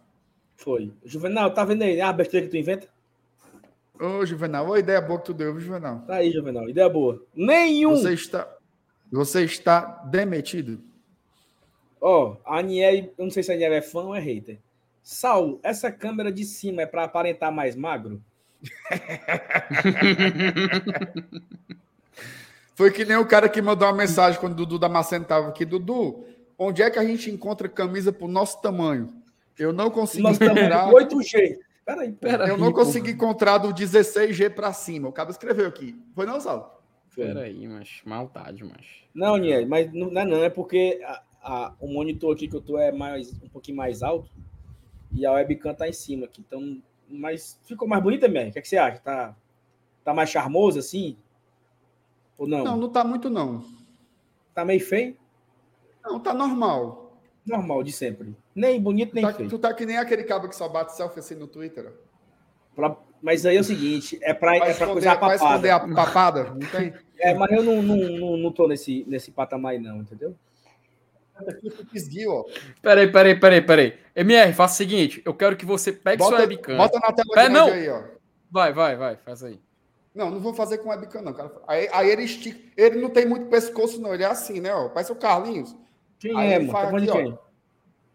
[0.54, 0.92] Foi.
[1.04, 2.00] Juvenal, tá vendo aí?
[2.00, 2.86] Ah, a besteira que tu inventa?
[3.98, 6.00] Ô, Juvenal, ô ideia boa que tu deu, viu, Juvenal?
[6.06, 6.68] Tá aí, Juvenal.
[6.68, 7.22] Ideia boa.
[7.34, 7.96] Nenhum.
[7.96, 8.46] Você está,
[9.10, 10.80] você está demitido.
[12.00, 14.58] Ó, a Aniele, eu não sei se a Aniele é fã ou é hater.
[15.02, 18.22] Saulo, essa câmera de cima é pra aparentar mais magro?
[22.74, 25.66] Foi que nem o cara que mandou uma mensagem quando o Dudu Damasceno estava aqui.
[25.66, 26.24] Dudu,
[26.58, 29.12] onde é que a gente encontra camisa pro nosso tamanho?
[29.58, 30.88] Eu não consegui Nós encontrar.
[30.88, 31.58] 8G.
[31.84, 32.38] Peraí, pera.
[32.38, 35.08] Pera Eu não consegui encontrar do 16G para cima.
[35.08, 36.00] O cara escreveu aqui.
[36.14, 36.79] Foi não, Saulo?
[37.14, 38.86] Pera aí, mas maldade, mas.
[39.14, 42.54] Não, Aniele, mas não não é não, é porque a- a- o monitor aqui que
[42.56, 44.30] eu tô é mais, um pouquinho mais alto
[45.12, 46.40] e a webcam tá em cima aqui.
[46.46, 48.48] Então, mas ficou mais bonita, Mer?
[48.48, 49.00] O que, é que você acha?
[49.00, 49.36] Tá,
[50.04, 51.16] tá mais charmoso assim?
[52.38, 52.64] Ou não?
[52.64, 53.64] Não, não tá muito não.
[54.54, 55.16] Tá meio feio?
[56.02, 57.20] Não, tá normal.
[57.44, 58.36] Normal, de sempre.
[58.54, 59.48] Nem bonito, nem Tá- feio.
[59.48, 61.92] tu tá que nem aquele cabo que só bate selfie assim no Twitter.
[61.92, 62.10] ó.
[62.76, 65.92] Pra- mas aí é o seguinte, é pra, Vai é pra coisar vai esconder papada.
[65.92, 66.44] a papada?
[66.50, 66.94] Não tem?
[67.18, 70.34] É, mas eu não, não, não, não tô nesse, nesse patamar aí não, entendeu?
[72.28, 72.44] Ó.
[72.82, 73.98] Peraí, peraí, peraí, peraí.
[74.14, 76.76] MR, faça o seguinte: eu quero que você pegue sua Bota, webcam.
[76.76, 77.68] bota na tela Pera, não.
[77.68, 78.02] aí, ó.
[78.50, 79.58] Vai, vai, vai, faz aí.
[80.14, 81.32] Não, não vou fazer com webcam, não.
[81.32, 81.52] cara.
[81.66, 82.58] Aí, aí ele estica.
[82.76, 84.12] Ele não tem muito pescoço, não.
[84.12, 84.74] Ele é assim, né?
[84.74, 84.88] Ó.
[84.88, 85.74] Parece o Carlinhos.
[86.18, 86.72] Quem Aí é, ele mano?
[86.72, 87.38] faz Tá aqui, quem?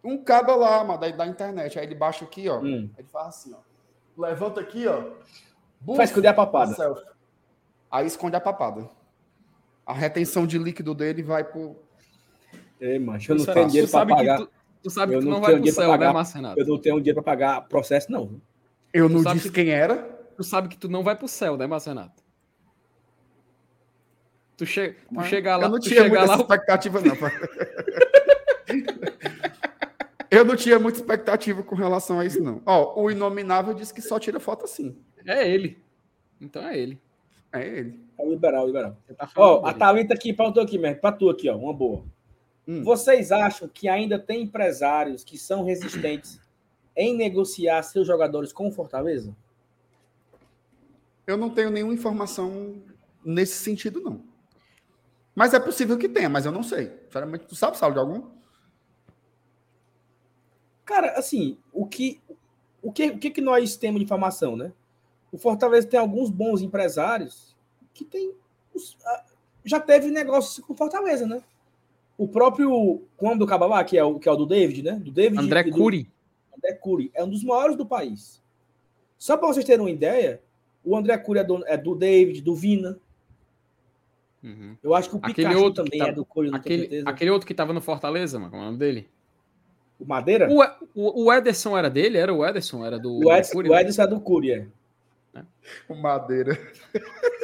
[0.04, 1.80] Um cabo lá, mano, da, da internet.
[1.80, 2.60] Aí ele baixa aqui, ó.
[2.60, 2.90] Hum.
[2.98, 3.75] Ele faz assim, ó.
[4.18, 5.02] Levanta aqui, ó.
[5.82, 6.76] Buf, Vai esconder a papada.
[7.92, 8.90] Aí esconde a papada.
[9.86, 11.76] A retenção de líquido dele vai pro.
[12.80, 14.38] Ei, macho, eu não Tu tenho sabe- dinheiro pra pagar.
[14.40, 14.50] tu,
[14.84, 16.14] tu sabe Eu que tu não não vai pro céu, né, pagar.
[16.14, 16.60] Márcio Renato?
[16.60, 18.42] Eu não tenho dinheiro pra pagar processo, não.
[18.94, 19.98] Eu não Tu disse que- quem era.
[20.36, 22.24] Tu sabe que tu não vai pro céu, né, Márcio Renato?
[24.58, 24.90] Tu, che...
[25.08, 27.16] tu Mas chega lá, eu não tu tinha muita lá, expectativa, não.
[30.36, 32.62] eu não tinha muita expectativa com relação a isso, não.
[32.66, 34.98] Ó, o Inominável disse que só tira foto assim.
[35.26, 35.78] é ele.
[36.40, 37.00] Então é ele.
[37.52, 38.00] É ele.
[38.18, 38.98] É o liberal, o liberal.
[39.18, 39.74] Tá Ó, a.
[39.74, 42.04] Thalita aqui, perguntou aqui, mesmo, pra tu aqui, ó, uma boa.
[42.68, 42.84] Hum.
[42.84, 46.40] Vocês acham que ainda tem empresários que são resistentes
[46.96, 49.36] em negociar seus jogadores com o Fortaleza?
[51.28, 52.76] Eu não tenho nenhuma informação
[53.24, 54.22] nesse sentido, não.
[55.34, 56.92] Mas é possível que tenha, mas eu não sei.
[57.06, 58.35] Sinceramente, tu sabe, Saulo, de algum?
[60.86, 62.20] Cara, assim, o que,
[62.82, 64.72] o que, o que, que nós temos de informação, né?
[65.32, 67.56] O Fortaleza tem alguns bons empresários
[67.94, 68.34] que tem,
[69.64, 71.42] já teve negócios com o Fortaleza, né?
[72.18, 74.94] O próprio, quando do Cabalá, que é o que é o do David, né?
[74.94, 76.10] Do David André do- Cury.
[76.56, 78.42] André Cury é um dos maiores do país.
[79.18, 80.42] Só para vocês terem uma ideia,
[80.84, 82.98] o André Cury é do, é do David, do Vina.
[84.44, 84.78] Uhum.
[84.84, 86.62] Eu acho que o Aquele Pikachu outro que também tá- é do Cury, não tenho
[86.76, 87.10] Aquele, certeza.
[87.10, 89.10] aquele outro que tava no Fortaleza, mano, como é o nome dele?
[90.00, 90.50] O Madeira?
[90.50, 90.62] O,
[90.94, 92.18] o, o Ederson era dele?
[92.18, 92.86] Era o Ederson?
[92.86, 93.82] Era do, O do Edson, Cury, o né?
[93.82, 94.68] Edson é do Cury, é.
[95.88, 96.58] O Madeira.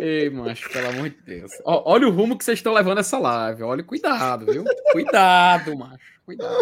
[0.00, 1.50] Ei, macho, pelo amor de Deus.
[1.64, 3.64] Ó, olha o rumo que vocês estão levando essa live.
[3.64, 4.64] Olha, cuidado, viu?
[4.92, 6.20] Cuidado, macho.
[6.24, 6.56] Cuidado.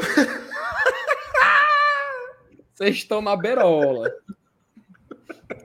[2.72, 4.10] Vocês estão na berola.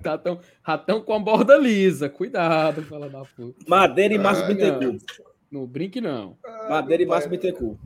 [0.03, 2.09] Tá tão, já tão com a borda lisa.
[2.09, 3.63] Cuidado, fala da puta.
[3.67, 5.03] Madeira e Márcio Bittencourt.
[5.49, 6.37] Não brinque, não.
[6.69, 7.77] Madeira e Márcio Bittencourt.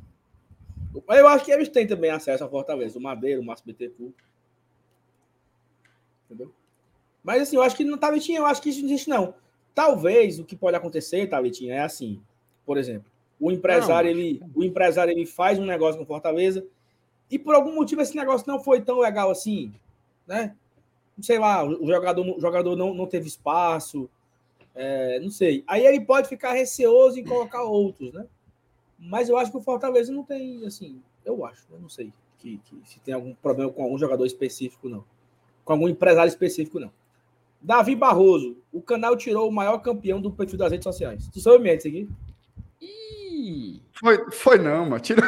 [1.08, 2.98] Mas eu acho que eles têm também acesso ao Fortaleza.
[2.98, 4.14] O Madeira, o Márcio Bittencourt.
[6.26, 6.52] Entendeu?
[7.24, 9.34] Mas assim, eu acho que não, Talitinha, eu acho que isso não existe, não.
[9.74, 12.22] Talvez o que pode acontecer, Talitinha, é assim.
[12.66, 13.10] Por exemplo,
[13.40, 16.66] o empresário, Não, ele, o empresário ele faz um negócio com Fortaleza
[17.30, 19.74] e por algum motivo esse negócio não foi tão legal assim,
[20.26, 20.56] né?
[21.22, 24.10] Sei lá, o jogador, o jogador não, não teve espaço,
[24.74, 25.64] é, não sei.
[25.68, 28.26] Aí ele pode ficar receoso em colocar outros, né?
[28.98, 32.60] Mas eu acho que o Fortaleza não tem, assim, eu acho, eu não sei que,
[32.66, 35.04] que se tem algum problema com algum jogador específico, não.
[35.64, 36.92] Com algum empresário específico, não.
[37.62, 41.28] Davi Barroso, o canal tirou o maior campeão do perfil das redes sociais.
[41.34, 42.10] Tu sabe mesmo isso aqui?
[42.82, 43.82] Ih.
[43.94, 45.00] Foi, foi não, mano.
[45.00, 45.26] Tirou,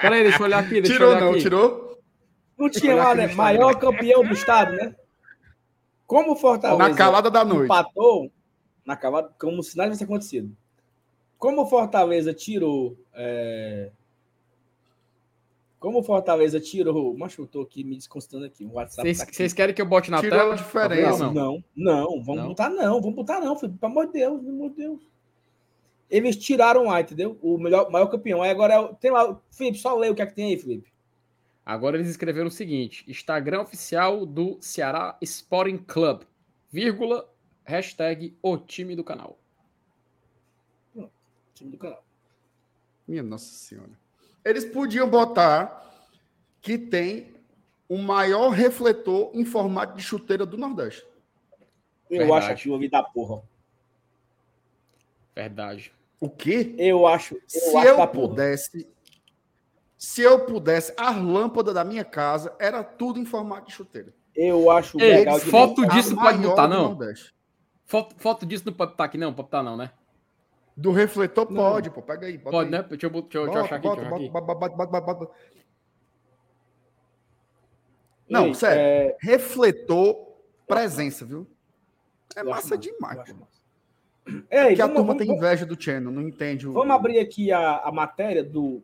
[0.00, 0.80] Peraí, deixa eu olhar aqui.
[0.80, 1.40] Deixa tirou olhar não, aqui.
[1.40, 1.98] tirou.
[2.58, 3.28] Não tinha lá, né?
[3.34, 4.94] Maior campeão do estado, né?
[6.06, 7.64] Como o Fortaleza Na calada da noite.
[7.64, 8.30] empatou,
[8.84, 10.54] na calada, como se nada tivesse acontecido.
[11.42, 12.96] Como o Fortaleza tirou.
[13.12, 13.90] é,
[15.80, 17.16] Como o Fortaleza tirou.
[17.18, 18.64] Mas eu tô aqui me desconstando aqui.
[18.64, 19.12] O WhatsApp.
[19.12, 20.52] Vocês tá querem que eu bote na Tirou tela?
[20.54, 21.24] a diferença.
[21.26, 21.64] Não, não.
[21.74, 22.48] não, vamos Não?
[22.50, 25.00] botar não, vamos botar não, Felipe, pelo amor de Deus, pelo amor de Deus.
[26.08, 27.36] Eles tiraram lá, entendeu?
[27.42, 28.40] O melhor, maior campeão.
[28.42, 30.56] Aí agora é o- tem lá, Felipe, só lê o que é que tem aí,
[30.58, 30.92] Felipe.
[31.66, 36.22] Agora eles escreveram o seguinte: Instagram oficial do Ceará Sporting Club,
[36.70, 37.28] vírgula,
[37.64, 39.38] hashtag o time do canal.
[41.54, 42.02] Time do canal.
[43.06, 43.90] Minha Nossa Senhora.
[44.44, 45.80] Eles podiam botar
[46.60, 47.34] que tem
[47.88, 51.04] o maior refletor em formato de chuteira do Nordeste.
[52.08, 52.44] Eu Verdade.
[52.44, 53.42] acho aquilo ali da porra.
[55.34, 55.92] Verdade.
[56.20, 56.74] O quê?
[56.78, 58.28] Eu acho, eu Se acho eu da porra.
[58.28, 58.86] pudesse,
[59.96, 64.12] se eu pudesse, as lâmpadas da minha casa era tudo em formato de chuteira.
[64.34, 66.82] Eu acho Ei, legal foto disso A não pode botar, do não?
[66.84, 67.34] Nordeste.
[67.84, 69.34] Foto, foto disso não pode estar aqui, não?
[69.34, 69.90] Pode estar, não, né?
[70.76, 71.62] Do refletor Não.
[71.62, 72.00] pode, pô.
[72.02, 72.38] Pega aí.
[72.38, 72.70] bota Pode, aí.
[72.70, 72.82] né?
[72.88, 73.86] Deixa eu, deixa eu, Bota, achar aqui.
[73.88, 75.34] bota, deixa bota, bota, bota, bota.
[78.28, 78.80] Não, Ei, sério.
[78.80, 80.32] é, Refletor
[80.66, 81.46] presença, viu?
[82.34, 83.62] É massa demais, massa.
[84.50, 86.72] Ei, Porque a vamos, turma vamos- tem inveja do Channel, não entende o.
[86.72, 88.82] vamos abrir aqui a, a matéria do.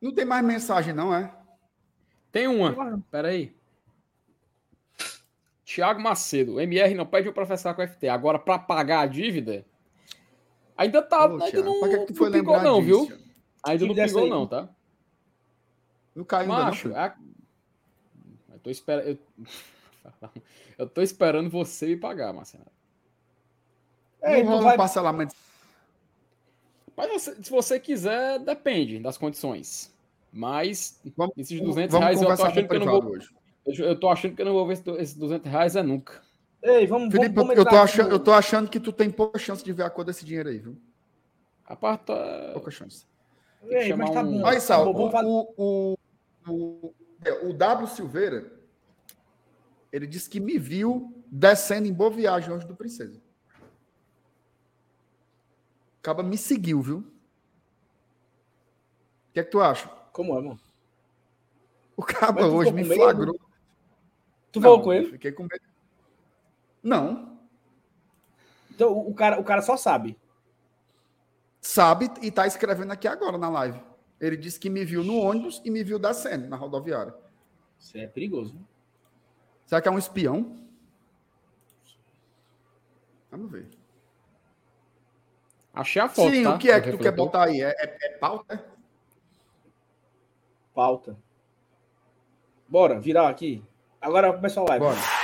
[0.00, 1.32] Não tem mais mensagem, não, é?
[2.32, 3.00] Tem uma.
[3.10, 3.54] Pera aí.
[5.64, 6.58] Tiago Macedo.
[6.60, 8.08] MR não pede para professar com o FT.
[8.08, 9.64] Agora, para pagar a dívida,
[10.78, 11.26] ainda tá.
[11.26, 13.06] Ô, ainda não, não foi pingou, não, disso?
[13.06, 13.18] viu?
[13.64, 14.30] Ainda não pingou, aí.
[14.30, 14.68] não, tá?
[16.14, 16.96] Não caiu ainda, Macho, não.
[16.96, 17.16] é a-
[18.54, 19.06] eu tô esperando.
[19.06, 19.18] Eu...
[20.78, 22.64] eu tô esperando você me pagar, Marcelo.
[24.22, 25.34] Ei, não tu rola vai- um parcelamento.
[26.96, 29.94] Mas você- se você quiser, depende das condições.
[30.32, 33.12] Mas Vamos, esses 200 vamos reais eu tô achando que eu não vou.
[33.12, 33.28] hoje.
[33.66, 36.20] Eu, eu tô achando que eu não vou ver esse- esses 200 reais é nunca.
[36.62, 39.64] Ei, vamos, Felipe, vamos, eu, tô achando, eu tô achando que tu tem pouca chance
[39.64, 40.76] de ver a cor desse dinheiro aí, viu?
[41.64, 43.06] A parte tá- Pouca chance.
[43.64, 44.46] Ei, mas tá um- bom.
[44.46, 45.98] Aí, Sal, Tá o, o,
[46.48, 46.94] o,
[47.50, 48.52] o W Silveira,
[49.92, 53.20] ele disse que me viu descendo em Boa Viagem hoje do Princesa.
[56.00, 56.98] Acaba me seguiu, viu?
[56.98, 57.04] O
[59.32, 59.88] que é que tu acha?
[60.12, 60.58] Como é, mano?
[61.96, 63.38] O caba hoje me flagrou.
[64.50, 65.10] Tu falou com ele?
[65.12, 65.67] Fiquei com medo.
[66.88, 67.38] Não.
[68.70, 70.18] Então, o, cara, o cara só sabe.
[71.60, 73.80] Sabe e tá escrevendo aqui agora na live.
[74.18, 77.14] Ele disse que me viu no ônibus e me viu descendo na rodoviária.
[77.78, 78.54] Isso é perigoso.
[78.54, 78.60] né?
[79.66, 80.56] Será que é um espião?
[83.30, 83.68] Vamos ver.
[85.74, 86.30] Achei a foto.
[86.30, 86.54] Sim, tá?
[86.54, 87.60] o que é Do que tu quer botar aí?
[87.60, 88.64] É, é, é pauta?
[90.74, 91.16] Pauta.
[92.66, 93.62] Bora, virar aqui.
[94.00, 94.84] Agora começa a live.
[94.84, 95.17] Bora.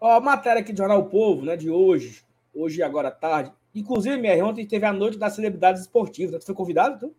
[0.00, 2.24] Ó, a matéria aqui do Jornal O Povo, né, de hoje,
[2.54, 3.52] hoje e agora à tarde.
[3.74, 6.32] Inclusive, minha ontem teve a noite das celebridades esportivas.
[6.32, 6.38] né?
[6.38, 7.14] Tu foi convidado, tu?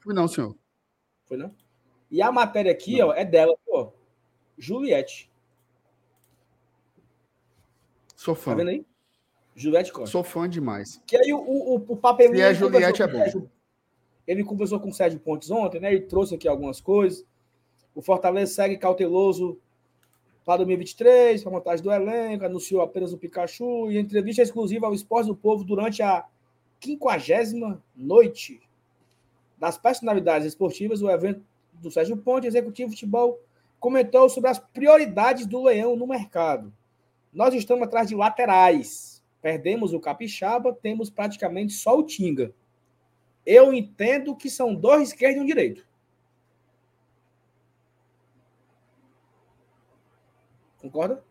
[0.00, 0.54] Fui não, senhor.
[1.24, 1.54] Foi, não?
[2.10, 3.90] E a matéria aqui, ó, é dela, ó.
[4.58, 5.30] Juliette.
[8.16, 8.54] Sou Tá fã.
[8.56, 8.86] vendo aí?
[9.56, 10.10] Juliette Costa.
[10.10, 11.00] Sou fã demais.
[11.06, 12.36] Que aí o, o, o papelinho.
[12.44, 13.18] Ele conversou Juliette, é bom.
[13.18, 13.50] Sérgio-
[14.26, 15.92] Ele conversou com o Sérgio Pontes ontem, né?
[15.94, 17.24] Ele trouxe aqui algumas coisas.
[17.94, 19.60] O Fortaleza segue cauteloso
[20.44, 24.94] para 2023, para a montagem do elenco, anunciou apenas o Pikachu e entrevista exclusiva ao
[24.94, 26.26] Esporte do Povo durante a
[26.82, 28.60] 50 noite
[29.58, 31.42] das personalidades esportivas, o evento
[31.72, 33.40] do Sérgio Ponte, executivo de futebol,
[33.80, 36.72] comentou sobre as prioridades do Leão no mercado.
[37.32, 39.22] Nós estamos atrás de laterais.
[39.40, 42.52] Perdemos o Capixaba, temos praticamente só o Tinga.
[43.44, 45.86] Eu entendo que são dois esquerdos e um direito.
[50.84, 51.24] Concorda?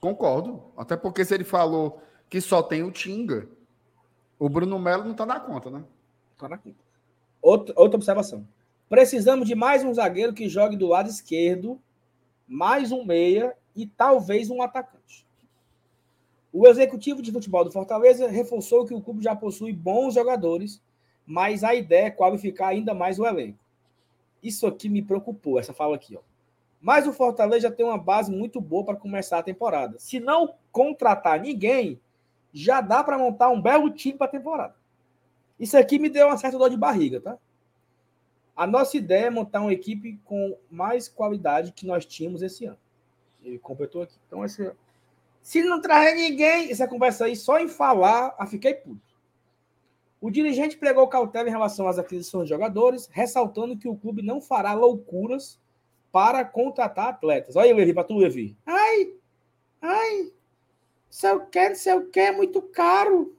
[0.00, 0.62] Concordo.
[0.76, 3.48] Até porque se ele falou que só tem o Tinga,
[4.38, 5.82] o Bruno Melo não tá na conta, né?
[6.38, 6.76] Tá na conta.
[7.42, 8.46] Outra, outra observação.
[8.88, 11.80] Precisamos de mais um zagueiro que jogue do lado esquerdo,
[12.46, 15.26] mais um meia e talvez um atacante.
[16.52, 20.80] O executivo de futebol do Fortaleza reforçou que o clube já possui bons jogadores,
[21.26, 23.58] mas a ideia é qualificar ainda mais o elenco.
[24.40, 26.29] Isso aqui me preocupou, essa fala aqui, ó.
[26.80, 29.98] Mas o Fortaleza tem uma base muito boa para começar a temporada.
[29.98, 32.00] Se não contratar ninguém,
[32.52, 34.74] já dá para montar um belo time para a temporada.
[35.58, 37.38] Isso aqui me deu uma certa dor de barriga, tá?
[38.56, 42.78] A nossa ideia é montar uma equipe com mais qualidade que nós tínhamos esse ano.
[43.42, 44.16] Ele completou aqui.
[44.26, 44.72] Então, esse...
[45.42, 49.00] se não trazer ninguém, essa conversa aí, só em falar, eu fiquei puto.
[50.20, 54.40] O dirigente pregou cautela em relação às aquisições de jogadores, ressaltando que o clube não
[54.40, 55.58] fará loucuras
[56.12, 57.56] para contratar atletas.
[57.56, 58.56] Olha aí, Levi, para tu, Levi.
[58.66, 59.14] Ai,
[59.80, 60.32] ai.
[61.08, 63.34] Se eu quero, se eu quero, é muito caro.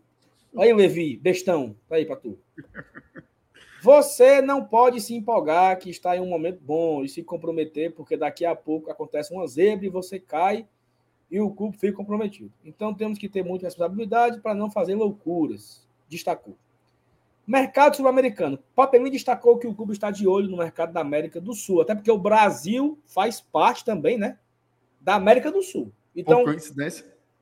[0.57, 2.37] Aí, Levi, bestão, tá aí pra tu.
[3.81, 8.15] Você não pode se empolgar que está em um momento bom e se comprometer, porque
[8.15, 10.67] daqui a pouco acontece uma zebra e você cai
[11.31, 12.51] e o clube fica comprometido.
[12.63, 16.55] Então temos que ter muita responsabilidade para não fazer loucuras, destacou.
[17.45, 18.59] Mercado sul-americano.
[18.75, 21.95] Papelinho destacou que o clube está de olho no mercado da América do Sul, até
[21.95, 24.37] porque o Brasil faz parte também, né,
[24.99, 25.91] da América do Sul.
[26.15, 26.43] Então,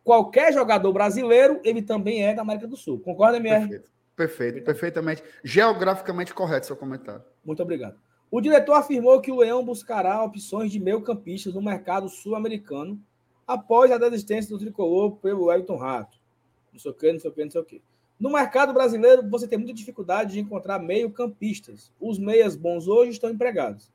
[0.04, 3.00] qualquer jogador brasileiro, ele também é da América do Sul.
[3.00, 3.68] Concorda, MR?
[3.68, 3.90] Perfeito.
[4.20, 5.24] Perfeito, perfeitamente.
[5.46, 7.24] Geograficamente correto seu comentário.
[7.42, 7.98] Muito obrigado.
[8.30, 13.02] O diretor afirmou que o Leão buscará opções de meio-campistas no mercado sul-americano
[13.48, 16.20] após a desistência do tricolor pelo Elton Rato.
[16.74, 17.82] Não sei o que, não sei o que, não sei o que.
[18.20, 21.92] No mercado brasileiro, você tem muita dificuldade de encontrar meio-campistas.
[22.00, 23.90] Os meias bons hoje estão empregados.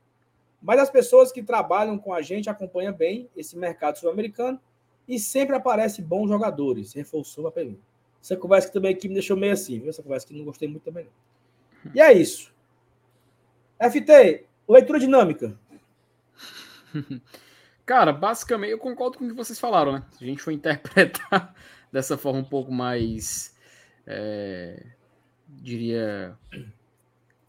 [0.61, 4.59] Mas as pessoas que trabalham com a gente acompanham bem esse mercado sul-americano
[5.07, 7.81] e sempre aparecem bons jogadores, reforçou a pergunta.
[8.19, 9.89] Essa conversa que também aqui me deixou meio assim, viu?
[9.89, 11.07] Essa conversa que não gostei muito também.
[11.93, 12.51] E é isso.
[13.79, 15.55] FT, leitura dinâmica.
[17.85, 20.03] Cara, basicamente, eu concordo com o que vocês falaram, né?
[20.13, 21.53] Se a gente for interpretar
[21.93, 23.54] dessa forma um pouco mais,
[24.07, 24.85] é,
[25.47, 26.37] diria,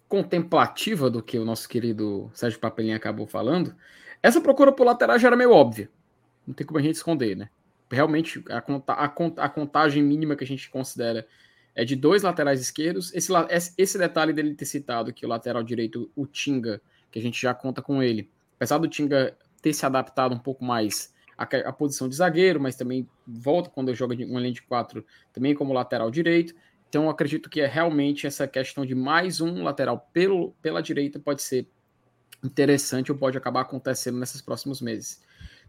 [0.09, 3.75] contemplativa do que o nosso querido Sérgio Papelinha acabou falando,
[4.23, 5.91] essa procura por lateral já era meio óbvia.
[6.47, 7.49] Não tem como a gente esconder, né?
[7.91, 11.27] realmente a, conta, a, a, contagem mínima que a gente considera
[11.75, 13.15] é de dois laterais esquerdos.
[13.15, 13.33] Esse,
[13.77, 16.81] esse detalhe dele ter citado que o lateral direito, o Tinga,
[17.11, 20.65] que a gente já conta com ele, apesar do Tinga ter se adaptado um pouco
[20.65, 25.05] mais à, à posição de zagueiro, mas também volta quando joga uma linha de quatro
[25.33, 26.55] também como lateral direito.
[26.89, 31.43] Então acredito que é realmente essa questão de mais um lateral pelo, pela direita pode
[31.43, 31.69] ser
[32.43, 35.23] interessante ou pode acabar acontecendo nesses próximos meses.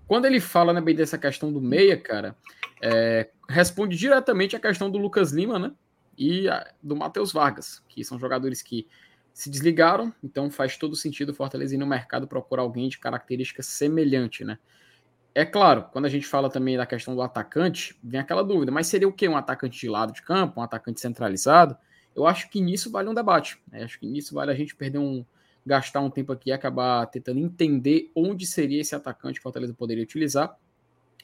[0.08, 2.36] Quando ele fala né, bem dessa questão do meia, cara,
[2.82, 5.72] é, responde diretamente a questão do Lucas Lima, né?
[6.18, 8.88] E a, do Matheus Vargas, que são jogadores que
[9.34, 13.62] se desligaram, então faz todo sentido o Fortaleza ir no mercado procurar alguém de característica
[13.62, 14.58] semelhante, né?
[15.38, 18.88] É claro, quando a gente fala também da questão do atacante, vem aquela dúvida, mas
[18.88, 19.30] seria o quê?
[19.30, 21.78] Um atacante de lado de campo, um atacante centralizado?
[22.16, 23.62] Eu acho que nisso vale um debate.
[23.72, 23.84] Né?
[23.84, 25.24] Acho que nisso vale a gente perder um,
[25.64, 30.04] gastar um tempo aqui e acabar tentando entender onde seria esse atacante que Fortaleza poderia
[30.04, 30.58] utilizar.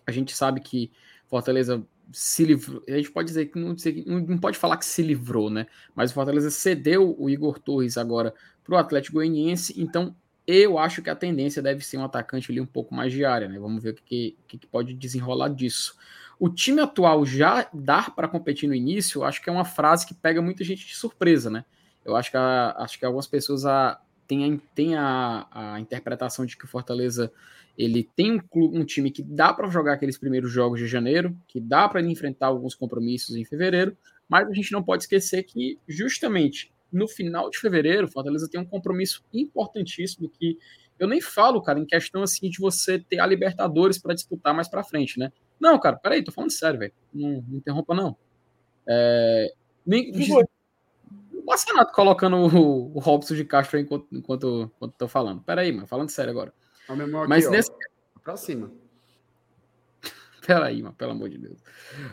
[0.05, 0.91] A gente sabe que
[1.25, 2.83] Fortaleza se livrou.
[2.87, 3.75] A gente pode dizer que não,
[4.05, 5.65] não pode falar que se livrou, né?
[5.95, 8.31] Mas o Fortaleza cedeu o Igor Torres agora
[8.63, 10.15] para o Atlético Goianiense, então
[10.45, 13.47] eu acho que a tendência deve ser um atacante ali um pouco mais de área,
[13.47, 13.57] né?
[13.57, 15.95] Vamos ver o que, que, que pode desenrolar disso.
[16.39, 20.13] O time atual já dar para competir no início, acho que é uma frase que
[20.13, 21.63] pega muita gente de surpresa, né?
[22.03, 26.57] Eu acho que, a, acho que algumas pessoas a, tem, a, a, a interpretação de
[26.57, 27.31] que o Fortaleza
[27.77, 31.35] ele tem um, clube, um time que dá para jogar aqueles primeiros jogos de janeiro,
[31.47, 33.97] que dá para enfrentar alguns compromissos em fevereiro,
[34.27, 38.65] mas a gente não pode esquecer que justamente no final de fevereiro, Fortaleza tem um
[38.65, 40.57] compromisso importantíssimo que
[40.99, 44.69] eu nem falo, cara, em questão assim de você ter a Libertadores para disputar mais
[44.69, 45.31] para frente, né?
[45.59, 46.93] Não, cara, peraí, tô falando sério, velho.
[47.13, 48.15] Não, não interrompa, não.
[48.87, 49.53] É,
[49.85, 50.11] nem,
[51.45, 55.41] Marcenato colocando o, o Robson de Castro enquanto, enquanto, enquanto tô falando.
[55.41, 56.53] Pera aí, mano, falando sério agora.
[57.27, 57.71] Mas aqui, nesse.
[57.71, 58.71] Ó, pra cima.
[60.45, 61.57] Pera aí, mano, pelo amor de Deus.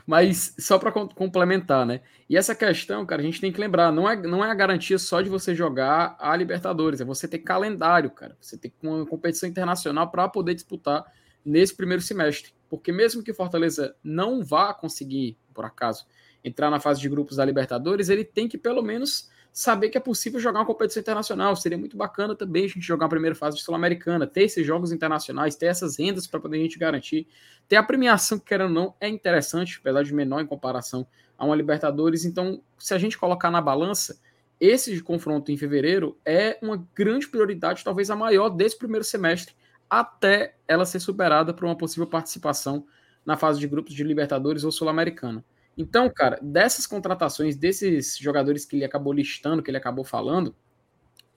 [0.06, 2.00] Mas só para complementar, né?
[2.28, 4.98] E essa questão, cara, a gente tem que lembrar, não é, não é a garantia
[4.98, 8.36] só de você jogar a Libertadores, é você ter calendário, cara.
[8.40, 11.04] Você ter uma competição internacional para poder disputar
[11.44, 12.52] nesse primeiro semestre.
[12.68, 16.06] Porque mesmo que Fortaleza não vá conseguir, por acaso,
[16.44, 20.00] entrar na fase de grupos da Libertadores, ele tem que pelo menos saber que é
[20.00, 21.56] possível jogar uma competição internacional.
[21.56, 24.92] Seria muito bacana também a gente jogar a primeira fase de Sul-Americana, ter esses jogos
[24.92, 27.26] internacionais, ter essas rendas para poder a gente garantir.
[27.68, 31.06] Ter a premiação, que querendo ou não, é interessante, apesar de menor em comparação
[31.36, 32.24] a uma Libertadores.
[32.24, 34.20] Então, se a gente colocar na balança,
[34.60, 39.54] esse confronto em fevereiro é uma grande prioridade, talvez a maior desse primeiro semestre,
[39.88, 42.86] até ela ser superada por uma possível participação
[43.24, 45.44] na fase de grupos de Libertadores ou Sul-Americana.
[45.80, 50.54] Então, cara, dessas contratações, desses jogadores que ele acabou listando, que ele acabou falando,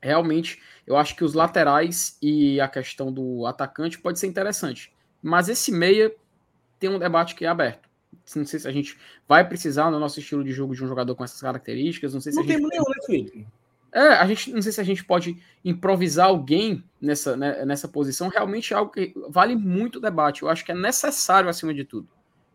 [0.01, 4.93] realmente eu acho que os laterais e a questão do atacante pode ser interessante.
[5.21, 6.13] Mas esse meia
[6.77, 7.87] tem um debate que é aberto.
[8.35, 11.15] Não sei se a gente vai precisar no nosso estilo de jogo de um jogador
[11.15, 12.13] com essas características.
[12.13, 12.61] Não sei se não a gente.
[12.61, 13.47] Não tem nenhum, né, Felipe?
[13.93, 18.27] É, a gente não sei se a gente pode improvisar alguém nessa, né, nessa posição.
[18.27, 20.41] Realmente é algo que vale muito debate.
[20.41, 22.09] Eu acho que é necessário acima de tudo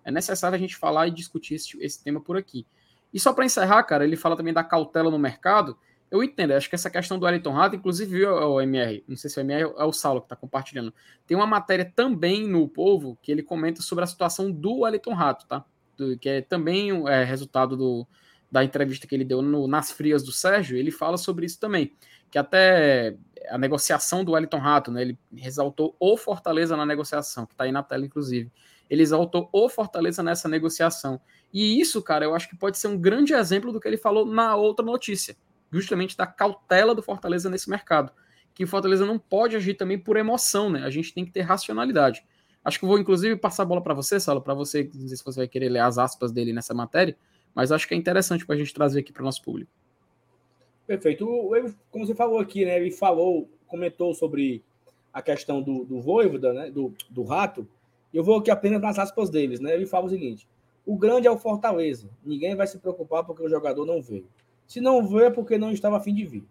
[0.08, 2.66] é necessário a gente falar e discutir esse, esse tema por aqui.
[3.12, 5.76] E só para encerrar, cara, ele fala também da cautela no mercado.
[6.10, 9.38] Eu entendo, acho que essa questão do Wellington Rato, inclusive o MR, não sei se
[9.38, 10.94] o MR é o Saulo que está compartilhando,
[11.26, 15.46] tem uma matéria também no Povo que ele comenta sobre a situação do Wellington Rato,
[15.46, 15.62] tá?
[15.94, 18.06] do, que é também é, resultado do,
[18.50, 21.92] da entrevista que ele deu no, nas frias do Sérgio, ele fala sobre isso também.
[22.30, 23.14] Que até
[23.50, 25.02] a negociação do Wellington Rato, né?
[25.02, 28.50] Ele exaltou o Fortaleza na negociação, que está aí na tela, inclusive.
[28.88, 31.20] Ele exaltou o Fortaleza nessa negociação.
[31.52, 34.26] E isso, cara, eu acho que pode ser um grande exemplo do que ele falou
[34.26, 35.36] na outra notícia,
[35.70, 38.12] justamente da cautela do Fortaleza nesse mercado.
[38.54, 40.84] Que o Fortaleza não pode agir também por emoção, né?
[40.84, 42.24] A gente tem que ter racionalidade.
[42.64, 45.24] Acho que vou, inclusive, passar a bola para você, Salo, para você, não sei se
[45.24, 47.16] você vai querer ler as aspas dele nessa matéria,
[47.54, 49.70] mas acho que é interessante para a gente trazer aqui para o nosso público.
[50.86, 51.26] Perfeito.
[51.90, 52.78] como você falou aqui, né?
[52.78, 54.62] Ele falou, comentou sobre
[55.12, 56.70] a questão do, do Voivoda, né?
[56.70, 57.68] Do, do rato.
[58.12, 59.74] Eu vou aqui apenas nas aspas deles, né?
[59.74, 60.48] Ele fala o seguinte:
[60.86, 62.08] o grande é o Fortaleza.
[62.24, 64.26] Ninguém vai se preocupar porque o jogador não veio.
[64.66, 66.44] Se não veio é porque não estava afim de vir.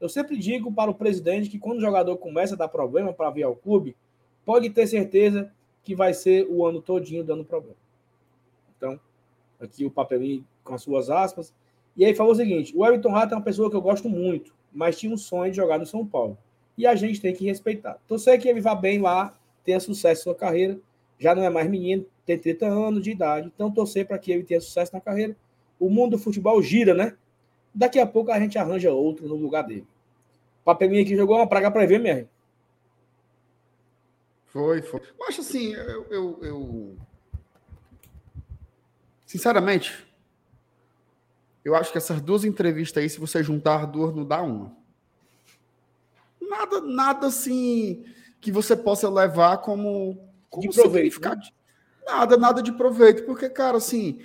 [0.00, 3.30] Eu sempre digo para o presidente que quando o jogador começa a dar problema para
[3.30, 3.96] vir ao clube,
[4.44, 7.76] pode ter certeza que vai ser o ano todinho dando problema.
[8.76, 8.98] Então,
[9.60, 11.54] aqui o papelinho com as suas aspas.
[11.96, 14.54] E aí falou o seguinte: o Everton Rato é uma pessoa que eu gosto muito,
[14.72, 16.36] mas tinha um sonho de jogar no São Paulo.
[16.76, 17.98] E a gente tem que respeitar.
[18.08, 20.78] Torcer que ele vá bem lá, tenha sucesso em sua carreira.
[21.24, 23.50] Já não é mais menino, tem 30 anos de idade.
[23.54, 25.34] Então, torcer para que ele tenha sucesso na carreira.
[25.80, 27.16] O mundo do futebol gira, né?
[27.74, 29.86] Daqui a pouco a gente arranja outro no lugar dele.
[30.60, 32.28] O papelinho aqui jogou uma praga para ver, minha
[34.44, 35.00] Foi, foi.
[35.18, 36.96] Mas assim, eu, eu, eu
[39.24, 40.06] Sinceramente,
[41.64, 44.76] eu acho que essas duas entrevistas aí, se você juntar duas, não dá uma.
[46.38, 48.04] Nada, nada assim
[48.42, 50.18] que você possa levar como,
[50.54, 51.20] como de proveito.
[51.20, 51.36] Né?
[52.06, 54.20] Nada, nada de proveito, porque, cara, assim.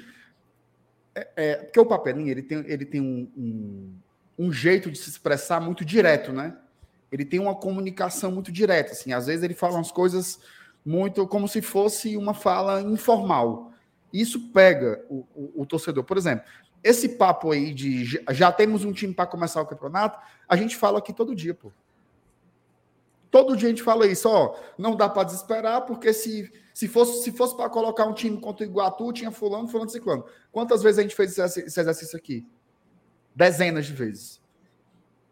[1.15, 3.93] É, é, porque o papelinho ele tem, ele tem um, um,
[4.37, 6.55] um, jeito de se expressar muito direto, né?
[7.11, 9.11] Ele tem uma comunicação muito direta, assim.
[9.11, 10.39] Às vezes ele fala umas coisas
[10.85, 13.73] muito como se fosse uma fala informal.
[14.13, 16.03] Isso pega o, o, o torcedor.
[16.03, 16.45] Por exemplo,
[16.83, 20.99] esse papo aí de já temos um time para começar o campeonato, a gente fala
[20.99, 21.71] aqui todo dia, pô.
[23.31, 27.23] Todo dia a gente fala isso, ó, não dá para desesperar, porque se, se fosse,
[27.23, 30.25] se fosse para colocar um time contra o Iguatu, tinha fulano, fulano, ciclano.
[30.51, 32.47] Quantas vezes a gente fez esse, exercício aqui?
[33.35, 34.41] Dezenas de vezes.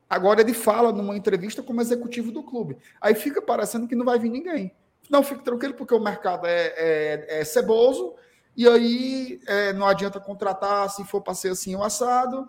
[0.07, 2.77] Agora ele fala numa entrevista como executivo do clube.
[3.01, 4.75] Aí fica parecendo que não vai vir ninguém.
[5.09, 8.13] Não, fique tranquilo, porque o mercado é, é, é ceboso,
[8.55, 12.47] e aí é, não adianta contratar se for para ser assim o assado.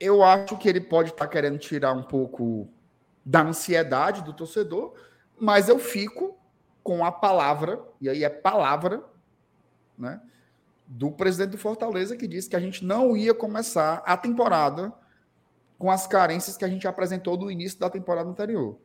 [0.00, 2.68] Eu acho que ele pode estar tá querendo tirar um pouco
[3.26, 4.94] da ansiedade do torcedor,
[5.36, 6.38] mas eu fico
[6.80, 9.02] com a palavra, e aí é palavra,
[9.98, 10.20] né,
[10.86, 14.92] do presidente do Fortaleza que disse que a gente não ia começar a temporada
[15.76, 18.78] com as carências que a gente apresentou no início da temporada anterior.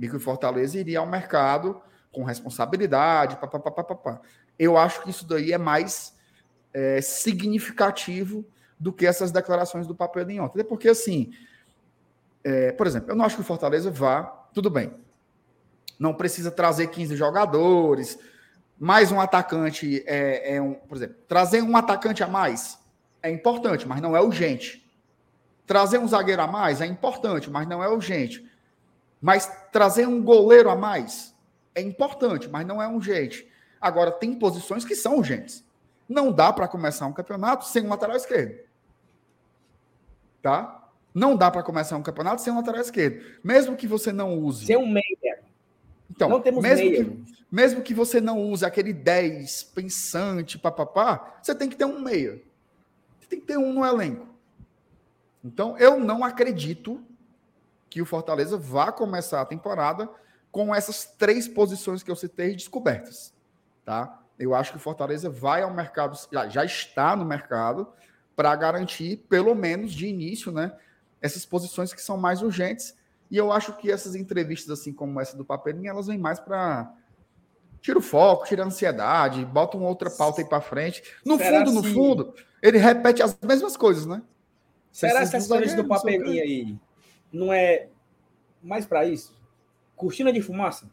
[0.00, 1.80] E que o Fortaleza iria ao mercado
[2.10, 4.20] com responsabilidade, papapá.
[4.58, 6.18] Eu acho que isso daí é mais
[6.74, 8.44] é, significativo
[8.78, 10.64] do que essas declarações do papel de ontem.
[10.64, 11.32] Porque, assim,
[12.44, 14.92] é, por exemplo, eu não acho que o Fortaleza vá, tudo bem,
[15.98, 18.18] não precisa trazer 15 jogadores,
[18.78, 22.78] mais um atacante é, é um, por exemplo, trazer um atacante a mais
[23.22, 24.84] é importante, mas não é urgente.
[25.64, 28.44] Trazer um zagueiro a mais é importante, mas não é urgente.
[29.20, 31.32] Mas trazer um goleiro a mais
[31.74, 33.48] é importante, mas não é urgente.
[33.80, 35.64] Agora, tem posições que são urgentes.
[36.08, 38.58] Não dá para começar um campeonato sem um lateral esquerdo.
[40.42, 40.81] Tá?
[41.14, 43.22] Não dá para começar um campeonato sem um lateral esquerdo.
[43.42, 44.66] Mesmo que você não use.
[44.66, 45.42] Sem um meia.
[46.10, 47.04] Então, não temos mesmo meia.
[47.04, 52.00] Que, mesmo que você não use aquele 10 pensante, papapá, você tem que ter um
[52.00, 52.42] meia.
[53.20, 54.26] Você tem que ter um no elenco.
[55.44, 57.02] Então, eu não acredito
[57.90, 60.08] que o Fortaleza vá começar a temporada
[60.50, 63.34] com essas três posições que eu citei descobertas.
[63.84, 64.22] Tá?
[64.38, 66.16] Eu acho que o Fortaleza vai ao mercado,
[66.50, 67.88] já está no mercado,
[68.34, 70.72] para garantir, pelo menos de início, né,
[71.22, 72.94] essas posições que são mais urgentes.
[73.30, 76.92] E eu acho que essas entrevistas, assim como essa do Papelinho, elas vêm mais para
[77.80, 81.02] tira o foco, tira a ansiedade, bota uma outra pauta aí para frente.
[81.24, 84.22] No Será fundo, no fundo, ele repete as mesmas coisas, né?
[84.92, 86.76] Será que essas coisas do papelinho aí
[87.32, 87.88] não é
[88.62, 89.34] mais para isso?
[89.96, 90.88] Cortina de fumaça?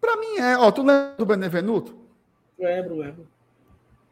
[0.00, 0.56] Para mim é.
[0.58, 1.98] Ó, tu lembra do Benevenuto?
[2.58, 3.26] Lembro, lembro.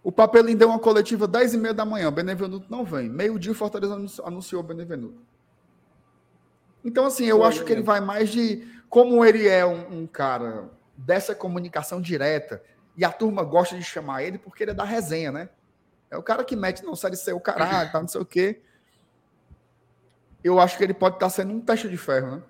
[0.03, 2.09] O Papelinho deu uma coletiva 10 e meia da manhã.
[2.09, 3.09] O Benevenuto não vem.
[3.09, 3.95] Meio-dia o Fortaleza
[4.25, 5.21] anunciou o Benevenuto.
[6.85, 8.67] Então, assim, eu Foi acho que ele vai mais de.
[8.89, 12.63] Como ele é um, um, cara dessa comunicação direta,
[12.97, 15.49] e a turma gosta de chamar ele porque ele é da resenha, né?
[16.11, 18.61] É o cara que mete, não, série ser o caralho, tá, não sei o quê.
[20.45, 22.43] Eu acho que ele pode estar sendo um teste de ferro, né?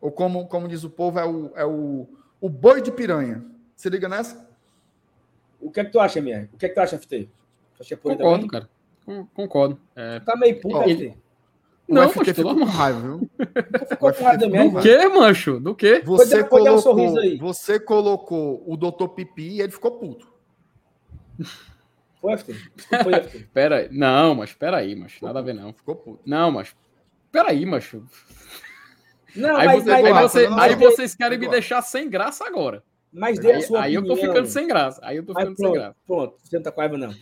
[0.00, 2.06] Ou como, como diz o povo, é o, é o,
[2.40, 3.44] o boi de piranha.
[3.74, 4.48] Se liga nessa?
[5.62, 6.48] o que é que tu acha, MR?
[6.52, 7.28] O que é que tu acha, FT?
[7.80, 8.48] Acha por aí Concordo, também?
[8.48, 8.70] cara.
[9.06, 9.80] Con- Concordo.
[9.94, 11.16] É, Tá meio puto, FT.
[11.88, 13.30] Não, o mas FT ficou com raiva, viu?
[13.88, 14.82] Ficou com raiva do MR, Do mano.
[14.86, 15.60] quê, mancho?
[15.60, 16.00] Do quê?
[16.04, 17.36] Você dar- pode dar um colocou, sorriso aí.
[17.38, 19.08] você colocou o Dr.
[19.08, 20.32] Pipi e ele ficou puto.
[22.20, 22.54] Foi, FT.
[23.52, 23.88] Pera aí.
[23.90, 25.24] Não, mas pera aí, macho.
[25.24, 25.72] Nada a ver, não.
[25.72, 26.20] Ficou puto.
[26.24, 26.74] Não, mas.
[27.32, 28.04] Pera aí, macho.
[29.34, 31.80] Não, Aí, mas, você- mas, aí mas- você- não, aí não, vocês querem me deixar
[31.82, 32.82] sem graça agora.
[33.10, 34.20] mas dê a Aí, sua aí eu opinião.
[34.20, 35.00] tô ficando sem graça.
[35.02, 35.96] Aí eu tô ficando sem pronto, graça.
[36.06, 36.34] pronto.
[36.42, 37.14] Você não tá com raiva, não.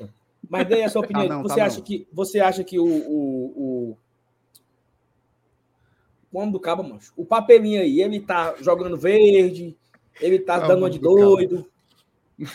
[0.49, 1.28] Mas dê a sua opinião.
[1.28, 1.85] Tá não, você, tá acha não.
[1.85, 2.85] que, você acha que o.
[2.85, 3.47] o,
[3.93, 3.99] o...
[6.32, 7.12] O homem do cabo, mancho.
[7.16, 9.77] O papelinho aí, ele tá jogando verde,
[10.20, 11.16] ele tá o dando uma de cabo.
[11.16, 11.66] doido.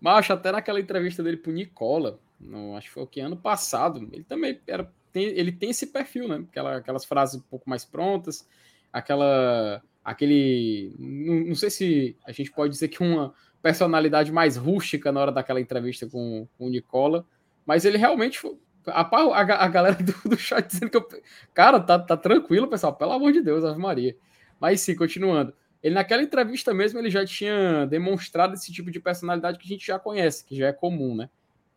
[0.00, 4.08] Mas até naquela entrevista dele pro Nicola, no, acho que foi o que ano passado,
[4.12, 6.44] ele também era, tem, ele tem esse perfil, né?
[6.48, 8.46] Aquela, aquelas frases um pouco mais prontas,
[8.92, 15.10] aquela, aquele, não, não sei se a gente pode dizer que uma personalidade mais rústica
[15.10, 17.26] na hora daquela entrevista com, com o Nicola,
[17.66, 18.56] mas ele realmente foi,
[18.90, 21.08] a, a, a galera do, do chat dizendo que eu,
[21.54, 24.16] cara, tá, tá tranquilo, pessoal, pelo amor de Deus, Ave Maria.
[24.60, 25.52] Mas sim, continuando.
[25.82, 29.86] Ele naquela entrevista mesmo, ele já tinha demonstrado esse tipo de personalidade que a gente
[29.86, 31.30] já conhece, que já é comum, né?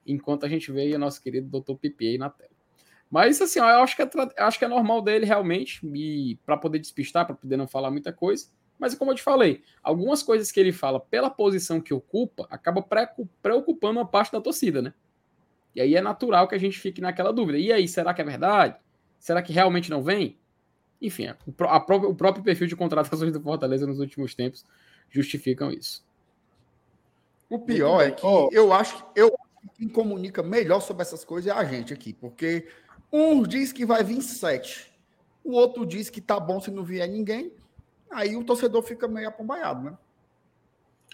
[0.06, 1.76] Enquanto a gente vê aí o nosso querido Dr.
[1.76, 2.50] Pipi aí na tela.
[3.10, 6.80] Mas assim, eu acho que é, acho que é normal dele realmente, e para poder
[6.80, 8.48] despistar, para poder não falar muita coisa.
[8.80, 12.82] Mas como eu te falei, algumas coisas que ele fala pela posição que ocupa, acaba
[12.82, 14.94] preocu- preocupando uma parte da torcida, né?
[15.76, 17.58] E aí é natural que a gente fique naquela dúvida.
[17.58, 18.76] E aí, será que é verdade?
[19.20, 20.38] Será que realmente não vem?
[21.02, 21.30] Enfim, é,
[21.70, 24.66] a própria- o próprio perfil de contratações do Fortaleza nos últimos tempos
[25.10, 26.06] justificam isso.
[27.50, 29.36] O pior é que eu acho que eu
[29.76, 32.68] quem comunica melhor sobre essas coisas é a gente aqui, porque
[33.12, 34.92] um diz que vai vir sete,
[35.44, 37.52] o outro diz que tá bom se não vier ninguém,
[38.12, 39.98] aí o torcedor fica meio apombaiado, né?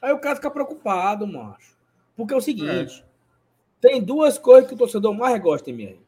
[0.02, 1.76] Aí o cara fica preocupado, macho.
[2.16, 3.04] Porque é o seguinte:
[3.80, 6.00] tem duas coisas que o torcedor mais gosta, MR.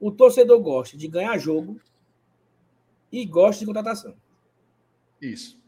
[0.00, 1.80] O torcedor gosta de ganhar jogo
[3.10, 4.14] e gosta de contratação.
[5.20, 5.58] Isso.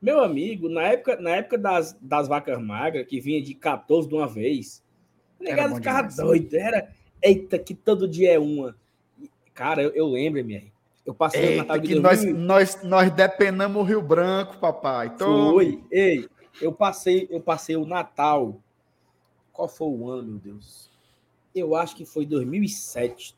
[0.00, 4.14] Meu amigo, na época, na época das, das vacas magras, que vinha de 14 de
[4.14, 4.84] uma vez,
[5.40, 6.16] o negado ficava demais.
[6.16, 6.54] doido.
[6.54, 6.90] Era,
[7.22, 8.76] eita, que todo dia é uma.
[9.54, 10.70] Cara, eu, eu lembro, MR.
[11.04, 14.58] Eu passei o Eita, Natal de que nós, 2000 nós, nós depenamos o Rio Branco,
[14.58, 15.06] papai.
[15.06, 15.82] Então, Foi.
[15.90, 16.28] Ei,
[16.60, 18.60] eu passei, eu passei o Natal.
[19.56, 20.90] Qual foi o ano, meu Deus?
[21.54, 23.34] Eu acho que foi 2007.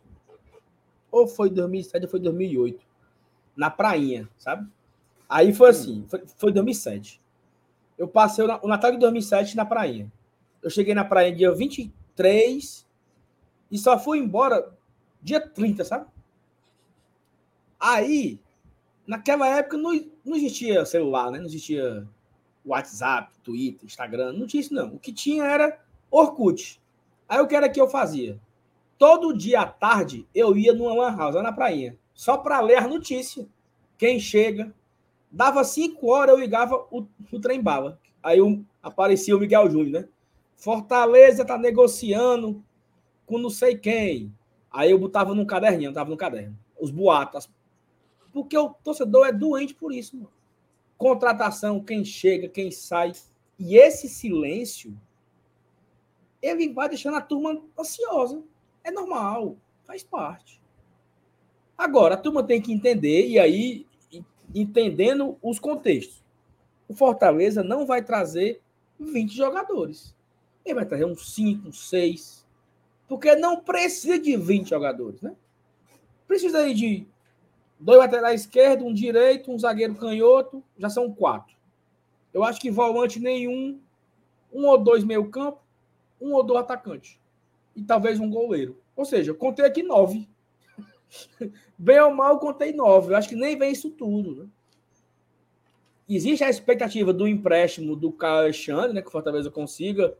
[1.13, 2.85] Ou foi 2007 ou foi 2008.
[3.55, 4.69] Na prainha, sabe?
[5.29, 7.23] Aí foi assim, foi, foi 2007.
[7.97, 10.13] Eu passei o Natal de 2007 na prainha.
[10.61, 12.85] Eu cheguei na praia dia 23
[13.71, 14.77] e só fui embora
[15.23, 16.07] dia 30, sabe?
[17.79, 18.41] Aí,
[19.07, 19.93] naquela época não,
[20.25, 21.39] não existia celular, né?
[21.39, 22.05] Não existia
[22.65, 24.95] WhatsApp, Twitter, Instagram, não tinha isso não.
[24.95, 26.81] O que tinha era Orkut.
[27.29, 28.41] Aí o que era que eu fazia?
[28.97, 32.79] Todo dia à tarde eu ia numa lan house lá na prainha, só para ler
[32.79, 33.47] as notícias.
[33.97, 34.75] Quem chega,
[35.31, 38.01] dava cinco horas eu ligava o, o trem bala.
[38.23, 38.39] Aí
[38.83, 40.09] aparecia o Miguel Júnior, né?
[40.57, 42.63] Fortaleza tá negociando
[43.25, 44.35] com não sei quem.
[44.71, 46.59] Aí eu botava num caderninho, tava no caderno.
[46.81, 47.49] Os boatos.
[48.33, 50.39] Porque o torcedor é doente por isso, mano
[50.99, 53.13] contratação, quem chega, quem sai.
[53.59, 54.99] E esse silêncio,
[56.41, 58.43] ele vai deixando a turma ansiosa.
[58.85, 60.61] É normal, faz parte.
[61.77, 63.87] Agora, a turma tem que entender, e aí,
[64.55, 66.25] entendendo os contextos.
[66.89, 68.61] O Fortaleza não vai trazer
[68.99, 70.15] 20 jogadores.
[70.65, 72.47] Ele vai trazer uns 5, uns 6.
[73.07, 75.35] Porque não precisa de 20 jogadores, né?
[76.27, 77.07] Precisa aí de
[77.79, 81.57] dois laterais esquerdo, um direito, um zagueiro canhoto, já são quatro.
[82.33, 83.81] Eu acho que volante nenhum,
[84.53, 85.61] um ou dois meio campo,
[86.21, 87.19] um ou dois atacantes.
[87.75, 88.81] E talvez um goleiro.
[88.97, 90.29] Ou seja, contei aqui nove.
[91.79, 93.13] Bem ou mal, contei nove.
[93.13, 94.35] Eu acho que nem vem isso tudo.
[94.35, 94.49] Né?
[96.09, 100.17] Existe a expectativa do empréstimo do Caio Alexandre, né, que o Fortaleza consiga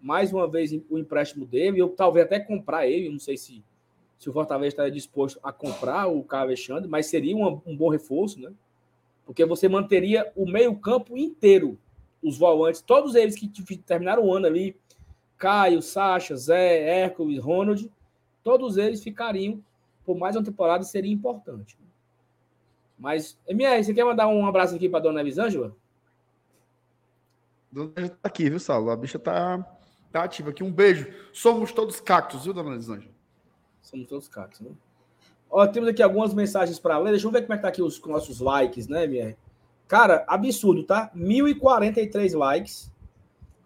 [0.00, 1.78] mais uma vez o empréstimo dele.
[1.78, 3.62] Eu talvez até comprar ele, não sei se
[4.20, 8.38] se o Fortaleza estaria disposto a comprar o Caio Alexandre, mas seria um bom reforço,
[8.38, 8.52] né?
[9.24, 11.78] Porque você manteria o meio-campo inteiro,
[12.22, 13.48] os volantes, todos eles que
[13.78, 14.76] terminaram o ano ali,
[15.40, 17.90] Caio, Sacha, Zé, Hércules, Ronald,
[18.44, 19.64] todos eles ficariam
[20.04, 21.78] por mais uma temporada e seria importante.
[22.98, 25.74] Mas, MR, você quer mandar um abraço aqui para dona Elisângela?
[27.72, 28.90] Dona Elisângela tá aqui, viu, Saulo?
[28.90, 29.66] A bicha tá,
[30.12, 30.62] tá ativa aqui.
[30.62, 31.10] Um beijo.
[31.32, 33.14] Somos todos cactos, viu, dona Elisângela?
[33.80, 34.70] Somos todos cacos, né?
[35.50, 37.12] Ó, temos aqui algumas mensagens para ler.
[37.12, 39.36] Deixa eu ver como é que tá aqui os nossos likes, né, MR?
[39.88, 41.10] Cara, absurdo, tá?
[41.16, 42.92] 1.043 likes.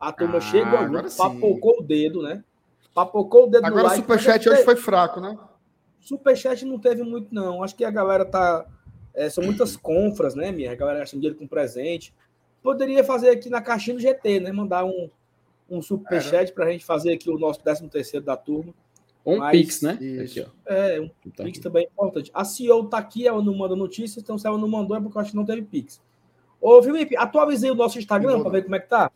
[0.04, 1.16] A turma Ah, chegou, agora sim.
[1.16, 2.44] papocou o dedo, né?
[2.94, 4.00] Papocou o dedo Agora o like.
[4.02, 5.38] superchat hoje foi fraco, né?
[6.00, 7.62] Superchat não teve muito, não.
[7.62, 8.66] Acho que a galera tá.
[9.14, 10.70] é, são muitas confras, né, minha?
[10.70, 12.12] A galera gasta dinheiro com presente.
[12.62, 14.52] Poderia fazer aqui na caixinha do GT, né?
[14.52, 15.08] Mandar um,
[15.70, 18.74] um superchat pra gente fazer aqui o nosso 13 terceiro da turma.
[19.24, 19.96] Um Mas Pix, né?
[20.00, 20.40] isso.
[20.40, 20.72] Aqui, ó.
[20.72, 22.30] É, um Tá Pix também é importante.
[22.34, 25.16] A CEO tá aqui, ela não manda notícias, então se ela não mandou é porque
[25.16, 26.00] eu acho que não teve Pix.
[26.60, 29.10] Ô, Felipe, atualizei o nosso Instagram para ver como é que tá.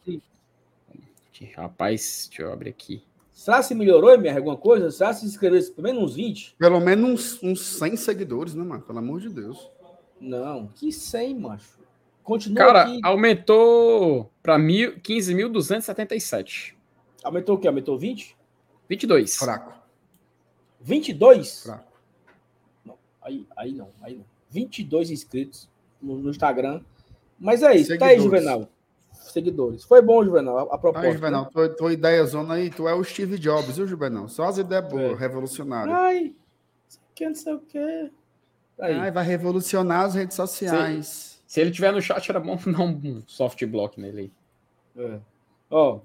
[1.38, 3.04] Aqui, Rapaz, deixa eu abrir aqui.
[3.30, 4.90] Será se melhorou, MR, alguma coisa?
[4.90, 6.56] Será se inscreveu pelo menos uns 20?
[6.58, 8.82] Pelo menos uns, uns 100 seguidores, né, mano?
[8.82, 9.70] Pelo amor de Deus.
[10.20, 11.78] Não, que 100, macho.
[12.24, 12.98] Continua Cara, aqui.
[13.04, 16.74] aumentou para 15.277.
[17.22, 17.68] Aumentou o quê?
[17.68, 18.36] Aumentou 20?
[18.88, 19.36] 22.
[19.36, 19.74] Fraco,
[20.80, 21.62] 22?
[21.62, 21.92] fraco.
[23.22, 24.24] Aí, aí não, aí não.
[24.50, 25.70] 22 inscritos
[26.02, 26.80] no, no Instagram.
[27.38, 28.42] Mas é isso, tá aí, Seguidores.
[28.42, 28.68] Juvenal.
[29.32, 29.84] Seguidores.
[29.84, 31.06] Foi bom, Juvenal, a, a proposta.
[31.08, 34.28] Aí, Juvenal, tua, tua ideia zona aí, tu é o Steve Jobs, viu, Juvenal?
[34.28, 35.14] Só as ideias boas, É.
[35.14, 35.96] revolucionárias.
[35.96, 36.34] Ai,
[37.14, 38.10] que não sei o quê.
[38.80, 38.94] Aí.
[38.94, 41.42] Ai, vai revolucionar as redes sociais.
[41.46, 44.32] Se ele tiver no chat, era bom dar um soft block nele
[44.96, 45.04] aí.
[45.04, 45.20] É.
[45.70, 46.00] Ó,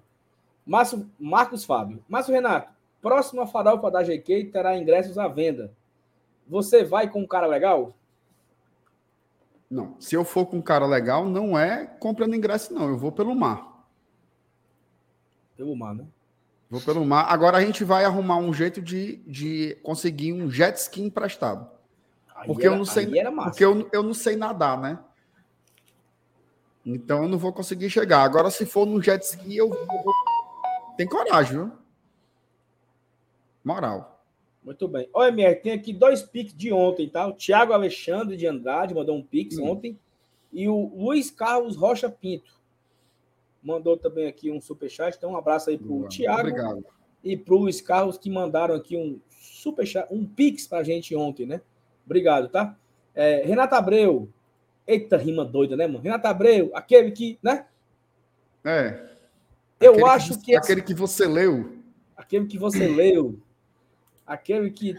[0.65, 2.03] Márcio, Marcos Fábio.
[2.07, 2.71] Márcio Renato,
[3.01, 5.71] próxima farofa da GQ terá ingressos à venda.
[6.47, 7.93] Você vai com um cara legal?
[9.73, 12.89] Não, se eu for com um cara legal, não é comprando ingresso, não.
[12.89, 13.83] Eu vou pelo mar.
[15.57, 16.05] Pelo mar, né?
[16.69, 17.25] Vou pelo mar.
[17.27, 21.67] Agora a gente vai arrumar um jeito de, de conseguir um jet ski emprestado.
[22.35, 23.07] Aí Porque eu era- não sei-.
[23.45, 24.99] Porque eu, eu não sei nadar, né?
[26.85, 28.21] Então eu não vou conseguir chegar.
[28.21, 30.13] Agora, se for no jet ski, eu vou.
[30.95, 31.71] Tem coragem, viu?
[33.63, 34.12] Moral.
[34.63, 35.09] Muito bem.
[35.13, 37.27] Olha, MR, tem aqui dois pics de ontem, tá?
[37.27, 39.69] O Thiago Alexandre de Andrade mandou um pix Hum.
[39.71, 39.99] ontem.
[40.51, 42.53] E o Luiz Carlos Rocha Pinto
[43.61, 45.17] mandou também aqui um superchat.
[45.17, 46.09] Então, um abraço aí pro Boa.
[46.09, 46.85] Thiago Obrigado.
[47.23, 51.61] e pro Luiz Carlos que mandaram aqui um superchat, um pix pra gente ontem, né?
[52.05, 52.77] Obrigado, tá?
[53.15, 54.29] É, Renata Abreu.
[54.85, 55.99] Eita, rima doida, né, mano?
[55.99, 57.65] Renata Abreu, aquele que, né?
[58.63, 59.09] É.
[59.79, 61.77] Eu aquele acho que, esse- Aquele que você leu.
[62.15, 63.39] aquele que você leu,
[64.25, 64.95] aquele que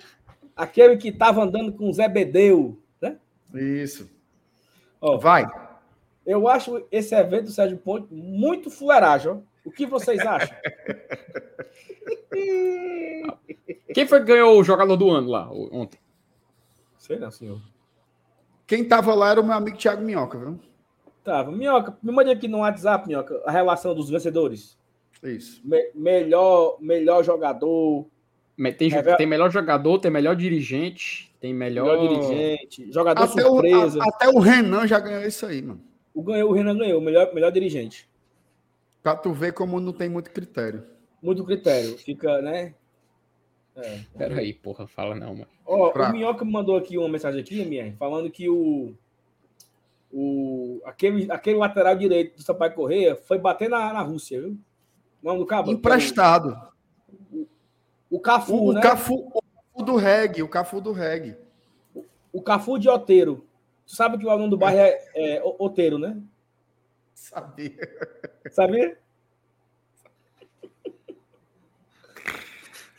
[0.57, 3.19] aquele que tava andando com o Zé Bedeu, né?
[3.55, 4.09] Isso.
[5.01, 5.45] Ó, Vai.
[6.25, 9.39] eu acho esse evento do Sérgio Ponte muito fuleiragem, ó.
[9.65, 10.55] O que vocês acham?
[13.95, 15.99] Quem foi que ganhou o jogador do ano lá ontem?
[16.99, 17.61] Sei não, senhor.
[18.67, 20.59] Quem tava lá era o meu amigo Thiago Minhoca, viu?
[21.23, 21.51] Tava.
[21.53, 24.77] Minhoca, me mande aqui no WhatsApp, Minhoca, a relação dos vencedores.
[25.23, 25.61] Isso.
[25.67, 28.07] Me- melhor, melhor jogador,
[28.79, 31.99] Tem, É, tem melhor jogador, tem melhor dirigente, tem melhor.
[31.99, 34.01] melhor dirigente, jogador Até o, surpresa.
[34.03, 35.81] a- até o Renan já ganhou isso aí, mano.
[36.15, 38.09] O, ganhou, o Renan ganhou, melhor, melhor dirigente.
[39.03, 40.85] Pra tu ver como não tem muito critério.
[41.21, 41.99] Muito critério.
[41.99, 42.75] Fica, né?
[43.77, 44.01] É.
[44.17, 45.49] Pera aí, porra, fala não, mano.
[45.67, 46.13] Ó, o Fraco.
[46.13, 48.95] Minhoca me mandou aqui uma mensagem aqui, MR, falando que o,
[50.13, 54.51] o aquele, aquele lateral direito do Sampaio Correia foi bater na, na Rússia, viu?
[55.23, 55.73] O nome do cabo?
[55.73, 56.57] Emprestado.
[58.15, 58.81] O Cafu, O, o né?
[58.81, 59.33] Cafu,
[59.75, 61.37] o do reggae, o Cafu do reggae.
[62.33, 63.45] O Cafu de Oteiro.
[63.85, 66.17] Tu sabe que o nome do bairro é, é O- Oteiro, né?
[67.13, 67.77] Sabia.
[68.53, 68.97] Sabia?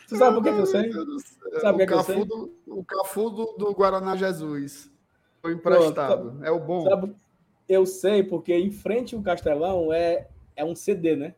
[0.10, 0.92] Tu sabe por que, que eu sei?
[1.62, 2.26] Sabe o que o que eu sei?
[2.26, 4.92] do, o Cafu do, do Guaraná Jesus.
[5.42, 6.44] Foi emprestado.
[6.44, 6.82] é o bom.
[6.82, 7.16] Sabe?
[7.70, 10.28] Eu sei, porque em frente ao Castelão é,
[10.58, 11.36] é um CD, né?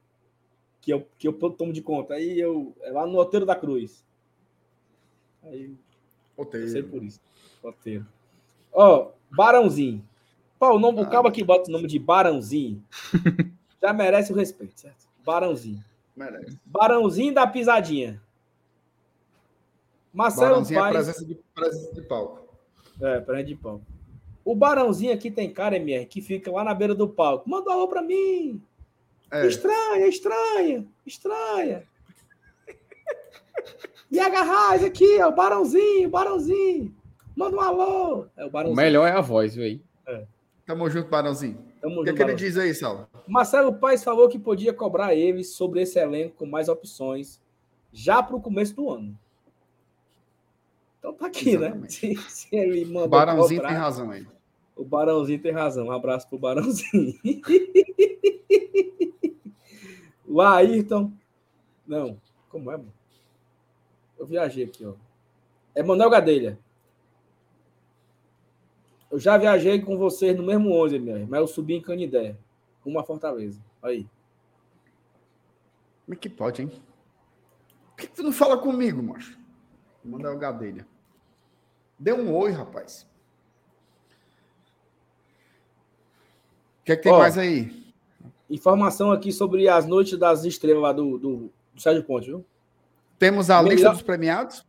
[0.81, 2.13] Que eu, que eu tomo de conta.
[2.13, 2.73] Aí eu.
[2.81, 4.05] É lá no Oteiro da Cruz.
[5.43, 5.75] Aí
[6.37, 7.19] eu sei por isso.
[7.63, 8.05] Oteiro.
[8.71, 10.03] Ó, Barãozinho.
[10.59, 12.83] Pô, o, nome, o cabo que bota o nome de Barãozinho
[13.81, 15.07] já merece o respeito, certo?
[15.23, 15.83] Barãozinho.
[16.15, 16.59] Merece.
[16.65, 18.21] Barãozinho da pisadinha.
[20.13, 22.47] Marcelo Barãozinho é presença de, presença de palco.
[22.99, 23.81] É, prende de pau.
[24.43, 27.47] O Barãozinho aqui tem cara, MR, que fica lá na beira do palco.
[27.47, 28.61] Manda um alô pra mim.
[29.31, 29.45] É.
[29.47, 31.83] Estranha, estranha, estranha.
[34.09, 36.95] E a Garraz aqui, ó, o Barãozinho, o Barãozinho.
[37.35, 38.27] Manda um alô.
[38.37, 38.75] É o O Barãozinho.
[38.75, 39.81] melhor é a voz, viu aí.
[40.65, 41.57] Tamo junto, Barãozinho.
[41.81, 42.37] Tamo O que, junto, que ele Barãozinho.
[42.49, 43.07] diz aí, Saulo?
[43.27, 47.41] Marcelo Paes falou que podia cobrar eles sobre esse elenco com mais opções
[47.91, 49.17] já para o começo do ano.
[50.99, 52.07] Então tá aqui, Exatamente.
[52.07, 52.15] né?
[52.27, 54.25] Se, se ele O mandou Barãozinho cobrar, tem razão aí.
[54.77, 55.87] O Barãozinho tem razão.
[55.87, 57.19] Um abraço pro Barãozinho.
[60.25, 61.11] o Ayrton.
[61.85, 62.93] Não, como é, mano?
[64.17, 64.93] Eu viajei aqui, ó.
[65.73, 66.59] É Manuel Gadelha.
[69.09, 72.35] Eu já viajei com vocês no mesmo ônibus, MR, mas eu subi em Canidé,
[72.85, 73.63] uma fortaleza.
[73.81, 74.07] Aí.
[76.05, 76.71] Como é que pode, hein?
[77.89, 79.39] Por que tu não fala comigo, macho?
[80.03, 80.87] Manda o gadelha.
[81.97, 83.07] Dê um oi, rapaz.
[86.87, 87.85] Que é que tem Ó, mais aí?
[88.49, 92.45] Informação aqui sobre as noites das estrelas lá do, do, do Sérgio Ponte, viu?
[93.19, 94.65] Temos a melhor- lista dos premiados?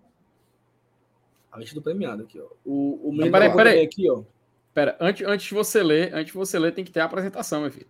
[1.52, 2.46] A lista do premiado aqui, ó.
[2.64, 3.84] O, o Não, peraí, peraí.
[3.84, 4.22] aqui, ó.
[4.74, 7.60] Pera, antes, antes de você ler, antes de você ler, tem que ter a apresentação,
[7.60, 7.86] meu filho.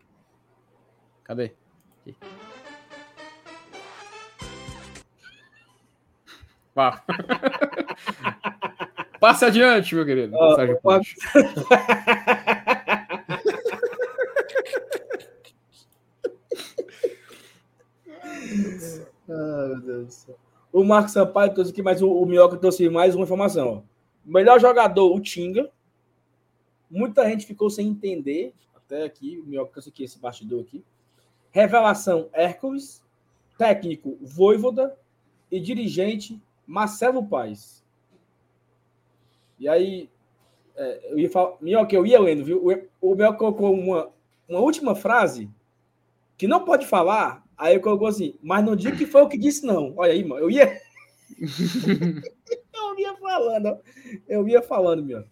[1.25, 1.55] Cadê?
[2.03, 2.15] Aqui.
[6.75, 7.03] Vá.
[9.19, 10.37] Passe adiante, meu querido.
[10.37, 11.17] Ó, Sérgio Ponte.
[19.29, 20.39] Ah, Deus do céu.
[20.73, 23.69] O Marcos Sampaio trouxe aqui, mas o, o Minhoca trouxe mais uma informação.
[23.69, 23.83] Ó.
[24.25, 25.71] Melhor jogador, o Tinga.
[26.91, 28.55] Muita gente ficou sem entender.
[28.75, 30.85] Até aqui, o Minhoca trouxe aqui esse bastidor aqui.
[31.51, 33.03] Revelação, Hércules.
[33.57, 34.97] Técnico, Voivoda.
[35.51, 37.83] E dirigente, Marcelo Paes.
[39.59, 40.11] E aí,
[40.77, 41.57] é, eu ia falar...
[41.91, 42.63] Eu ia lendo, viu?
[43.01, 44.11] O, o Minhoca colocou uma,
[44.47, 45.51] uma última frase
[46.37, 49.37] que não pode falar, aí eu colocou assim, mas não diga que foi o que
[49.37, 49.93] disse, não.
[49.97, 50.81] Olha aí, mano, eu ia.
[52.73, 53.79] eu ia falando,
[54.29, 55.25] eu ia falando, meu.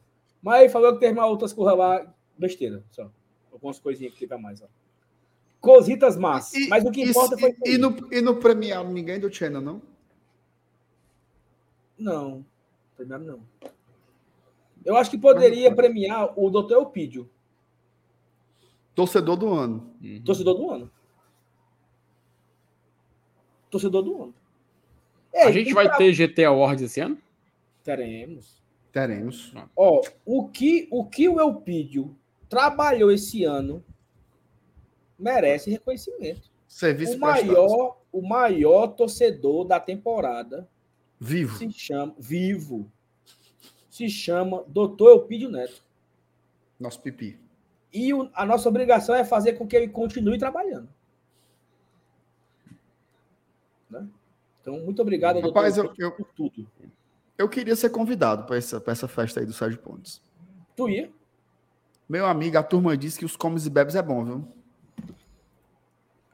[0.42, 3.10] Mas aí falou que teve mais outras coisas lá, besteira, só.
[3.52, 4.66] Algumas coisinhas que teve a mais, ó.
[5.60, 6.52] Cositas más.
[6.52, 7.56] E- mas o que e- importa foi.
[7.64, 9.80] e, e no, e no premiado ninguém do Channel, não?
[11.98, 12.44] Não,
[12.96, 13.40] primeiro não.
[14.84, 16.74] Eu acho que poderia premiar o Dr.
[16.74, 17.28] Elpidio,
[18.94, 19.94] Torcedor do ano.
[20.02, 20.22] Uhum.
[20.24, 20.90] torcedor do ano.
[23.70, 24.34] Torcedor do ano.
[25.34, 27.18] A Ei, gente vai pra- ter GT Awards esse ano?
[27.84, 28.62] Teremos.
[28.92, 29.52] Teremos.
[29.76, 32.16] Ó, o que o que o Elpidio
[32.48, 33.84] trabalhou esse ano
[35.18, 36.50] merece reconhecimento.
[36.66, 40.68] Serviço O maior, o maior torcedor da temporada
[41.20, 41.56] Vivo.
[41.58, 42.90] se chama vivo.
[43.90, 45.08] Se chama Dr.
[45.08, 45.82] Elpidio Neto.
[46.78, 47.38] Nosso pipi.
[47.92, 50.88] E o- a nossa obrigação é fazer com que ele continue trabalhando.
[53.90, 54.06] Né?
[54.66, 56.68] Então, muito obrigado, doutor, Rapaz, eu, eu, por tudo.
[57.38, 60.20] eu queria ser convidado para essa, pra essa festa aí do Sérgio Pontes.
[60.74, 61.12] Tu ia?
[62.08, 64.48] Meu amigo, a turma disse que os comes e bebes é bom, viu?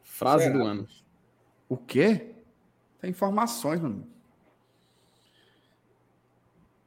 [0.03, 0.57] Frase Será?
[0.57, 0.89] do ano.
[1.69, 2.33] O quê?
[3.03, 4.07] Tem informações, mano.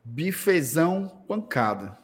[0.03, 1.95] Bifezão pancada.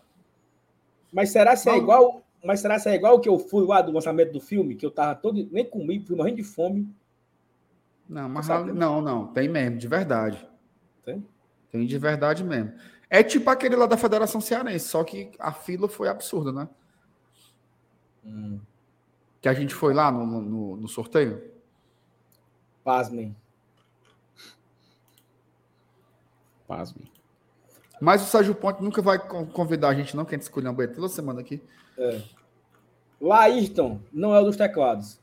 [1.12, 2.24] Mas será se é igual?
[2.44, 4.92] Mas será se é igual que eu fui lá do lançamento do filme, que eu
[4.92, 6.88] tava todo nem comi, fui morrendo de fome.
[8.12, 8.74] Não, mas sabe?
[8.74, 10.46] não, não, tem mesmo, de verdade.
[11.06, 11.26] Tem?
[11.72, 12.74] Tem de verdade mesmo.
[13.10, 16.68] É tipo aquele lá da Federação Cearense, só que a fila foi absurda, né?
[19.40, 21.42] Que a gente foi lá no, no, no sorteio.
[22.84, 23.34] Pasmem.
[26.68, 27.10] Pasme.
[28.02, 30.72] Mas o Sérgio Ponte nunca vai con- convidar a gente, não, que a gente escolheu
[30.72, 31.62] uma toda semana aqui.
[33.22, 35.20] Laírton não é o dos teclados.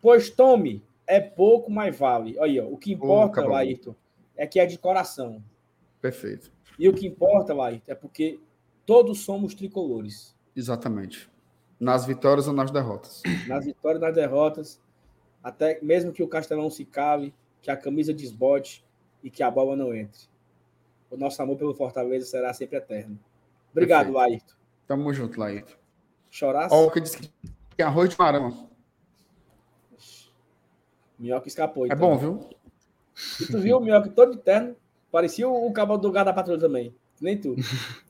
[0.00, 2.38] Pois tome, é pouco, mas vale.
[2.38, 3.52] Olha ó, o que importa, acabou.
[3.52, 3.94] Laírton,
[4.36, 5.42] é que é de coração.
[6.00, 6.52] Perfeito.
[6.78, 8.38] E o que importa, Laírton, é porque
[8.86, 10.36] todos somos tricolores.
[10.54, 11.28] Exatamente.
[11.80, 13.22] Nas vitórias ou nas derrotas.
[13.48, 14.80] Nas vitórias e nas derrotas,
[15.42, 18.84] até mesmo que o Castelão se cale, que a camisa desbote
[19.22, 20.28] e que a bola não entre.
[21.10, 23.18] O nosso amor pelo Fortaleza será sempre eterno.
[23.72, 24.18] Obrigado, Perfeito.
[24.18, 24.54] Laírton.
[24.86, 25.74] Tamo junto, Laírton.
[26.30, 26.74] Chorasse?
[26.74, 27.32] Ó, o que disse
[27.74, 28.67] que arroz de marão.
[31.18, 31.84] Minhoca escapou.
[31.84, 31.98] É então.
[31.98, 32.48] bom, viu?
[33.40, 34.76] E tu viu o Minhoca todo de terno?
[35.10, 36.94] Parecia o, o cabo do gado da patrulha também.
[37.20, 37.56] Nem tu.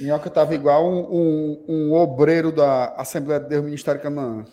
[0.00, 4.44] Minhoca tava igual um, um, um obreiro da Assembleia de Deus Ministério Canaã.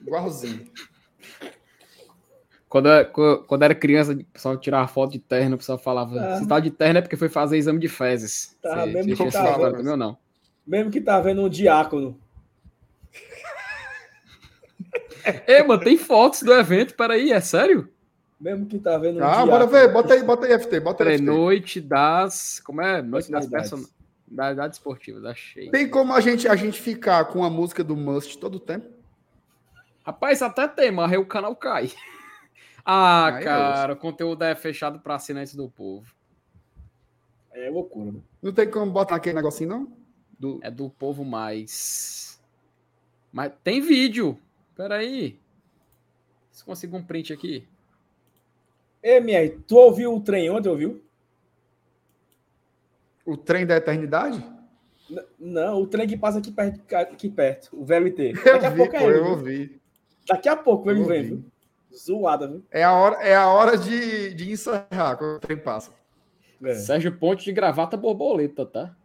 [0.00, 0.66] Igualzinho.
[2.68, 6.36] Quando, eu- quando era criança, o pessoal tirava foto de terno, o pessoal falava: Ah.
[6.38, 8.56] se tá de terno é porque foi fazer exame de fezes.
[8.62, 10.16] Tá, Você- mesmo você que também ou não?
[10.66, 12.16] Mesmo que tá vendo um diácono.
[15.46, 17.88] Ei, mano, tem fotos do evento, peraí, é sério?
[18.40, 19.92] Mesmo que tá vendo Ah, bora ver.
[19.92, 20.80] Bota aí, bota aí, FT.
[20.80, 21.24] Bota aí, FT.
[21.24, 22.60] noite das.
[22.60, 23.02] Como é?
[23.02, 23.92] Noite das Personalidades.
[24.30, 25.70] personalidades esportivas, achei.
[25.70, 28.88] Tem como a gente, a gente ficar com a música do Must todo o tempo?
[30.06, 31.90] Rapaz, até tem, mas aí o canal cai.
[32.82, 36.12] Ah, Aí é cara, o conteúdo é fechado para assinantes do povo.
[37.52, 38.10] É loucura.
[38.12, 38.20] né?
[38.40, 39.92] Não tem como botar aquele negocinho, não?
[40.38, 40.58] Do...
[40.62, 42.40] É do povo mais.
[43.30, 44.38] Mas tem vídeo.
[44.80, 45.38] Peraí.
[46.50, 47.68] Se consigo um print aqui.
[49.02, 51.02] Ei, MR, tu ouviu o trem ontem, ouviu?
[53.26, 54.42] O trem da eternidade?
[55.10, 58.32] N- Não, o trem que passa aqui perto, aqui perto o VLT.
[58.32, 59.18] Eu Daqui a vi, pouco pô, é ele.
[59.18, 59.80] eu ouvi.
[60.26, 61.28] Daqui a pouco vem, Eu vem, ouvi.
[61.28, 61.44] viu?
[61.94, 62.64] Zoada, viu?
[62.70, 65.92] É a hora, é a hora de, de encerrar quando o tempo passa.
[66.62, 66.74] É.
[66.74, 68.96] Sérgio Ponte de gravata borboleta, tá?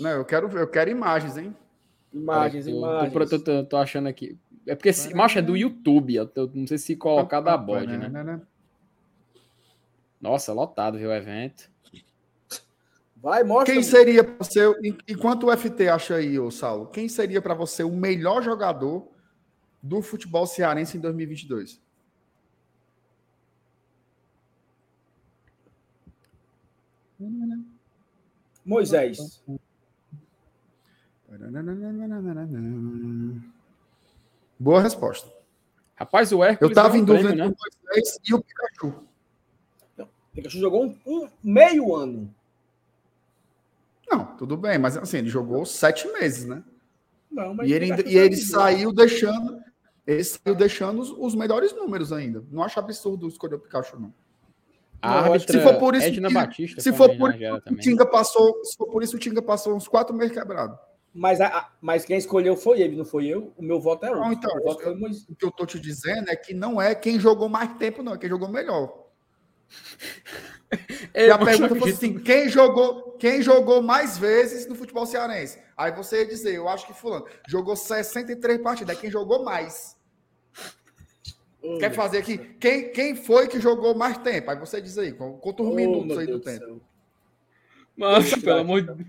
[0.00, 1.54] Não, eu quero, eu quero imagens, hein?
[2.12, 3.30] Imagens, Tô- tô- imagens.
[3.30, 4.38] Tô, tô- tô achando aqui.
[4.66, 6.16] É porque, se, macho, é do YouTube.
[6.16, 8.08] Eu não sei se colocar da bode, né?
[10.20, 11.70] Nossa, lotado, viu, o evento.
[13.16, 13.72] Vai, mostra.
[13.74, 17.54] Quem seria para você, en- enquanto o FT acha aí, ô Saulo, quem seria para
[17.54, 19.08] você o melhor jogador
[19.82, 21.80] do futebol cearense em 2022?
[28.64, 29.42] Moisés.
[34.58, 35.30] Boa resposta.
[35.94, 36.70] Rapaz, o Hércules.
[36.70, 38.94] Eu tava em um dúvida entre o Moisés e o Pikachu.
[40.34, 42.34] Pikachu jogou um, um meio ano.
[44.10, 46.62] Não, tudo bem, mas assim, ele jogou sete meses, né?
[47.30, 49.60] Não, mas E ele, e ele saiu deixando.
[50.06, 52.44] Ele saiu deixando os, os melhores números ainda.
[52.50, 54.12] Não acho absurdo escolher o Pikachu, não.
[55.46, 57.78] Se for por isso Edna que- Batista Se for por homenageada isso, o.
[57.78, 60.78] Tinga passou, se for por isso, o Tinga passou uns quatro meses quebrado.
[61.18, 63.52] Mas, a- a- mas quem escolheu foi ele, não foi eu.
[63.56, 64.24] O meu voto é outro.
[64.24, 66.80] Não, então, o voto eu- foi o que eu tô te dizendo é que não
[66.80, 69.06] é quem jogou mais tempo, não, é quem jogou melhor.
[71.14, 75.58] E a pergunta foi assim: quem jogou, quem jogou mais vezes no futebol cearense?
[75.76, 79.96] Aí você ia dizer, eu acho que fulano jogou 63 partidas, é quem jogou mais.
[81.80, 82.36] Quer fazer aqui?
[82.60, 84.50] Quem, quem foi que jogou mais tempo?
[84.50, 86.64] Aí você diz aí, com- conta os Oh, minutos aí do Deus tempo.
[86.66, 86.80] céu.
[87.96, 89.08] Mas, pelo amor de Deus.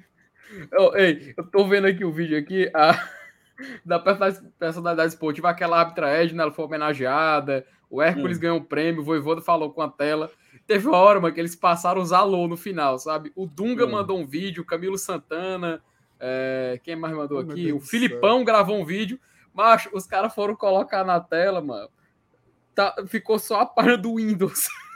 [0.72, 3.07] Eu, ei, eu tô vendo aqui o vídeo aqui a,
[3.86, 8.41] da perso- personalidade esportiva, aquela árbitra Edna, ela foi homenageada, o Hércules Hum.
[8.41, 10.30] ganhou um prêmio, o Voivoda falou com a tela.
[10.65, 13.32] Teve uma hora, mano, que eles passaram os alô no final, sabe?
[13.36, 13.91] O Dunga Hum.
[13.91, 15.82] mandou um vídeo, o Camilo Santana,
[16.19, 17.72] é, quem mais mandou Oh, aqui?
[17.72, 19.19] O Filipão gravou um vídeo.
[19.53, 21.90] Macho, os caras foram colocar na tela, mano.
[22.76, 24.68] Tá, ficou só a página do Windows.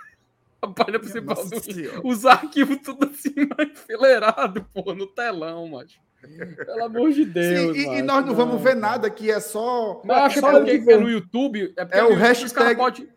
[0.61, 1.75] A página principal Nossa do Windows.
[1.75, 2.01] Senhora.
[2.07, 3.33] Os arquivos tudo assim,
[3.71, 5.99] enfileirado, pô, no telão, macho.
[6.21, 7.75] Pelo amor de Deus.
[7.75, 8.79] Sim, e, e nós não vamos ver cara.
[8.79, 10.01] nada que é só.
[10.05, 10.99] Mas eu acho porque de ver.
[11.01, 11.73] no YouTube.
[11.75, 13.09] É, É o YouTube os hashtag- eu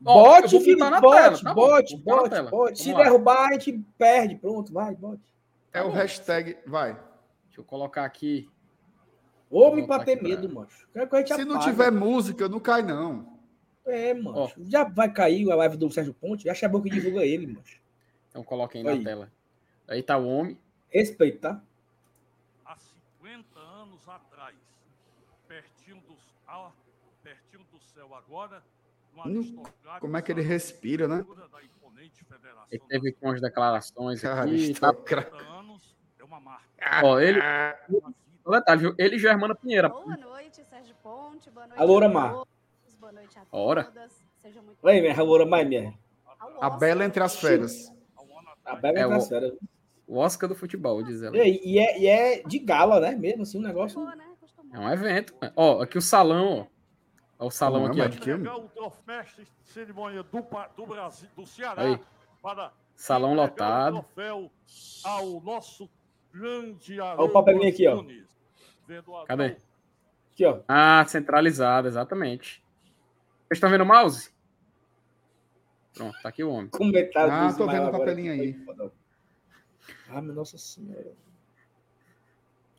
[0.00, 2.50] Bote, filho, botar na bote, tela, tá bom, bote, na bote, tela.
[2.50, 2.82] bote.
[2.82, 3.02] Se lá.
[3.04, 4.34] derrubar, a gente perde.
[4.36, 5.22] Pronto, vai, bote.
[5.72, 6.56] É o hashtag.
[6.66, 6.92] Vai.
[7.46, 8.48] Deixa eu colocar aqui.
[9.50, 10.86] Homem pra ter aqui pra- medo, macho.
[11.26, 11.70] Se não apaga.
[11.70, 13.31] tiver música, não cai, não.
[13.86, 14.38] É, mano.
[14.38, 14.50] Ó.
[14.68, 16.44] Já vai cair a live do Sérgio Ponte.
[16.44, 17.80] Já chamou que divulga ele, macho.
[18.28, 19.04] Então coloquem aí na Aí.
[19.04, 19.32] tela.
[19.88, 20.58] Aí tá o homem.
[20.88, 21.60] Respeito, tá?
[22.64, 22.76] há
[23.20, 24.54] 50 anos atrás,
[25.48, 26.70] pertinho, dos, ah,
[27.22, 28.62] pertinho do céu agora,
[29.14, 29.62] no Hum,
[30.00, 31.24] como é que ele respira, né?
[32.70, 34.72] Ele teve aqui umas declarações Cara, aqui.
[34.74, 34.92] Tá...
[34.92, 36.66] das 50 anos, é uma marca.
[37.04, 37.38] Ó, ele.
[38.44, 38.94] Um detalhe, viu?
[38.98, 39.88] Ele e Germana Pinheira.
[39.88, 41.50] Boa noite, Sérgio Ponte.
[41.50, 41.80] Boa noite.
[41.80, 42.48] Alô, todos,
[43.12, 43.84] Boa noite a Ora.
[43.84, 44.24] todas.
[44.38, 45.12] Sejam muito minha
[45.46, 45.92] mais minha.
[46.60, 47.92] A Bela entre as feras.
[48.64, 49.52] A Bela É é o- das feras.
[50.06, 51.36] O Oscar do futebol, diz ela.
[51.36, 53.14] E, e é, e é de gala, né?
[53.14, 54.00] Mesmo assim, um negócio.
[54.00, 54.24] Boa, né?
[54.72, 55.34] É um evento.
[55.54, 56.60] Ó, aqui o salão,
[57.38, 57.44] ó.
[57.44, 58.04] Ó, o salão Não, aqui, ó.
[58.04, 62.00] mas- entregar o mestre de cerimônia do, do Brasil, do Ceará, Aí.
[62.40, 63.98] para Salão lotado.
[63.98, 64.50] O troféu
[65.04, 65.88] ao nosso
[66.32, 68.02] grande Olha o papelinho aqui, ó.
[69.26, 69.56] Cadê?
[70.32, 70.60] Aqui, ó.
[70.66, 72.61] Ah, centralizado, exatamente.
[73.52, 74.30] Vocês estão vendo o mouse?
[75.92, 76.70] Pronto, tá aqui o homem.
[76.70, 78.58] Comentário Ah, do tô vendo o papelinho aí.
[80.08, 81.12] Ah, meu Nossa Senhora.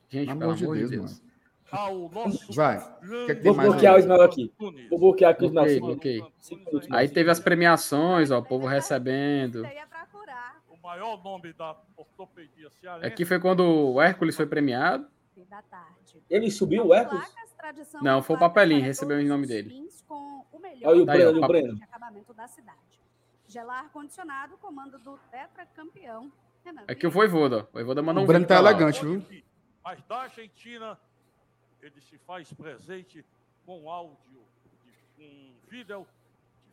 [0.09, 1.21] Gente, Pelo amor de amor de Deus, Deus.
[1.21, 1.33] mano.
[1.71, 2.79] ao nosso Vai.
[3.27, 4.51] que que Vou bloquear o Ismael aqui.
[4.89, 5.97] Vou bloquear aqui os meus Ok, segundos.
[5.97, 6.23] ok.
[6.39, 9.63] Cinco minutos Aí teve as premiações, ó, o povo recebendo.
[9.67, 9.83] É.
[10.71, 13.05] O maior nome da ortopedia cearense.
[13.05, 15.07] Aqui foi quando o Hércules foi premiado.
[16.27, 17.31] Ele subiu o Hércules?
[18.01, 19.87] Não, foi o papelinho, recebeu em nome dele.
[20.07, 21.75] com o melhor Olha o Breno, o Breno.
[21.75, 22.79] de acabamento da cidade.
[23.47, 26.31] Gelar ar-condicionado, comando do tetracampeão.
[26.63, 27.11] Renan Aqui o.
[27.11, 27.63] Voivoda.
[27.69, 29.43] O Voivoda mandou O um Breno vídeo tá elegante, viu?
[29.83, 30.97] Mas da Argentina,
[31.81, 33.25] ele se faz presente
[33.65, 34.17] com áudio,
[35.17, 36.07] de, com vídeo,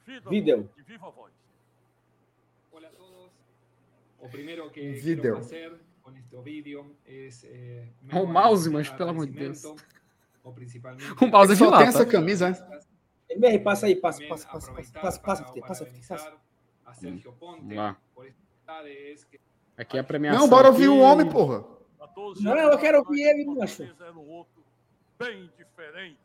[0.06, 0.70] de, vida, Vídeo.
[0.76, 1.32] de viva voz.
[2.72, 3.30] Hola a todos.
[4.22, 5.22] Lo primero que Video.
[5.22, 6.94] quiero hacer con este vídeo.
[7.06, 9.64] Eh, Um mouse, mas pelo amor de Deus.
[10.44, 11.04] O principalmente.
[11.20, 12.79] Um mouse de Só tem essa camisa, né?
[13.30, 16.38] MR, passa aí, passa, passa, passa, passa, passa, passa,
[16.84, 17.96] a Sergio Ponte lá.
[18.14, 19.40] por que
[19.78, 20.40] Aqui é a premiação.
[20.40, 21.64] Não, bora ouvir o homem, porra.
[22.00, 23.82] Há 12 Não, eu quero ouvir ele, macho.
[24.26, 24.62] Outro
[25.18, 26.18] bem diferente.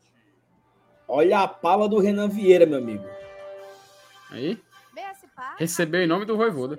[1.08, 3.04] Olha a pala do Renan Vieira, meu amigo.
[4.30, 4.60] Aí.
[5.58, 6.78] Recebeu em nome do Voivoda.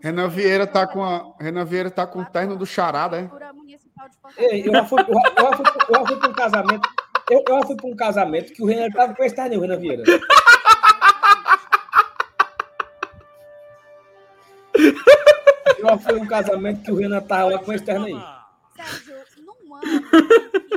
[0.00, 1.34] Renan Vieira tá com a.
[1.40, 3.22] Renan Vieira tá com o terno do charada, né?
[3.22, 3.54] De Fortaleza.
[4.36, 6.88] Ei, eu já fui, eu já fui, eu já fui para um casamento.
[7.30, 10.02] Eu, eu fui para um casamento que o Renan tava com esse o Renan Vieira.
[15.78, 18.34] Eu fui um casamento que o Renan tava lá com esse terninho aí.
[18.76, 19.14] Sérgio,
[19.44, 19.82] num ano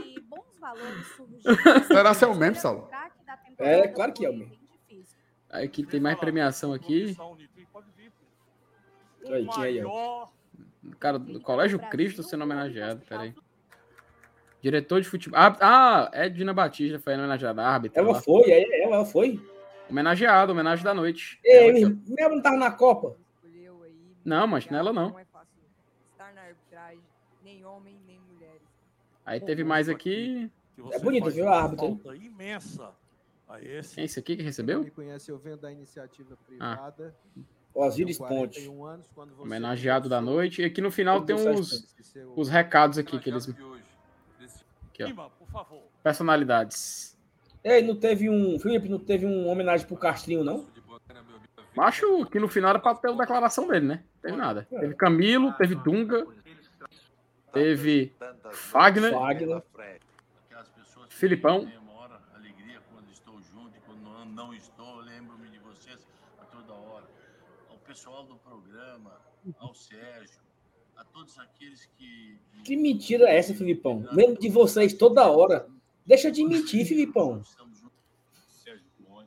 [0.01, 1.83] que bons valores surgiram.
[1.87, 2.87] Será seu mesmo, Saulo?
[2.87, 4.55] craque da temporada É, claro que é o mesmo.
[4.87, 5.17] difícil.
[5.49, 7.15] Aqui tem mais premiação aqui.
[9.25, 10.27] Aí, O quem aí, ó?
[10.99, 13.33] Cara, do Colégio Cristo sendo homenageado, peraí.
[14.61, 15.39] Diretor de futebol.
[15.39, 17.61] Ah, ah, é Dina Batista, foi homenageada.
[17.61, 18.01] a Árbitra.
[18.01, 18.21] Ela lá.
[18.21, 19.39] foi, é, ela foi.
[19.89, 21.39] Homenageado, homenagem da noite.
[21.43, 23.15] Ei, Ela que- mesmo não tava na Copa.
[24.25, 25.11] Não, mas nela não.
[25.11, 25.47] Não é fácil
[26.11, 26.99] estar na arbitragem,
[27.41, 28.61] nem homem, nem mulheres.
[29.25, 30.51] Aí teve mais aqui.
[30.75, 32.91] que É bonito, viu, a falta imensa
[33.47, 33.95] a esse.
[33.95, 34.83] Quem é esse aqui que recebeu?
[34.83, 37.15] me conhece, eu venho da iniciativa privada.
[37.73, 38.17] Tenho Pontes.
[38.17, 40.61] 41 anos, quando você Homenageado da noite.
[40.61, 41.59] E aqui no final tem Tudo
[42.35, 43.47] os, recados aqui que eles.
[45.03, 45.29] Aqui, ó.
[45.29, 45.83] Por favor.
[46.03, 47.17] Personalidades.
[47.63, 48.59] Ei, não teve um.
[48.59, 50.65] Felipe, não teve um homenagem pro Castrinho, não?
[51.77, 54.03] Acho que no final era pra ter a declaração dele, né?
[54.15, 54.67] Não teve nada.
[54.69, 56.25] Teve Camilo, teve Dunga,
[57.53, 58.15] teve
[58.51, 59.63] Fagner, Fagner.
[60.45, 61.65] Aquelas pessoas que Filipão.
[61.65, 65.99] têm a maior alegria quando estou junto e quando não, não estou, lembro-me de vocês
[66.39, 67.05] a toda hora.
[67.69, 69.11] Ao pessoal do programa,
[69.59, 70.39] ao Sérgio,
[70.97, 72.39] a todos aqueles que.
[72.63, 74.05] Que mentira é essa, Filipão?
[74.11, 75.67] Lembro de vocês toda hora.
[76.05, 77.41] Deixa de mentir, Filipão.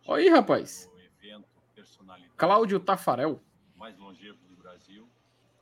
[0.06, 0.90] Olha aí, rapaz.
[0.92, 3.40] o evento Personalidade Cláudio Tafarel.
[3.76, 5.06] mais longevo do Brasil.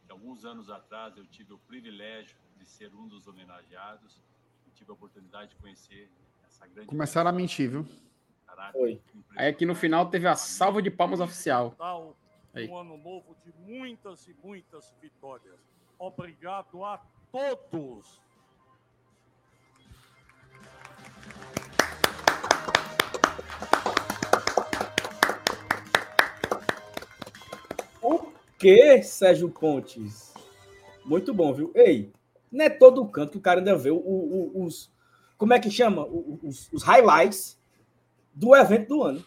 [0.08, 4.22] E alguns anos atrás eu tive o privilégio de ser um dos homenageados.
[4.66, 6.08] e tive a oportunidade de conhecer
[6.46, 7.86] essa grande Começaram a mentir, viu?
[8.72, 9.00] Foi.
[9.36, 11.76] Aí aqui no final teve a salva de palmas oficial.
[12.56, 15.60] Um ano novo de muitas e muitas vitórias.
[15.98, 16.98] Obrigado a
[17.70, 18.20] todos.
[28.02, 30.32] O que, Sérgio Pontes?
[31.04, 31.70] Muito bom, viu?
[31.74, 32.12] Ei,
[32.50, 34.90] não é todo canto que o cara ainda vê o- o- os.
[35.36, 36.04] Como é que chama?
[36.06, 37.58] Os, os highlights
[38.34, 39.24] do evento do ano.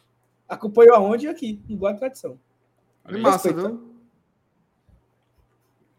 [0.48, 1.28] Acompanhou aonde?
[1.28, 2.40] Aqui, no Boa Tradição.
[3.04, 3.96] Foi massa, viu?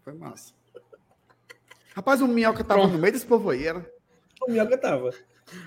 [0.02, 0.52] Foi massa.
[1.94, 2.94] Rapaz, o Minhoca tava Pronto.
[2.94, 3.84] no meio desse povo aí, era.
[4.40, 5.10] O Minhoca tava.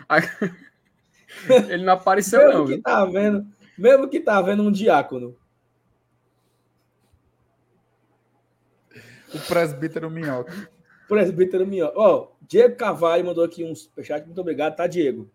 [1.69, 2.81] Ele não apareceu, Mesmo não, que viu?
[2.81, 3.47] tá vendo,
[3.77, 5.35] mesmo que tá vendo um diácono.
[9.33, 10.69] O presbítero Minhoca.
[11.07, 11.99] Presbítero Minhoca.
[11.99, 14.25] Ó, Diego Carvalho mandou aqui um superchat.
[14.25, 15.29] Muito obrigado, tá, Diego?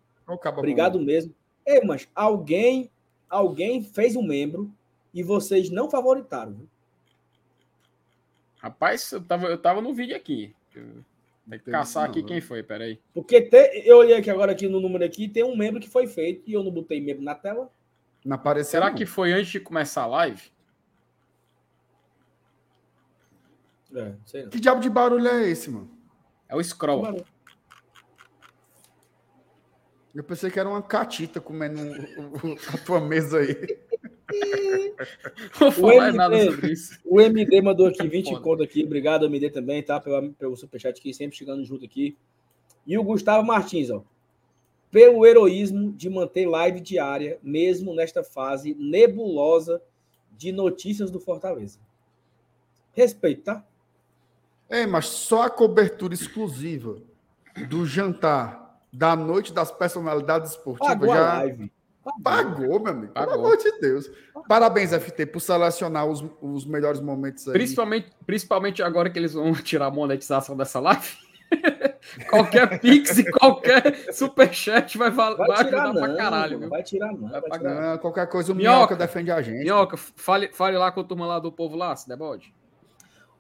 [0.56, 1.04] Obrigado bom.
[1.04, 1.34] mesmo.
[1.66, 2.90] Ei, mas alguém,
[3.28, 4.72] alguém fez um membro
[5.12, 6.52] e vocês não favoritaram.
[6.54, 6.68] Viu?
[8.58, 10.54] Rapaz, eu tava, eu tava no vídeo aqui.
[10.72, 12.48] Tem que caçar isso aqui não, quem viu?
[12.48, 13.01] foi, peraí.
[13.12, 16.06] Porque te- eu olhei aqui agora aqui no número aqui, tem um membro que foi
[16.06, 17.70] feito e eu não botei membro na tela.
[18.24, 18.70] Não apareceu.
[18.72, 18.94] Será não.
[18.94, 20.42] que foi antes de começar a live?
[23.92, 24.51] É, não sei não.
[24.51, 25.90] Que diabo de barulho é esse, mano?
[26.48, 27.24] É o Scroll.
[30.14, 31.80] Eu pensei que era uma catita comendo
[32.74, 33.55] a tua mesa aí.
[35.61, 36.16] Não vou falar MD.
[36.16, 36.98] nada sobre isso.
[37.05, 38.40] O MD mandou aqui 20 Foda.
[38.40, 38.85] conto aqui.
[38.85, 40.01] Obrigado, MD, também, tá?
[40.01, 42.16] Pelo, pelo superchat aqui, sempre chegando junto aqui.
[42.86, 44.02] E o Gustavo Martins, ó.
[44.90, 49.81] Pelo heroísmo de manter live diária, mesmo nesta fase nebulosa
[50.36, 51.78] de notícias do Fortaleza.
[52.93, 53.65] Respeito, tá?
[54.69, 56.97] É, mas só a cobertura exclusiva
[57.69, 61.73] do jantar da noite das personalidades esportivas Pagou a já live.
[62.22, 63.12] Pagou, meu amigo.
[63.12, 63.32] Pagou.
[63.34, 64.10] Pelo amor de Deus.
[64.48, 67.52] Parabéns, FT, por selecionar os, os melhores momentos aí.
[67.52, 71.16] Principalmente, principalmente agora que eles vão tirar a monetização dessa live.
[72.30, 76.00] qualquer pix e qualquer superchat vai, Vai, vai tirar, ajudar não.
[76.00, 76.68] pra caralho, viu?
[76.68, 77.28] Vai tirar, não.
[77.28, 77.70] Vai Vai pagar.
[77.74, 77.94] tirar.
[77.94, 78.76] Ah, qualquer coisa, o Minhoca.
[78.76, 79.58] Minhoca defende a gente.
[79.64, 82.54] Minhoca, fale, fale lá com a turma lá do povo lá, se der bode.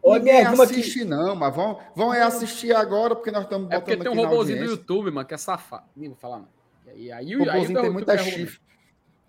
[0.02, 3.98] Ô, Ninguém assiste, não, mas vão, vão é assistir agora, porque nós estamos É botando
[3.98, 4.70] porque tem um robôzinho do.
[4.70, 5.84] YouTube, mano, que é safado.
[5.94, 6.48] Nem vou falar, não.
[6.96, 8.22] E aí, O aí, tem muita né?
[8.22, 8.60] chifre.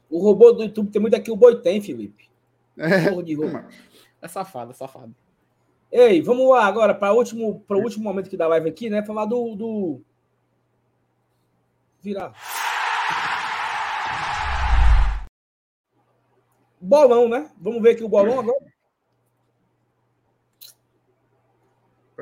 [0.10, 2.30] O robô do YouTube tem muito aqui, o Boitem, Felipe.
[2.78, 3.60] É, Porra de robô.
[4.22, 5.16] É safado, é safado.
[5.92, 8.90] Ei, vamos lá agora para o último, para o último momento que dá live aqui,
[8.90, 9.04] né?
[9.04, 10.02] Falar do, do...
[12.02, 12.34] virar.
[16.80, 17.52] Bolão, né?
[17.58, 18.72] Vamos ver aqui o bolão agora.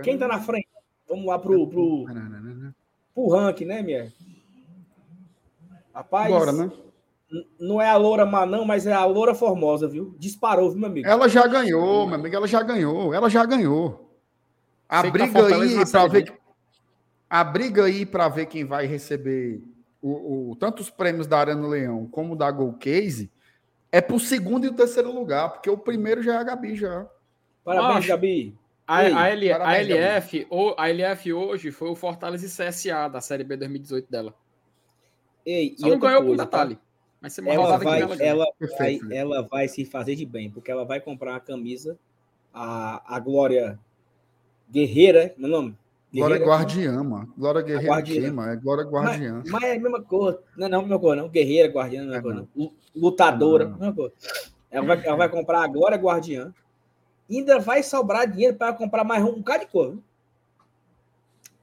[0.03, 0.67] Quem tá na frente?
[1.07, 2.05] Vamos lá pro, pro,
[3.13, 4.13] pro ranking, né, minha?
[5.93, 6.71] Rapaz, Bora, né?
[7.59, 10.15] não é a loura má, não, mas é a loura formosa, viu?
[10.17, 11.07] Disparou, viu, meu amigo?
[11.07, 14.09] Ela já ganhou, meu amigo, ela já ganhou, ela já ganhou.
[14.87, 16.33] A Sei tá briga aí para ver que-
[17.29, 19.61] a briga aí para ver quem vai receber
[20.01, 23.31] o, o- tanto os prêmios da Arena Leão como da Gol Case,
[23.91, 27.05] é pro segundo e o terceiro lugar, porque o primeiro já é a Gabi já.
[27.63, 28.07] Parabéns, Macho.
[28.07, 28.57] Gabi.
[28.87, 32.49] A, Ei, a, L- a parabéns, LF, o- a LF hoje foi o Fortaleza e
[32.49, 34.33] CSA da Série B 2018 dela.
[35.45, 36.65] Ei, Só e não ganhou com coisa, tá?
[36.65, 36.79] detalhe.
[37.29, 38.45] Ser uma Ela vai, ela ela,
[38.77, 41.97] vai, ela vai se fazer de bem, porque ela vai comprar uma camisa,
[42.53, 43.77] a, a Glória
[44.71, 45.77] Guerreira, meu nome?
[46.13, 46.57] Glória Guerreira?
[46.57, 47.33] Guardiã, mano.
[47.37, 48.51] Glória Guerreira Guardiã.
[48.51, 49.33] É Glória Guardiã.
[49.43, 50.41] Mas, mas é a mesma cor.
[50.57, 51.29] Não é não a mesma cor, não.
[51.29, 52.65] Guerreira, Guardiã, não é a mesma cor, não.
[52.65, 53.77] Lu- Lutadora, Não.
[53.77, 54.13] mesma cor.
[54.71, 56.53] Ela vai, ela vai comprar a Glória Guardiã.
[57.29, 59.97] Ainda vai sobrar dinheiro para comprar mais um bocado de cor.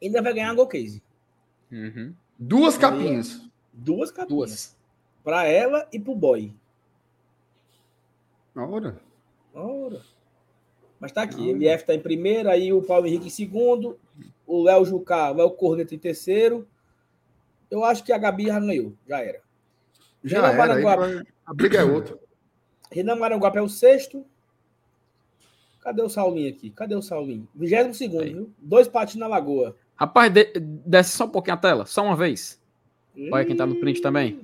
[0.03, 1.03] Ainda vai ganhar a Gold Case.
[1.73, 2.15] Uhum.
[2.39, 3.45] Duas capinhas.
[3.77, 4.28] Duas capinhas.
[4.51, 4.77] Duas.
[5.23, 6.53] Para ela e pro boy.
[8.55, 8.98] Ora.
[9.55, 10.01] Ora.
[10.98, 11.53] Mas tá aqui.
[11.53, 13.98] O LF tá em primeiro, aí o Paulo Henrique em segundo,
[14.47, 16.66] o Léo Jucá, o Léo Corneta em terceiro.
[17.70, 18.94] Eu acho que a Gabi já ganhou.
[19.07, 19.40] Já era.
[20.24, 20.74] Já Renan era.
[20.74, 21.15] aí Maranguape.
[21.15, 22.19] vai- A briga é outra.
[22.90, 24.24] Renan Maranguape é o sexto.
[25.81, 26.70] Cadê o Saulinho aqui?
[26.70, 27.47] Cadê o Saulinho?
[27.55, 28.51] 22 segundo, viu?
[28.59, 29.77] Dois patinhos na lagoa.
[29.94, 32.61] Rapaz, de- desce só um pouquinho a tela, só uma vez.
[33.32, 34.40] Olha quem tá no print também.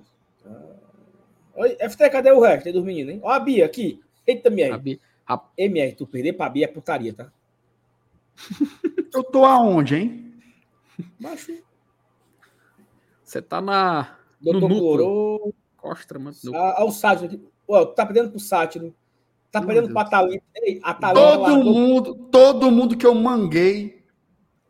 [1.54, 3.20] Oi, FT, cadê o resto aí dos meninos, hein?
[3.22, 4.00] Ó a Bia aqui.
[4.26, 4.78] Eita, A MR.
[4.78, 5.00] Bi-
[5.58, 7.30] MR, tu perder pra Bia é putaria, tá?
[9.14, 10.34] Eu tô aonde, hein?
[11.20, 11.52] Macho.
[13.22, 14.16] Você tá na.
[14.40, 14.68] Doutor.
[14.68, 15.54] Clorô.
[15.76, 16.36] Costa, mano.
[16.44, 17.48] no- Ah, ah, o Sátiro aqui.
[17.68, 18.94] Ó, tu tá perdendo pro Sátiro.
[19.50, 19.94] Tá Meu perdendo Deus.
[19.94, 20.44] pra Thalita.
[20.56, 24.02] Ei, a Thalita Todo largou, mundo, todo mundo que eu manguei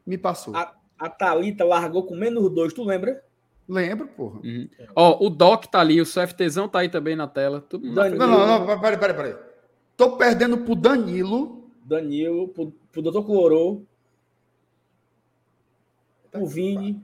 [0.04, 0.54] me passou.
[0.56, 3.22] a, a Thalita largou com menos dois, tu lembra?
[3.68, 4.40] Lembro, porra.
[4.40, 4.68] Uhum.
[4.94, 7.60] Ó, o Doc tá ali, o CFTzão tá aí também na tela.
[7.60, 7.86] Tudo.
[7.86, 9.36] Não, não, não, peraí, peraí, peraí.
[9.96, 11.70] Tô perdendo pro Danilo.
[11.84, 13.82] Danilo, pro, pro Doutor Clorô,
[16.30, 17.02] pro Vini.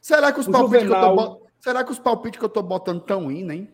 [0.00, 2.62] Será que os O palpites que eu tô Será que os palpites que eu tô
[2.62, 3.68] botando tão indo, hein?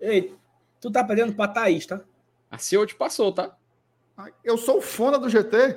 [0.00, 0.34] Ei,
[0.80, 2.00] tu tá perdendo pra Thaís, tá?
[2.50, 3.56] A CEO te passou, tá?
[4.44, 5.74] Eu sou o fona do GT.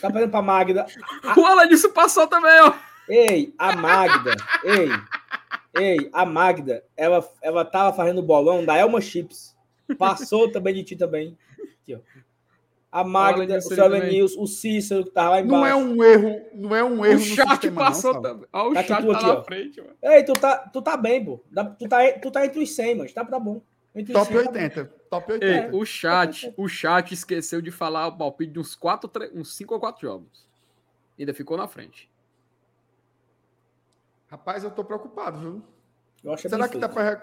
[0.00, 0.86] Tá perdendo pra Magda.
[1.36, 2.74] O Alanilson passou também, ó.
[3.08, 4.34] Ei, a Magda.
[4.64, 4.88] ei,
[5.74, 9.56] ei, a Magda, ela, ela tava fazendo bolão da Elma Chips.
[9.98, 11.36] Passou também de ti também.
[11.82, 11.98] Aqui, ó.
[12.90, 14.00] A Magda, o também.
[14.02, 15.66] Alenilson, o Cícero que tava lá Não embaixo.
[15.66, 18.46] é um erro, não é um erro O chat sistema, passou não, também.
[18.52, 19.42] Ó, o Tá aqui chat tu tá aqui, na ó.
[19.44, 19.94] frente, mano.
[20.02, 21.40] Ei, tu tá, tu tá bem, pô.
[21.78, 23.62] Tu tá, tu tá entre os 100, mas tá, tá bom.
[23.94, 24.50] Entre Top 100, tá bom.
[24.58, 24.84] 80.
[25.10, 25.76] Top Ei, 80.
[25.76, 29.80] o chat, o chat esqueceu de falar o palpite de uns 4, uns 5 ou
[29.80, 30.46] 4 jogos.
[31.18, 32.10] Ainda ficou na frente.
[34.32, 35.62] Rapaz, eu tô preocupado, viu?
[36.24, 37.20] Eu acho Será que dá re-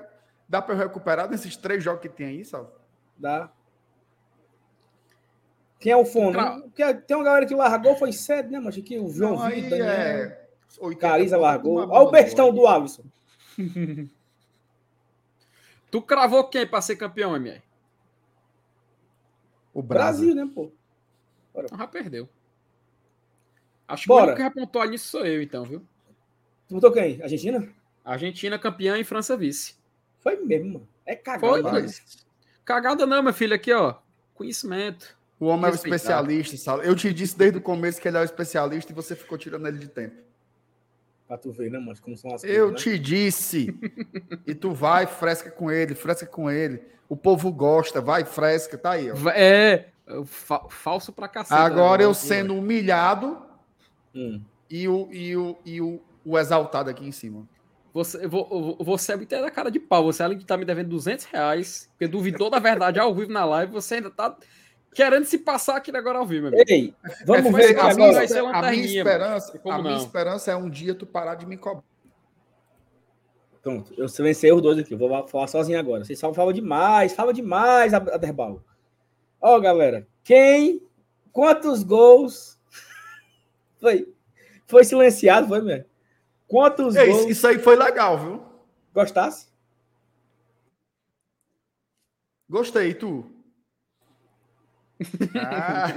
[0.47, 2.71] dá pra eu recuperar nesses três jogos que tem aí, Sal?
[3.17, 3.49] Dá.
[5.79, 6.33] Quem é o fone?
[6.33, 9.41] Cra- Porque tem uma galera que largou, foi cedo, né, mas aqui o João Não,
[9.41, 10.47] aí Vitor, Daniel, é...
[10.79, 11.77] 80 Cariza largou.
[11.79, 13.03] Olha o bestão do Alisson.
[15.89, 17.63] Tu cravou quem pra ser campeão, MR?
[19.73, 20.35] O Brasil.
[20.35, 20.71] Brasil, né, pô?
[21.55, 22.29] Então já perdeu.
[23.87, 24.21] Acho que Bora.
[24.21, 25.83] o único que vai pontuar nisso sou eu, então, viu?
[26.69, 27.21] Tu botou quem?
[27.21, 27.67] Argentina?
[28.05, 29.75] Argentina campeã e França vice.
[30.19, 30.87] Foi mesmo, mano.
[31.05, 31.47] É cagada.
[31.47, 31.69] Foi, né?
[31.69, 32.25] Rapaz,
[32.63, 33.95] Cagada não, meu filho, aqui, ó.
[34.35, 35.17] Conhecimento.
[35.39, 36.83] O homem é o especialista, Sal.
[36.83, 39.67] Eu te disse desde o começo que ele é o especialista e você ficou tirando
[39.67, 40.15] ele de tempo.
[41.27, 41.97] Pra tu ver, né, mano?
[42.01, 42.91] Como são as Eu coisas, né?
[42.93, 43.79] te disse.
[44.45, 46.81] E tu vai, fresca com ele, fresca com ele.
[47.07, 49.15] O povo gosta, vai, fresca, tá aí, ó.
[49.29, 49.87] É,
[50.25, 51.59] fa- falso pra cacete.
[51.59, 52.05] Agora né?
[52.05, 53.37] eu sendo humilhado
[54.13, 54.41] Hum.
[54.69, 57.47] e o, e o, e o, o exaltado aqui em cima.
[57.91, 60.03] Você, você é muito da cara de pau.
[60.03, 63.43] Você, além de estar me devendo 200 reais, porque duvidou da verdade ao vivo na
[63.45, 64.37] live, você ainda tá
[64.93, 66.71] querendo se passar aqui agora ao vivo, meu amigo.
[66.71, 66.93] Ei,
[67.25, 70.69] vamos É, ver a, minha, vai ser a minha esperança, a minha esperança é um
[70.69, 71.83] dia tu parar de me cobrar.
[73.63, 74.93] Pronto, eu silenciei os dois aqui.
[74.93, 76.05] Eu vou falar sozinho agora.
[76.05, 78.63] Vocês só falam demais, fala demais, Aderbal.
[79.41, 80.81] Ó, galera, quem,
[81.31, 82.59] quantos gols
[83.81, 84.13] foi,
[84.67, 85.88] foi silenciado, foi mesmo?
[86.49, 88.43] Quantos Ei, gols isso, aí foi legal, viu?
[88.93, 89.47] gostasse?
[92.49, 93.23] Gostei, tu.
[95.35, 95.87] Ah.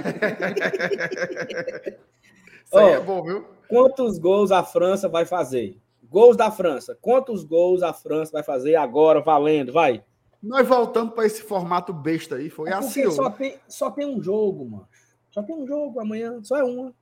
[2.65, 3.45] isso aí Ó, é bom, viu?
[3.67, 5.81] Quantos gols a França vai fazer?
[6.03, 6.95] Gols da França.
[7.01, 9.73] Quantos gols a França vai fazer agora, valendo?
[9.73, 10.03] Vai.
[10.41, 13.11] Nós voltamos para esse formato besta aí, foi É a porque CEO.
[13.11, 14.87] só tem, só tem um jogo, mano.
[15.31, 16.93] Só tem um jogo amanhã, só é uma.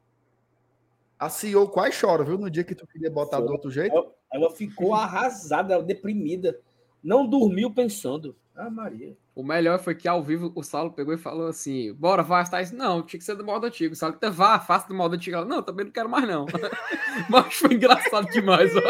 [1.22, 2.36] A CEO quase chora, viu?
[2.36, 3.54] No dia que tu queria botar do Foi.
[3.54, 3.96] outro jeito.
[3.96, 6.60] Ela, ela ficou arrasada, deprimida.
[7.04, 8.36] Não dormiu pensando.
[8.56, 9.16] Ah, Maria.
[9.36, 12.76] O melhor foi que ao vivo o Saulo pegou e falou assim: Bora, vai isso.
[12.76, 13.94] Não, tinha que ser do modo antigo.
[13.94, 15.38] O Saulo até vá, faça do modo antigo.
[15.38, 16.48] Ela, não, também não quero mais, não.
[17.30, 18.82] Mas foi engraçado demais, ó.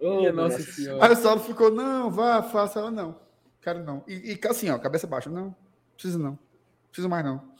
[0.00, 1.12] Minha nossa Nossa Aí Senhora.
[1.12, 2.78] o Saulo ficou, não, vá, faça.
[2.78, 3.18] Ela, não,
[3.60, 4.04] quero não.
[4.06, 5.52] E, e assim, ó, cabeça baixa, não,
[5.96, 6.38] preciso não,
[6.88, 7.50] preciso mais não.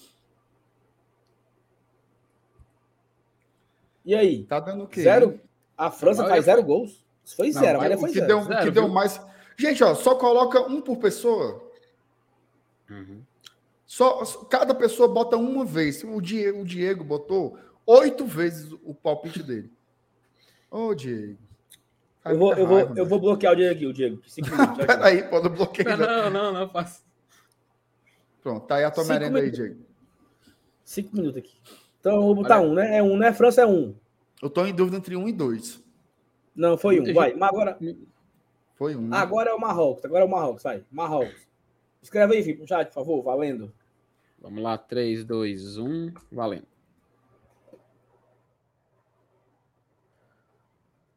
[4.04, 4.44] E aí?
[4.44, 5.02] Tá dando o quê?
[5.02, 5.40] Zero?
[5.76, 7.04] A França faz foi- zero gols?
[7.24, 8.26] Isso foi Não, zero, mas mas o foi que zero.
[8.26, 8.92] deu, Zero, que deu viu?
[8.92, 9.20] mais.
[9.56, 11.62] Gente, ó, só coloca um por pessoa.
[12.90, 13.22] Uhum.
[13.86, 16.02] Só, cada pessoa bota uma vez.
[16.02, 19.70] O Diego, o Diego botou oito vezes o palpite dele.
[20.70, 21.36] Ô, Diego.
[22.22, 23.08] Faz Eu vou, eu, vou, raiva, eu mano.
[23.08, 24.22] vou bloquear o Diego aqui, o Diego.
[24.86, 25.96] Peraí, pô, não bloqueia.
[25.96, 27.02] Não, não, não, não, faço.
[28.42, 29.50] Pronto, tá aí a tua merenda aí.
[29.50, 29.80] Diego.
[30.84, 31.54] Cinco minutos aqui.
[32.02, 32.68] Então, eu vou botar Olha.
[32.68, 32.96] um, né?
[32.96, 33.32] É um, né?
[33.32, 33.94] França é um.
[34.42, 35.80] Eu tô em dúvida entre um e dois.
[36.52, 37.14] Não, foi um.
[37.14, 37.32] Vai.
[37.32, 37.78] Mas agora,
[38.74, 39.06] Foi um.
[39.06, 39.16] né?
[39.16, 40.04] agora é o Marrocos.
[40.04, 40.64] Agora é o Marrocos.
[40.64, 40.84] Vai.
[40.90, 41.46] Marrocos.
[42.02, 43.22] Escreve aí, Felipe, no chat, por favor.
[43.22, 43.72] Valendo.
[44.40, 46.66] Vamos lá, 3, 2, 1, valendo.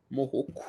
[0.07, 0.64] Morroco.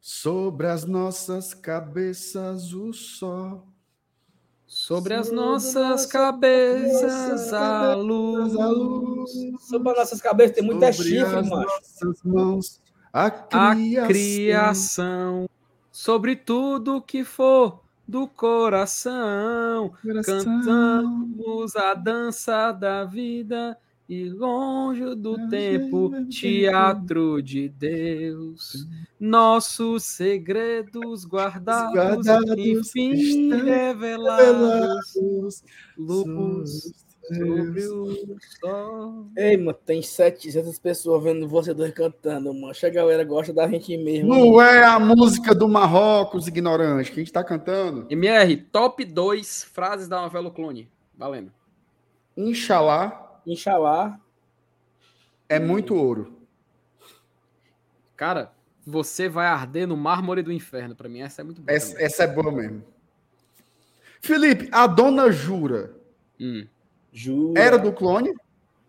[0.00, 3.73] Sobre as nossas cabeças o sol.
[4.74, 8.52] Sobre as nossas cabeças a a luz.
[9.60, 11.68] Sobre as nossas cabeças tem muita Sobre chifre, as macho.
[11.68, 12.80] nossas mãos.
[13.12, 14.08] A A criação.
[14.08, 15.48] criação.
[15.92, 19.92] Sobre tudo que for do coração.
[20.26, 23.78] Cantamos a dança da vida
[24.08, 28.86] e longe do tempo, teatro de Deus.
[29.18, 34.46] Nossos segredos guardados, Guardados enfim revelados.
[34.46, 35.64] Revelados.
[35.96, 39.26] Luz sobre o sol.
[39.34, 42.88] Ei, mano, tem 700 pessoas vendo você dois cantando, mancha.
[42.88, 44.28] A galera gosta da gente mesmo.
[44.28, 48.06] Não é a música do Marrocos, ignorante, que a gente tá cantando.
[48.10, 50.90] MR, top 2 frases da novela O Clone.
[51.16, 51.50] Valendo.
[52.36, 54.18] Inxalá Inxalá.
[55.48, 56.38] é muito ouro.
[58.16, 58.52] Cara,
[58.86, 60.94] você vai arder no mármore do inferno.
[60.94, 61.74] Pra mim, essa é muito boa.
[61.76, 62.82] Essa, essa é boa mesmo.
[64.20, 65.94] Felipe, a dona Jura
[66.40, 66.66] Hum.
[67.12, 67.60] Jura.
[67.60, 68.34] era do clone?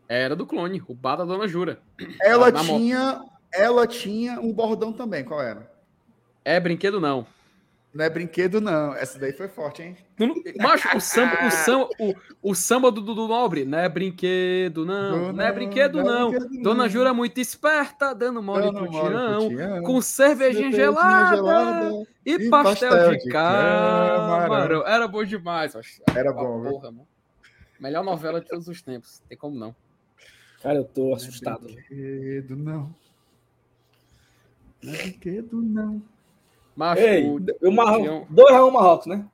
[0.08, 1.80] Era do clone, o bar da Dona Jura.
[2.22, 2.64] Ela moto.
[2.64, 5.24] tinha, ela tinha um bordão também.
[5.24, 5.72] Qual era?
[6.44, 7.26] É brinquedo, não.
[7.96, 8.94] Não é brinquedo, não.
[8.94, 9.96] Essa daí foi forte, hein?
[10.20, 12.14] Não- Macho, o samba, o samba, o,
[12.52, 15.32] o samba do Dudu Nobre, não é brinquedo, não.
[15.32, 16.30] Não, é brinquedo, não.
[16.30, 16.90] brinquedo, Dona não.
[16.90, 19.82] Jura muito esperta, dando mole pro Tião.
[19.82, 21.88] com cervejinha gelada,
[22.26, 24.86] e, e pastel, pastel de, de camarão.
[24.86, 26.02] Era bom demais, macho.
[26.14, 26.72] Era bom, viu?
[26.72, 27.08] porra, mano.
[27.80, 29.22] Melhor novela de todos os tempos.
[29.30, 29.74] Tem como não.
[30.62, 31.62] Cara, eu tô Não é assustado.
[31.64, 32.94] brinquedo, não.
[34.84, 36.04] Não é brinquedo, não.
[36.76, 37.38] Macho, Ei, o
[37.70, 38.04] o Marrocos.
[38.04, 39.26] Tião- 2x1 Marrocos, né?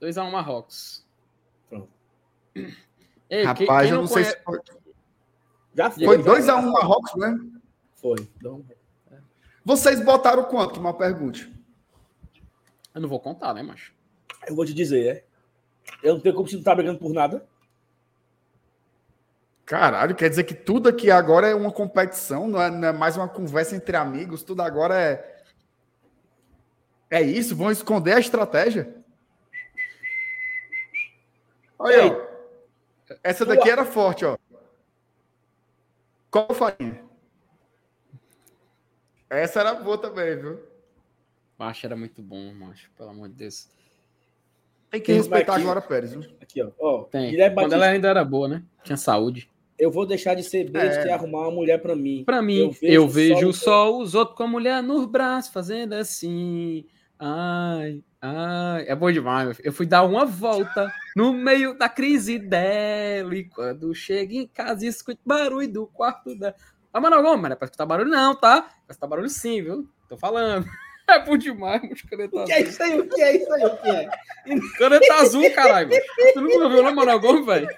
[0.00, 1.06] 2x1 Marrocos.
[1.68, 1.88] Pronto.
[2.54, 2.72] Ei,
[3.30, 4.60] quem- Rapaz, quem eu não sei conhece- se foi.
[5.74, 6.04] Já foi.
[6.04, 6.22] Foi já
[6.56, 7.38] 2x1 Marrocos, né?
[7.94, 8.16] Foi.
[8.36, 8.64] Então,
[9.64, 10.78] Vocês botaram quanto?
[10.78, 11.52] Uma pergunte.
[12.94, 13.92] Eu não vou contar, né, macho?
[14.48, 15.24] eu vou te dizer, é.
[16.02, 17.44] Eu não tenho como se não tá brigando por nada.
[19.64, 23.16] Caralho, quer dizer que tudo aqui agora é uma competição, não é, não é mais
[23.16, 25.35] uma conversa entre amigos, tudo agora é.
[27.16, 27.56] É isso?
[27.56, 28.94] Vão esconder a estratégia?
[31.78, 33.14] Olha, ó.
[33.22, 34.36] essa daqui era forte, ó.
[36.30, 37.02] Qual farinha?
[39.30, 40.60] Essa era boa também, viu?
[41.58, 42.90] Macho era muito bom, macho.
[42.98, 43.66] Pelo amor de Deus.
[44.90, 45.64] Tem que Tem respeitar a aqui.
[45.64, 46.20] Glória Pérez, viu?
[46.40, 46.70] Aqui, ó.
[46.78, 47.30] ó Tem.
[47.30, 48.62] Guilherme Quando Batista, ela ainda era boa, né?
[48.84, 49.50] Tinha saúde.
[49.78, 51.06] Eu vou deixar de ser besta É.
[51.08, 52.24] e arrumar uma mulher pra mim.
[52.24, 55.50] Pra mim, eu Eu vejo, vejo o sol, os outros com a mulher nos braços,
[55.50, 56.86] fazendo assim.
[57.18, 58.84] Ai, ai.
[58.86, 59.58] É bom demais.
[59.64, 63.34] Eu fui dar uma volta no meio da crise dela.
[63.34, 66.54] E quando chego em casa, escuto barulho do quarto dela.
[66.92, 68.62] Ah, mano, não, mas não é pra escutar barulho, não, tá?
[68.62, 69.88] Pra escutar barulho sim, viu?
[70.08, 70.66] Tô falando.
[71.08, 73.00] É bom demais, mas caneta O que é isso aí?
[73.00, 73.64] O que é isso aí?
[73.64, 74.08] O que é?
[74.76, 75.88] Caneta azul, caralho.
[75.88, 76.02] mano.
[76.34, 77.68] Tu nunca viu, não, Manuel Gomes, velho?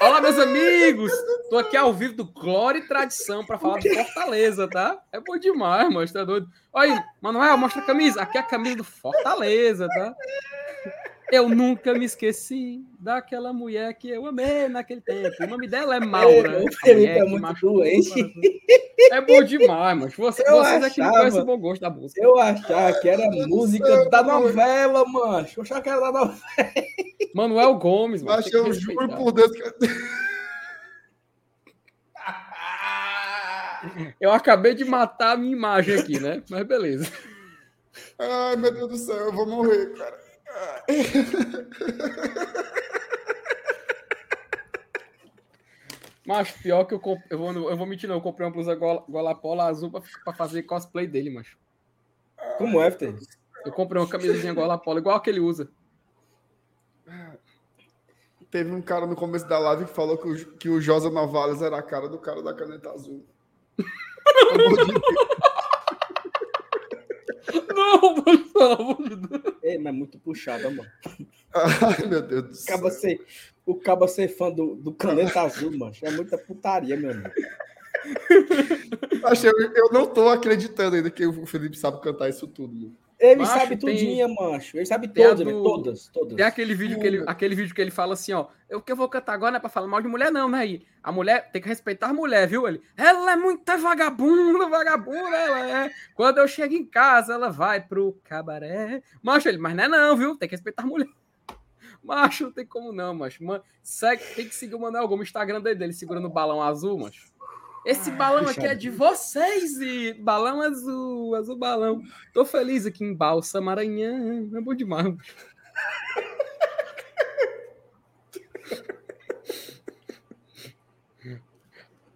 [0.00, 1.12] Olá, meus amigos.
[1.50, 4.98] Tô aqui ao vivo do Glória e Tradição pra falar do Fortaleza, tá?
[5.12, 6.12] É bom demais, mano.
[6.12, 6.48] Tá doido?
[6.72, 8.22] Olha aí, Manuel, mostra a camisa.
[8.22, 10.14] Aqui é a camisa do Fortaleza, tá?
[11.32, 15.42] Eu nunca me esqueci daquela mulher que eu amei naquele tempo.
[15.42, 16.58] O nome dela é Maura.
[16.58, 18.34] Ei, o A Felipe mulher é que muito doente.
[19.10, 20.12] É bom demais, mano.
[20.14, 21.18] Você, Eu vocês aqui não achava.
[21.20, 22.22] conhecem o bom gosto da música.
[22.22, 25.48] Eu achava que era música da novela, mano.
[25.56, 26.38] Eu achava que era da novela.
[27.34, 28.36] Manuel Gomes, mano.
[28.36, 29.62] Mas eu juro por Deus que.
[34.20, 36.42] Eu acabei de matar a minha imagem aqui, né?
[36.50, 37.10] Mas beleza.
[38.18, 40.21] Ai, meu Deus do céu, eu vou morrer, cara.
[46.26, 47.20] Macho, pior que eu, comp...
[47.28, 48.16] eu, vou, eu vou mentir, não.
[48.16, 51.58] Eu comprei uma blusa gola, gola polo azul pra, pra fazer cosplay dele, macho.
[52.58, 53.14] Como é, Fter?
[53.64, 55.68] Eu comprei uma camisazinha gola polo, igual a que ele usa.
[58.50, 61.62] Teve um cara no começo da live que falou que o, que o Josa Novales
[61.62, 63.24] era a cara do cara da caneta azul.
[63.76, 65.41] Pelo amor de Deus.
[67.82, 69.54] Não, mano, pelo amor de Deus.
[69.62, 70.88] É, mas muito puxado, mano.
[71.54, 72.90] Ai, meu Deus do O céu.
[72.90, 73.20] ser,
[73.66, 75.92] o caba ser fã do, do Caneta Azul, mano.
[76.02, 77.30] É muita putaria, meu amigo.
[79.24, 82.74] Achei- Eu, eu não tô acreditando ainda que o Felipe sabe cantar isso tudo.
[82.74, 82.96] Mano.
[83.24, 84.76] Ele Macho, sabe tem- tudinho, mancho.
[84.76, 86.34] Ele sabe tem todas, do- todas, todas.
[86.36, 88.46] Tem aquele vídeo, que ele, aquele vídeo que ele fala assim, ó.
[88.68, 90.66] Eu que eu vou cantar agora não é pra falar mal de mulher, não, né?
[90.66, 92.66] E a mulher tem que respeitar a mulher, viu?
[92.66, 95.90] Ele, ela é muita vagabunda, vagabunda, ela é.
[96.16, 99.04] Quando eu chego em casa, ela vai pro cabaré.
[99.22, 100.36] Macho, ele, mas não é não, viu?
[100.36, 101.06] Tem que respeitar a mulher.
[102.02, 103.44] Macho, não tem como não, macho.
[103.44, 106.60] Man, segue, tem que seguir o Manuel Gomes, o Instagram dele, dele segurando o balão
[106.60, 107.31] azul, macho.
[107.84, 112.00] Esse balão aqui é de vocês, e balão azul, azul balão.
[112.32, 114.48] Tô feliz aqui em Balsa, Maranhão.
[114.54, 115.14] É bom demais.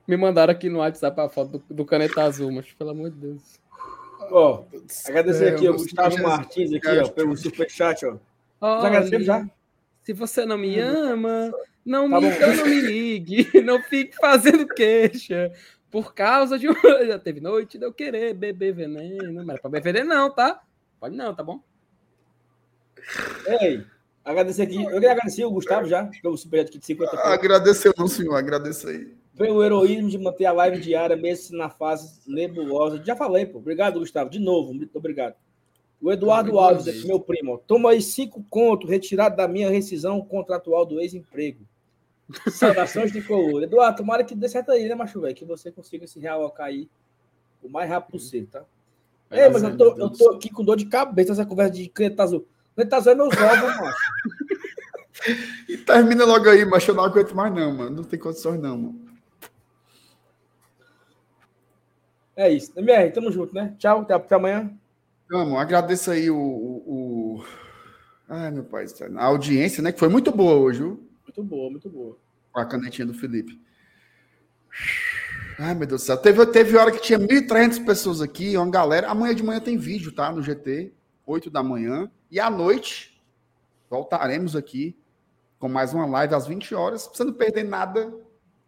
[0.06, 3.16] Me mandaram aqui no WhatsApp a foto do, do caneta azul, mas pelo amor de
[3.16, 3.58] Deus.
[4.30, 4.64] Ó,
[5.06, 8.12] agradecer É, aqui, meu Gustavo Martins, aqui, ó, pelo superchat, ó.
[8.12, 8.18] Já
[8.60, 9.44] Olha, agradecemos já?
[10.06, 11.50] Se você não me ama,
[11.84, 12.32] não Tá me, bom.
[12.32, 15.52] então não me ligue, não fique fazendo queixa.
[15.90, 16.74] Por causa de um.
[17.08, 19.32] Já teve noite de eu querer beber veneno.
[19.32, 20.62] Não era pra beber veneno, não, tá?
[21.00, 21.60] Pode não, tá bom?
[23.60, 23.84] Ei,
[24.24, 24.80] agradecer aqui.
[24.80, 27.26] Eu queria agradecer o Gustavo já, pelo superchat aqui de 50 pontos.
[27.26, 28.36] Agradeceu, não, senhor.
[28.36, 29.12] Agradeço aí.
[29.36, 33.02] Pelo heroísmo de manter a live diária, mesmo na fase nebulosa.
[33.04, 33.58] Já falei, pô.
[33.58, 34.30] Obrigado, Gustavo.
[34.30, 35.34] De novo, muito obrigado.
[36.00, 37.58] O Eduardo Alves, aqui, meu primo.
[37.66, 41.64] Toma aí cinco contos retirado da minha rescisão contratual do ex-emprego.
[42.50, 43.62] Saudações de color.
[43.62, 45.34] Eduardo, tomara que dê certo aí, né, macho, velho?
[45.34, 46.88] Que você consiga se realocar aí
[47.62, 48.64] o mais rápido possível, tá?
[49.30, 52.22] É, mas eu tô, eu tô aqui com dor de cabeça essa conversa de caneta
[52.22, 52.46] azul.
[52.92, 53.96] Azul é meus ovos, macho.
[55.68, 57.96] E termina logo aí, mas eu não aguento mais, não, mano.
[57.96, 59.06] Não tem condições, não, mano.
[62.36, 62.72] É isso.
[62.76, 63.74] MR, tamo junto, né?
[63.78, 64.70] Tchau, até, até amanhã.
[65.30, 67.44] Vamos, agradeço aí o, o, o-
[68.28, 68.86] Ai, meu pai,
[69.16, 69.92] a audiência, né?
[69.92, 71.08] Que foi muito boa hoje, viu?
[71.24, 72.16] Muito boa, muito boa.
[72.52, 73.60] Com a canetinha do Felipe.
[75.58, 76.16] Ai, meu Deus do céu.
[76.16, 79.08] Teve, teve hora que tinha 1.300 pessoas aqui, uma galera.
[79.08, 80.30] Amanhã de manhã tem vídeo, tá?
[80.30, 80.92] No GT,
[81.24, 82.10] 8 da manhã.
[82.30, 83.20] E à noite,
[83.88, 84.96] voltaremos aqui
[85.58, 87.06] com mais uma live às 20 horas.
[87.06, 88.12] Pra você não perder nada,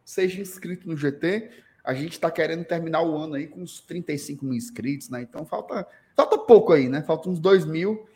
[0.05, 1.51] seja inscrito no GT.
[1.85, 5.23] A gente está querendo terminar o ano aí com uns 35 mil inscritos, né?
[5.23, 5.87] Então falta,
[6.19, 7.01] falta pouco aí, né?
[7.03, 8.07] Falta uns 2 mil.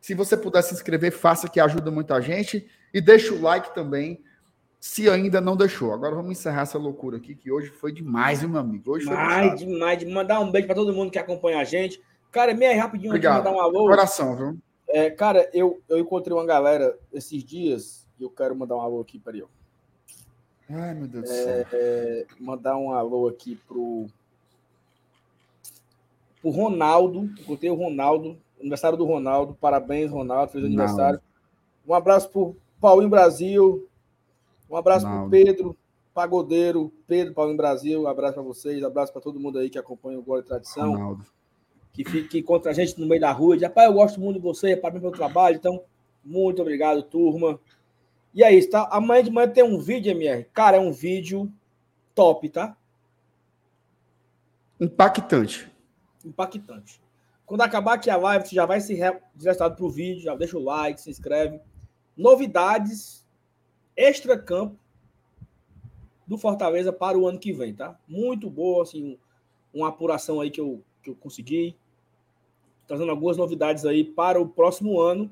[0.00, 2.66] Se você puder se inscrever, faça que ajuda muito a gente.
[2.92, 4.22] E deixa o like também,
[4.80, 5.92] se ainda não deixou.
[5.92, 8.92] Agora vamos encerrar essa loucura aqui, que hoje foi demais, meu amigo?
[8.92, 9.98] Hoje foi Demais, demais.
[9.98, 12.02] De mandar um beijo pra todo mundo que acompanha a gente.
[12.32, 13.44] Cara, meia rapidinho aqui, Obrigado.
[13.44, 13.80] mandar um alô.
[13.86, 14.58] Coração, viu?
[14.88, 19.00] É, cara, eu, eu encontrei uma galera esses dias e eu quero mandar um alô
[19.00, 19.42] aqui, peraí.
[19.42, 19.46] ó.
[20.72, 21.66] Ai, meu Deus do céu.
[21.72, 24.06] É, mandar um alô aqui pro,
[26.40, 27.30] pro Ronaldo.
[27.38, 29.56] Encontrei o Ronaldo, aniversário do Ronaldo.
[29.60, 30.82] Parabéns, Ronaldo, fez Ronaldo.
[30.82, 31.20] aniversário.
[31.86, 33.88] Um abraço pro Paulinho Brasil.
[34.70, 35.30] Um abraço Ronaldo.
[35.30, 35.76] pro Pedro,
[36.14, 38.02] Pagodeiro, Pedro, Paulinho Brasil.
[38.02, 40.46] Um abraço para vocês, um abraço para todo mundo aí que acompanha o Glória e
[40.46, 40.92] Tradição.
[40.92, 41.26] Ronaldo.
[41.92, 44.36] que, fica, que encontra a gente no meio da rua, diz, rapaz, eu gosto muito
[44.36, 45.82] de você, parabéns pelo trabalho, então,
[46.24, 47.58] muito obrigado, turma.
[48.32, 48.88] E é isso, tá?
[48.92, 50.44] Amanhã de manhã tem um vídeo, MR.
[50.52, 51.50] Cara, é um vídeo
[52.14, 52.76] top, tá?
[54.80, 55.70] Impactante.
[56.24, 57.00] Impactante.
[57.46, 60.56] Quando acabar aqui a live, você já vai se re- direcionado pro vídeo, já deixa
[60.56, 61.60] o like, se inscreve.
[62.16, 63.26] Novidades
[63.96, 64.76] extra-campo
[66.26, 67.98] do Fortaleza para o ano que vem, tá?
[68.06, 69.18] Muito boa, assim,
[69.74, 71.76] uma apuração aí que eu, que eu consegui.
[72.86, 75.30] Trazendo algumas novidades aí para o próximo ano.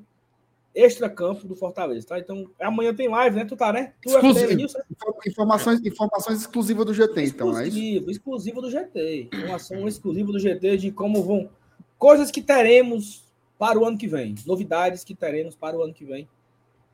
[0.73, 2.19] Extra-campo do Fortaleza, tá?
[2.19, 3.45] Então, amanhã tem live, né?
[3.45, 3.93] Tu tá, né?
[4.01, 4.39] Tu Exclusivo.
[4.39, 4.81] FTM News, né?
[5.27, 7.77] Informações, informações exclusivas do GT, então, é isso?
[7.77, 9.29] exclusivo, exclusivo do GT.
[9.33, 11.49] Informação exclusiva do GT de como vão.
[11.97, 13.25] Coisas que teremos
[13.57, 14.35] para o ano que vem.
[14.45, 16.29] Novidades que teremos para o ano que vem.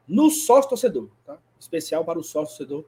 [0.08, 1.38] No sócio torcedor, tá?
[1.60, 2.86] Especial para o sócio torcedor.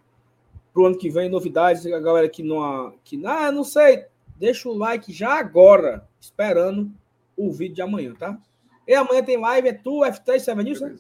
[0.74, 1.86] Para o ano que vem, novidades.
[1.86, 2.94] A galera que não.
[3.04, 4.06] Que, ah, não sei.
[4.36, 6.92] Deixa o like já agora, esperando
[7.36, 8.40] o vídeo de amanhã, tá?
[8.88, 10.96] E amanhã tem live, é tu, F3, Seven News, né?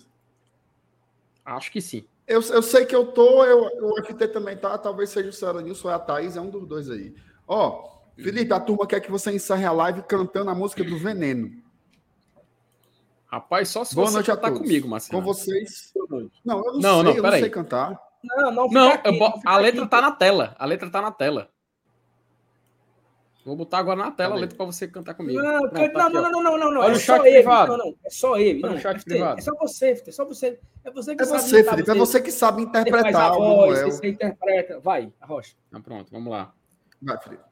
[1.46, 2.06] Acho que sim.
[2.28, 5.62] Eu, eu sei que eu tô, eu, o FT também tá, talvez seja o Cera
[5.62, 7.16] Nilson ou a Thaís, é um dos dois aí.
[7.48, 11.50] Ó, Felipe, a turma quer que você encerre a live cantando a música do Veneno.
[13.28, 14.60] Rapaz, só se Boa você tá todos.
[14.60, 15.22] comigo, Marcelo.
[15.22, 15.94] Com vocês.
[16.44, 17.40] Não, eu não, Não, sei, não, eu não peraí.
[17.42, 18.00] sei cantar.
[18.24, 19.90] Não, não, Não, eu aqui, a letra aqui.
[19.92, 20.56] tá na tela.
[20.60, 21.50] A letra tá na tela.
[23.48, 24.41] Vou botar agora na tela a Cadê?
[24.41, 25.41] letra pra você cantar comigo.
[25.41, 26.82] Não, Pronto, can- tá não, aqui, não, não, não, não, não.
[26.82, 27.34] Olha É o só chat ele.
[27.36, 27.72] privado.
[27.72, 27.95] Não, não.
[28.06, 28.60] É só ele.
[28.61, 29.40] Olha Não, o chat FT, privado.
[29.40, 30.60] É só você, FT, é só você.
[30.84, 31.90] É você que É sabe você, Felipe.
[31.91, 34.80] É você que sabe você faz interpretar a o voz, você interpreta.
[34.82, 35.56] Vai, Rocha.
[35.69, 36.53] Então, pronto, vamos lá.
[37.02, 37.44] Vai, Felipe.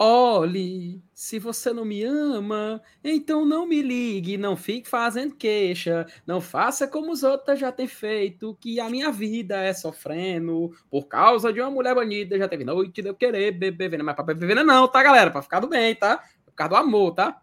[0.00, 6.40] Olhe, se você não me ama, então não me ligue, não fique fazendo queixa, não
[6.40, 11.52] faça como os outros já têm feito, que a minha vida é sofrendo por causa
[11.52, 14.46] de uma mulher bonita, já teve noite de eu querer beber veneno, mas pra beber
[14.46, 15.32] veneno não, tá, galera?
[15.32, 16.22] Pra ficar do bem, tá?
[16.44, 17.42] Por causa do amor, tá?